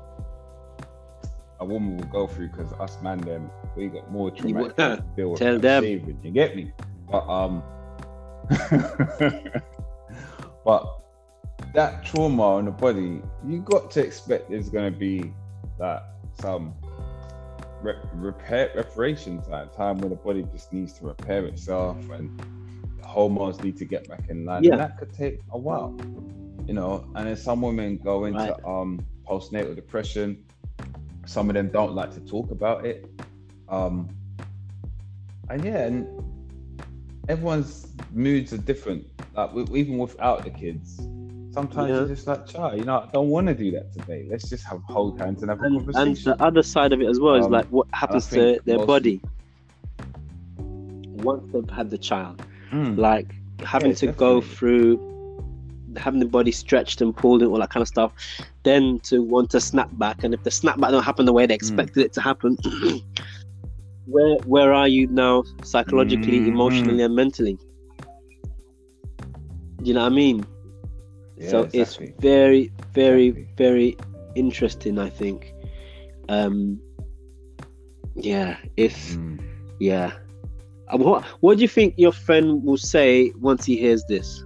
a 1.61 1.65
woman 1.65 1.97
will 1.99 2.07
go 2.07 2.27
through 2.27 2.49
because 2.49 2.73
us 2.75 2.99
man 3.03 3.19
them 3.19 3.51
we 3.77 3.89
got 3.89 4.11
more 4.11 4.31
traumatic 4.31 4.77
to 4.77 5.05
deal 5.15 5.31
with. 5.31 5.39
Tell 5.39 5.59
them. 5.59 5.85
You 5.85 6.31
get 6.31 6.57
me? 6.57 6.73
But 7.11 7.29
um, 7.29 7.63
but 10.65 11.01
that 11.75 12.05
trauma 12.05 12.43
on 12.43 12.65
the 12.65 12.71
body, 12.71 13.21
you 13.47 13.61
got 13.61 13.91
to 13.93 14.05
expect 14.05 14.51
there's 14.51 14.71
gonna 14.71 14.91
be 14.91 15.33
that 15.79 16.15
some 16.41 16.75
re- 17.83 17.95
repair 18.15 18.71
reparation 18.75 19.43
time, 19.43 19.71
time 19.77 19.99
when 19.99 20.11
the 20.11 20.17
body 20.17 20.45
just 20.53 20.73
needs 20.73 20.93
to 20.95 21.07
repair 21.07 21.45
itself 21.47 21.97
and 22.11 22.41
the 23.01 23.07
hormones 23.07 23.63
need 23.63 23.77
to 23.79 23.85
get 23.85 24.09
back 24.09 24.29
in 24.29 24.45
line. 24.45 24.65
Yeah. 24.65 24.73
And 24.73 24.81
that 24.81 24.99
could 24.99 25.13
take 25.13 25.41
a 25.51 25.59
while, 25.59 25.97
you 26.67 26.75
know. 26.75 27.07
And 27.15 27.27
then 27.27 27.37
some 27.37 27.63
women 27.63 27.99
go 27.99 28.25
into 28.25 28.39
Right. 28.39 28.65
um 28.65 29.05
postnatal 29.27 29.75
depression. 29.75 30.45
Some 31.27 31.49
of 31.51 31.55
them 31.55 31.69
don't 31.71 31.95
like 31.95 32.13
to 32.15 32.21
talk 32.21 32.51
about 32.51 32.85
it. 32.85 33.07
Um, 33.69 34.09
and 35.49 35.65
yeah, 35.65 35.87
and 35.87 36.07
everyone's 37.29 37.89
moods 38.13 38.53
are 38.53 38.59
different. 38.59 39.07
Like 39.37 39.51
even 39.73 39.99
without 39.99 40.45
the 40.45 40.51
kids, 40.51 41.01
sometimes 41.53 41.89
Yeah. 41.91 41.97
you're 41.99 42.09
just 42.09 42.27
like, 42.27 42.47
child, 42.47 42.79
you 42.79 42.85
know, 42.85 42.99
I 42.99 43.09
don't 43.13 43.29
want 43.29 43.47
to 43.49 43.55
do 43.55 43.71
that 43.73 43.93
today. 43.93 44.27
Let's 44.31 44.49
just 44.49 44.65
have 44.65 44.81
hold 44.85 45.19
hands 45.19 45.43
and 45.43 45.51
have 45.51 45.61
a 45.61 45.65
And, 45.65 45.97
and 45.97 46.17
the 46.17 46.37
other 46.41 46.63
side 46.63 46.93
of 46.93 47.01
it 47.01 47.09
as 47.09 47.19
well 47.21 47.35
is 47.35 47.47
Um, 47.47 47.53
like 47.53 47.67
what 47.69 47.87
happens 47.93 48.29
to 48.29 48.61
their 48.65 48.85
body 48.87 49.21
once 51.29 51.45
they've 51.53 51.69
had 51.71 51.91
the 51.91 51.99
child. 51.99 52.43
Mm. 52.73 52.97
Like 52.97 53.35
having 53.65 53.91
Yeah, 53.91 53.97
to 53.97 54.07
go 54.13 54.41
through 54.41 55.07
having 55.97 56.21
the 56.21 56.27
body 56.27 56.53
stretched 56.53 57.01
and 57.01 57.15
pulled 57.17 57.43
and 57.43 57.51
all 57.51 57.59
that 57.59 57.71
kind 57.71 57.83
of 57.83 57.89
stuff, 57.89 58.13
then 58.63 59.01
to 59.01 59.23
want 59.23 59.51
to 59.51 59.61
snap 59.61 59.89
back, 59.99 60.23
and 60.23 60.33
if 60.33 60.43
the 60.45 60.51
snap 60.51 60.79
back 60.79 60.93
don't 60.93 61.03
happen 61.03 61.27
the 61.27 61.33
way 61.33 61.45
Hmm. 61.45 61.49
they 61.49 61.55
expected 61.55 62.05
it 62.05 62.13
to 62.13 62.21
happen, 62.21 62.57
where 64.07 64.37
where 64.47 64.73
are 64.73 64.87
you 64.87 65.09
now 65.09 65.43
psychologically, 65.65 66.41
Mhm. 66.43 66.47
emotionally, 66.47 67.03
and 67.03 67.15
mentally? 67.17 67.59
Do 69.83 69.85
you 69.89 69.95
know 69.95 70.03
what 70.03 70.13
I 70.13 70.15
mean? 70.15 70.47
Yeah, 71.41 71.51
so 71.51 71.63
exactly. 71.63 71.81
it's 72.09 72.23
very, 72.23 72.73
very, 72.93 73.27
Exactly. 73.29 73.55
very 73.57 73.97
interesting. 74.35 74.99
I 74.99 75.09
think. 75.09 75.53
Um, 76.29 76.81
yeah, 78.15 78.59
it's 78.77 79.17
Mm. 79.17 79.41
yeah. 79.81 80.13
Uh, 80.93 80.99
What 80.99 81.25
What 81.41 81.57
do 81.57 81.63
you 81.63 81.69
think 81.69 81.95
your 81.97 82.13
friend 82.13 82.63
will 82.63 82.77
say 82.77 83.33
once 83.41 83.65
he 83.65 83.79
hears 83.79 84.05
this? 84.09 84.45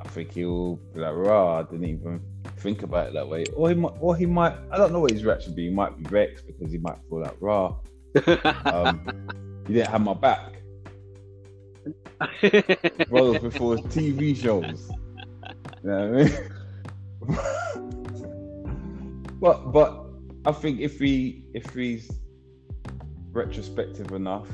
I 0.00 0.08
think 0.08 0.32
he'll 0.32 0.76
be 0.94 1.00
like, 1.00 1.14
"Rah, 1.14 1.58
I 1.60 1.62
didn't 1.62 1.84
even 1.86 2.20
think 2.58 2.82
about 2.82 3.08
it 3.08 3.12
that 3.14 3.28
way." 3.28 3.44
Or 3.54 3.68
he 3.68 3.74
might, 3.74 3.92
or 4.00 4.16
he 4.16 4.26
might. 4.26 4.54
I 4.70 4.76
don't 4.76 4.92
know 4.92 5.00
what 5.00 5.12
his 5.12 5.24
reaction 5.24 5.52
would 5.52 5.56
be. 5.56 5.68
He 5.68 5.74
might 5.74 5.96
be 5.96 6.08
vexed 6.08 6.46
because 6.46 6.72
he 6.72 6.78
might 6.78 6.98
feel 7.08 7.20
like, 7.20 7.36
"Rah, 7.40 7.74
um, 8.66 9.00
you 9.68 9.74
didn't 9.74 9.90
have 9.90 10.00
my 10.02 10.14
back." 10.14 10.55
Brothers 13.08 13.42
before 13.42 13.76
TV 13.76 14.36
shows. 14.36 14.90
You 15.82 15.90
know 15.90 16.10
what 16.10 16.20
I 17.28 17.36
mean? 17.36 17.40
but 19.40 19.72
but 19.72 20.04
I 20.46 20.52
think 20.52 20.80
if 20.80 20.98
he 20.98 21.44
if 21.54 21.74
he's 21.74 22.10
retrospective 23.32 24.12
enough 24.12 24.48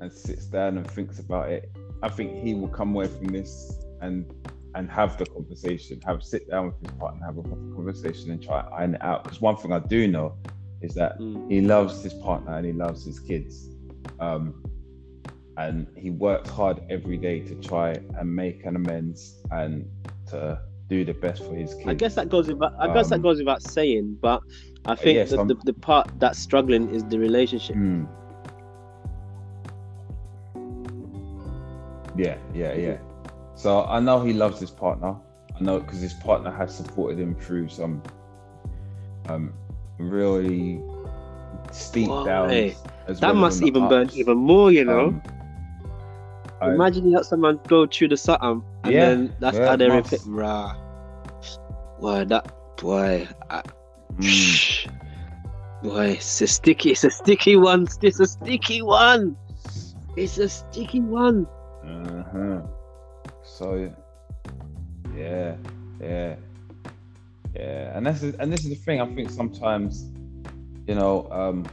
and 0.00 0.12
sits 0.12 0.46
down 0.46 0.78
and 0.78 0.90
thinks 0.90 1.18
about 1.18 1.50
it, 1.50 1.70
I 2.02 2.08
think 2.08 2.42
he 2.42 2.54
will 2.54 2.68
come 2.68 2.94
away 2.94 3.06
from 3.06 3.26
this 3.28 3.76
and 4.00 4.32
and 4.74 4.90
have 4.90 5.16
the 5.16 5.24
conversation, 5.26 6.00
have 6.04 6.22
sit 6.22 6.50
down 6.50 6.66
with 6.66 6.78
his 6.80 6.90
partner, 6.98 7.24
have 7.24 7.38
a 7.38 7.42
proper 7.42 7.74
conversation 7.74 8.30
and 8.30 8.42
try 8.42 8.60
and 8.60 8.74
iron 8.74 8.94
it 8.94 9.02
out. 9.02 9.24
Because 9.24 9.40
one 9.40 9.56
thing 9.56 9.72
I 9.72 9.78
do 9.78 10.06
know 10.06 10.34
is 10.82 10.94
that 10.94 11.18
Mm. 11.18 11.50
he 11.50 11.62
loves 11.62 12.02
his 12.02 12.12
partner 12.12 12.56
and 12.56 12.66
he 12.66 12.72
loves 12.72 13.04
his 13.06 13.18
kids. 13.18 13.70
Um, 14.20 14.62
and 15.56 15.86
he 15.96 16.10
worked 16.10 16.48
hard 16.48 16.82
every 16.90 17.16
day 17.16 17.40
to 17.40 17.54
try 17.56 17.92
and 18.18 18.34
make 18.34 18.64
an 18.64 18.76
amends 18.76 19.42
and 19.50 19.88
to 20.28 20.60
do 20.88 21.04
the 21.04 21.14
best 21.14 21.44
for 21.44 21.54
his 21.54 21.74
kids. 21.74 21.88
I 21.88 21.94
guess 21.94 22.14
that 22.14 22.28
goes 22.28 22.48
without. 22.48 22.74
I 22.78 22.92
guess 22.92 23.08
that 23.08 23.16
Um, 23.16 23.22
goes 23.22 23.38
without 23.38 23.62
saying, 23.62 24.18
but 24.20 24.42
I 24.84 24.94
think 24.94 25.16
yeah, 25.16 25.24
the, 25.24 25.44
the, 25.44 25.54
the 25.64 25.72
part 25.72 26.08
that's 26.18 26.38
struggling 26.38 26.90
is 26.94 27.04
the 27.04 27.18
relationship. 27.18 27.76
Mm. 27.76 28.06
Yeah, 32.16 32.38
yeah, 32.54 32.74
yeah. 32.74 32.98
So 33.54 33.84
I 33.84 34.00
know 34.00 34.22
he 34.22 34.32
loves 34.32 34.60
his 34.60 34.70
partner. 34.70 35.16
I 35.58 35.62
know 35.62 35.80
because 35.80 36.00
his 36.00 36.14
partner 36.14 36.50
has 36.50 36.74
supported 36.76 37.18
him 37.18 37.34
through 37.34 37.68
some 37.68 38.02
um 39.28 39.52
really 39.98 40.82
steep 41.72 42.08
downs. 42.08 42.76
As 43.08 43.20
That 43.20 43.32
well 43.32 43.42
must 43.42 43.62
even 43.62 43.88
burn 43.88 44.10
even 44.14 44.36
more, 44.38 44.70
you 44.70 44.84
know. 44.84 45.08
Um, 45.08 45.22
Imagine 46.62 47.06
you 47.06 47.16
let 47.16 47.24
someone 47.26 47.60
go 47.68 47.86
through 47.86 48.08
the 48.08 48.16
something, 48.16 48.62
and 48.84 48.92
Yeah, 48.92 49.00
then 49.00 49.34
that's 49.38 49.58
yeah, 49.58 49.66
how 49.66 49.76
they 49.76 49.88
repeat. 49.88 50.20
Rah. 50.26 50.74
Boy, 52.00 52.24
that 52.26 52.52
boy, 52.76 53.28
I, 53.50 53.62
mm, 54.16 54.90
boy, 55.82 56.06
it's 56.18 56.40
a 56.40 56.46
sticky. 56.46 56.90
It's 56.92 57.04
a 57.04 57.10
sticky 57.10 57.56
one. 57.56 57.86
It's 58.02 58.20
a 58.20 58.26
sticky 58.26 58.82
one. 58.82 59.36
It's 60.16 60.38
a 60.38 60.48
sticky 60.48 61.00
one. 61.00 61.46
uh-huh. 61.84 62.62
So 63.42 63.92
yeah, 65.14 65.56
yeah, 66.00 66.36
yeah, 67.54 67.96
and 67.96 68.06
this 68.06 68.22
is 68.22 68.34
and 68.36 68.52
this 68.52 68.64
is 68.64 68.70
the 68.70 68.76
thing. 68.76 69.00
I 69.00 69.06
think 69.14 69.30
sometimes, 69.30 70.06
you 70.86 70.94
know, 70.94 71.28
um, 71.30 71.64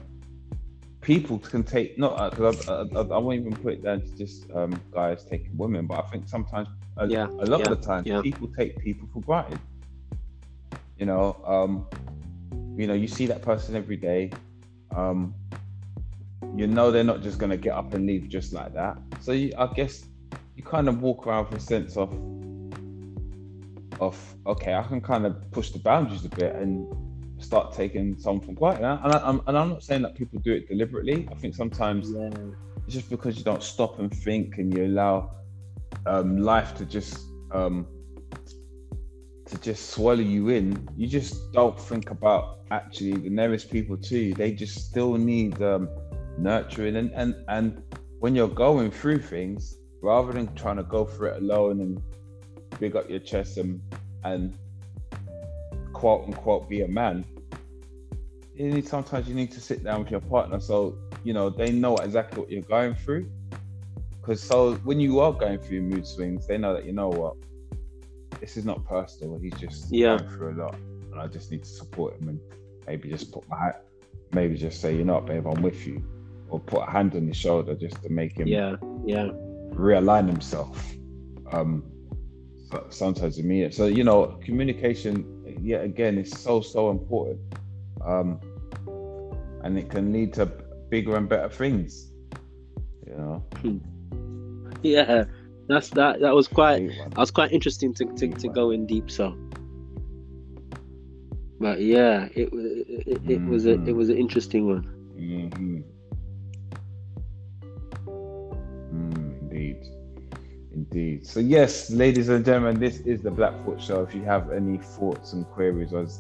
people 1.04 1.38
can 1.38 1.64
take 1.64 1.98
not 2.00 2.32
because 2.32 2.68
I, 2.68 2.74
I, 2.74 2.82
I, 2.82 3.02
I 3.02 3.18
won't 3.18 3.40
even 3.40 3.56
put 3.56 3.74
it 3.74 3.84
down 3.84 4.02
to 4.02 4.18
just 4.18 4.50
um, 4.52 4.82
guys 4.92 5.24
taking 5.26 5.56
women, 5.58 5.86
but 5.86 6.04
I 6.04 6.10
think 6.10 6.28
sometimes 6.28 6.70
a, 6.98 7.08
Yeah, 7.08 7.28
a 7.28 7.46
lot 7.46 7.60
yeah, 7.60 7.70
of 7.72 7.80
the 7.80 7.86
time 7.86 8.04
yeah. 8.06 8.22
people 8.22 8.48
take 8.58 8.80
people 8.80 9.08
for 9.14 9.22
granted. 9.22 9.60
You 10.98 11.06
know, 11.06 11.38
um, 11.46 11.88
you 12.78 12.88
know, 12.88 12.94
you 12.94 13.08
see 13.08 13.28
that 13.28 13.42
person 13.42 13.76
every 13.76 13.98
day. 13.98 14.32
Um, 14.96 15.36
you 16.56 16.68
know 16.68 16.92
they're 16.92 17.04
not 17.04 17.22
just 17.22 17.38
gonna 17.38 17.58
get 17.58 17.74
up 17.74 17.94
and 17.94 18.06
leave 18.06 18.30
just 18.30 18.54
like 18.54 18.74
that. 18.74 18.98
So 19.22 19.32
you, 19.32 19.52
I 19.58 19.68
guess 19.68 20.06
you 20.56 20.64
kind 20.64 20.88
of 20.88 21.02
walk 21.02 21.28
around 21.28 21.50
with 21.50 21.60
a 21.60 21.66
sense 21.66 21.98
of 21.98 22.14
of 24.00 24.36
okay, 24.46 24.74
I 24.74 24.84
can 24.84 25.02
kind 25.02 25.26
of 25.26 25.52
push 25.52 25.72
the 25.72 25.80
boundaries 25.80 26.26
a 26.26 26.30
bit 26.30 26.56
and 26.56 26.88
start 27.44 27.74
taking 27.74 28.18
someone 28.18 28.46
for 28.46 28.54
granted. 28.54 28.86
And, 29.04 29.14
I, 29.14 29.20
I'm, 29.30 29.42
and 29.48 29.58
I'm 29.58 29.70
not 29.70 29.84
saying 29.84 30.02
that 30.04 30.16
people 30.16 30.40
do 30.40 30.54
it 30.54 30.68
deliberately. 30.68 31.28
I 31.32 31.36
think 31.36 31.56
sometimes 31.56 32.10
Yeah. 32.12 32.30
it's 32.86 32.96
just 32.96 33.10
because 33.10 33.38
you 33.38 33.44
don't 33.44 33.64
stop 33.64 34.00
and 34.00 34.12
think 34.14 34.58
and 34.58 34.76
you 34.76 34.86
allow 34.86 35.36
um, 36.06 36.38
life 36.38 36.76
to 36.76 36.86
just 36.86 37.18
um, 37.52 37.86
to 39.46 39.58
just 39.62 39.92
swallow 39.92 40.22
you 40.36 40.50
in. 40.50 40.88
You 40.98 41.08
just 41.08 41.52
don't 41.54 41.80
think 41.80 42.10
about 42.10 42.60
actually 42.72 43.14
the 43.14 43.30
nearest 43.30 43.70
people 43.70 43.98
to 43.98 44.18
you. 44.18 44.34
They 44.34 44.52
just 44.54 44.76
still 44.90 45.14
need 45.16 45.62
um, 45.62 45.90
nurturing 46.38 46.96
and, 46.96 47.12
and 47.14 47.36
and 47.48 47.84
when 48.20 48.36
you're 48.36 48.48
going 48.48 48.90
through 48.90 49.20
things, 49.20 49.76
rather 50.02 50.32
than 50.32 50.54
trying 50.56 50.78
to 50.78 50.84
go 50.84 51.06
through 51.06 51.30
it 51.34 51.42
alone 51.42 51.82
and 51.82 52.02
big 52.80 52.96
up 52.96 53.10
your 53.10 53.20
chest 53.20 53.58
and 53.58 53.82
and 54.24 54.58
quote 55.94 56.26
unquote 56.28 56.68
be 56.70 56.82
a 56.82 56.88
man. 56.88 57.26
You 58.56 58.70
need 58.70 58.88
sometimes 58.88 59.28
you 59.28 59.34
need 59.36 59.52
to 59.52 59.60
sit 59.60 59.84
down 59.84 60.02
with 60.04 60.12
your 60.12 60.20
partner 60.22 60.60
so 60.60 60.96
you 61.24 61.34
know 61.34 61.50
they 61.50 61.72
know 61.72 61.96
exactly 61.98 62.40
what 62.40 62.52
you're 62.52 62.62
going 62.64 62.96
through. 62.96 63.30
Because 64.22 64.42
so 64.42 64.76
when 64.84 65.00
you 65.00 65.20
are 65.20 65.34
going 65.34 65.60
through 65.60 65.82
mood 65.82 66.06
swings, 66.08 66.48
they 66.48 66.58
know 66.58 66.74
that 66.74 66.86
you 66.86 66.94
know 66.94 67.10
what 67.10 67.36
this 68.40 68.56
is 68.58 68.66
not 68.66 68.86
personal. 68.86 69.38
He's 69.40 69.54
just 69.54 69.92
Yeah. 69.92 70.18
going 70.18 70.30
through 70.30 70.56
a 70.56 70.58
lot, 70.64 70.76
and 70.76 71.20
I 71.20 71.28
just 71.28 71.52
need 71.52 71.64
to 71.64 71.70
support 71.70 72.20
him 72.20 72.30
and 72.30 72.40
maybe 72.88 73.10
just 73.10 73.32
put 73.32 73.48
my 73.50 73.58
hat, 73.58 73.86
maybe 74.34 74.56
just 74.56 74.82
say, 74.82 74.96
you 74.96 75.04
know, 75.04 75.16
what, 75.16 75.26
babe, 75.26 75.46
I'm 75.48 75.62
with 75.62 75.86
you, 75.88 76.04
or 76.50 76.60
put 76.60 76.88
a 76.88 76.92
hand 76.92 77.16
on 77.16 77.26
his 77.28 77.38
shoulder 77.38 77.76
just 77.76 78.02
to 78.04 78.10
make 78.10 78.38
him 78.38 78.48
Yeah. 78.48 78.76
Yeah. 79.06 79.30
realign 79.72 80.28
himself. 80.28 80.94
Um, 81.52 81.84
but 82.72 82.94
sometimes 82.94 83.38
immediate. 83.40 83.74
So 83.74 83.86
you 83.88 84.04
know, 84.04 84.38
communication 84.44 85.58
yet 85.62 85.84
again, 85.84 86.18
is 86.18 86.32
so 86.32 86.62
so 86.62 86.92
important, 86.92 87.40
um, 88.06 88.40
and 89.64 89.78
it 89.78 89.90
can 89.90 90.12
lead 90.14 90.34
to 90.34 90.46
bigger 90.90 91.16
and 91.16 91.28
better 91.30 91.50
things. 91.50 92.12
You 93.08 93.16
know. 93.16 93.46
Yeah, 94.82 95.24
that's 95.70 95.90
that. 95.92 96.20
That 96.20 96.36
was 96.36 96.50
quite. 96.50 96.90
That 97.12 97.18
was 97.18 97.32
quite 97.32 97.54
interesting 97.54 97.94
to 97.94 98.06
to, 98.18 98.28
to 98.28 98.48
go 98.50 98.72
in 98.72 98.86
deep. 98.86 99.10
So. 99.10 99.34
But 101.60 101.80
yeah, 101.80 102.28
it 102.36 102.50
it, 102.52 103.08
it, 103.08 103.22
it 103.32 103.42
was 103.46 103.66
a 103.66 103.74
it 103.76 103.86
Mhm. 103.86 103.96
was 103.96 104.10
an 104.10 104.18
interesting 104.18 104.68
one. 104.68 104.84
hmm 105.16 105.80
Mm, 108.92 109.42
indeed. 109.42 109.78
Indeed. 110.74 111.26
So 111.26 111.40
yes, 111.40 111.90
ladies 111.90 112.28
and 112.30 112.44
gentlemen, 112.44 112.80
this 112.80 113.00
is 113.02 113.22
the 113.22 113.32
Black 113.32 113.54
Thoughts 113.64 113.86
Show. 113.86 114.02
If 114.04 114.14
you 114.14 114.24
have 114.24 114.52
any 114.52 114.78
thoughts 114.80 115.32
and 115.34 115.46
queries 115.48 115.94
as 115.94 116.20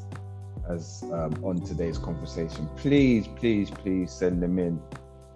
as 0.70 1.04
um, 1.12 1.34
on 1.44 1.62
today's 1.62 1.98
conversation, 1.98 2.70
please, 2.76 3.28
please, 3.28 3.70
please 3.70 4.12
send 4.12 4.42
them 4.42 4.60
in. 4.60 4.80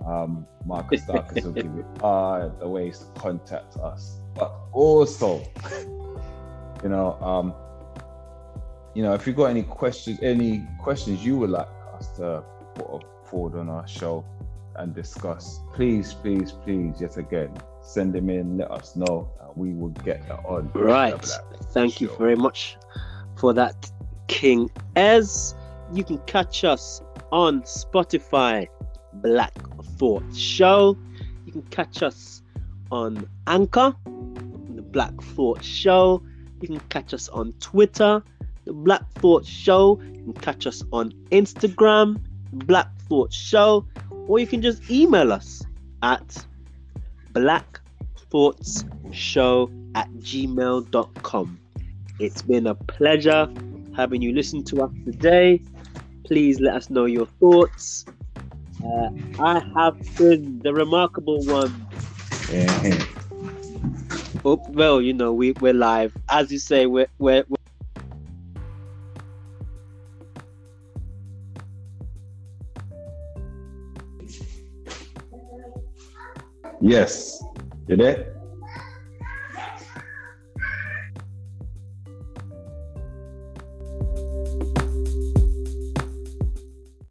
Um, 0.06 0.46
Marcus 0.66 1.02
Darkus 1.02 1.44
will 1.44 1.52
give 1.52 1.66
you 1.66 1.86
all 2.02 2.50
the 2.60 2.68
ways 2.68 3.00
to 3.00 3.20
contact 3.20 3.78
us. 3.78 4.20
But 4.36 4.54
also, 4.72 5.44
you 6.84 6.90
know, 6.90 7.14
um, 7.22 7.54
you 8.94 9.04
know, 9.04 9.14
if 9.14 9.28
you've 9.28 9.36
got 9.36 9.46
any 9.46 9.64
questions, 9.64 10.20
any 10.22 10.66
questions 10.80 11.26
you 11.26 11.38
would 11.38 11.50
like 11.50 11.68
us 11.94 12.08
to 12.18 12.44
put 12.76 13.04
forward 13.28 13.60
on 13.60 13.70
our 13.70 13.88
show 13.88 14.26
and 14.76 14.94
discuss, 14.94 15.60
please, 15.74 16.14
please, 16.14 16.52
please, 16.52 17.02
yet 17.02 17.18
again, 17.18 17.56
send 17.82 18.14
them 18.14 18.30
in, 18.30 18.58
let 18.58 18.72
us 18.72 18.96
know, 18.96 19.30
and 19.42 19.50
we 19.56 19.74
will 19.74 19.90
get 19.90 20.28
that 20.28 20.40
on. 20.46 20.72
Right. 20.74 21.20
Thank 21.72 22.00
you 22.00 22.16
very 22.18 22.36
much 22.36 22.78
for 23.36 23.54
that, 23.54 23.92
King 24.28 24.70
Ez. 24.96 25.56
You 25.94 26.04
can 26.04 26.18
catch 26.20 26.64
us 26.64 27.02
on 27.32 27.62
Spotify, 27.64 28.68
Black 29.14 29.54
Thought 29.98 30.36
Show. 30.36 30.98
You 31.46 31.52
can 31.52 31.64
catch 31.64 32.04
us 32.04 32.42
on 32.92 33.28
Anchor, 33.48 33.96
the 34.76 34.82
Black 34.82 35.20
Thought 35.22 35.64
Show. 35.64 36.22
You 36.62 36.68
can 36.68 36.80
catch 36.90 37.14
us 37.14 37.30
on 37.30 37.54
Twitter, 37.60 38.24
the 38.66 38.74
Black 38.74 39.04
Thought 39.14 39.46
Show. 39.46 40.00
You 40.02 40.24
can 40.24 40.34
catch 40.34 40.68
us 40.68 40.84
on 40.92 41.12
Instagram, 41.32 42.20
Black 42.52 42.88
Thought 43.08 43.32
Show, 43.32 43.86
or 44.28 44.40
you 44.40 44.48
can 44.48 44.62
just 44.62 44.90
email 44.90 45.32
us 45.32 45.64
at 46.04 46.46
Black 47.34 47.80
Thoughts 48.30 48.84
Show 49.12 49.72
at 49.96 50.10
gmail.com. 50.16 51.60
It's 52.20 52.42
been 52.42 52.68
a 52.68 52.76
pleasure 52.76 53.48
having 53.98 54.22
you 54.22 54.32
listen 54.32 54.64
to 54.64 54.84
us 54.84 54.92
today. 55.06 55.60
Please 56.24 56.60
let 56.60 56.76
us 56.76 56.90
know 56.92 57.06
your 57.06 57.26
thoughts. 57.40 58.06
Uh, 58.86 59.10
I 59.40 59.60
have 59.76 59.98
been 60.18 60.60
the 60.60 60.72
remarkable 60.72 61.44
one. 61.46 61.88
Yeah. 62.52 63.04
Oh, 64.46 64.64
well, 64.70 65.02
you 65.02 65.14
know, 65.14 65.34
we, 65.34 65.54
we're 65.54 65.74
live. 65.74 66.16
As 66.30 66.52
you 66.52 66.60
say, 66.60 66.86
we're, 66.86 67.08
we're, 67.18 67.44
we're 67.50 67.58
Yes. 76.80 77.44
You 77.88 77.96
there? 77.96 78.37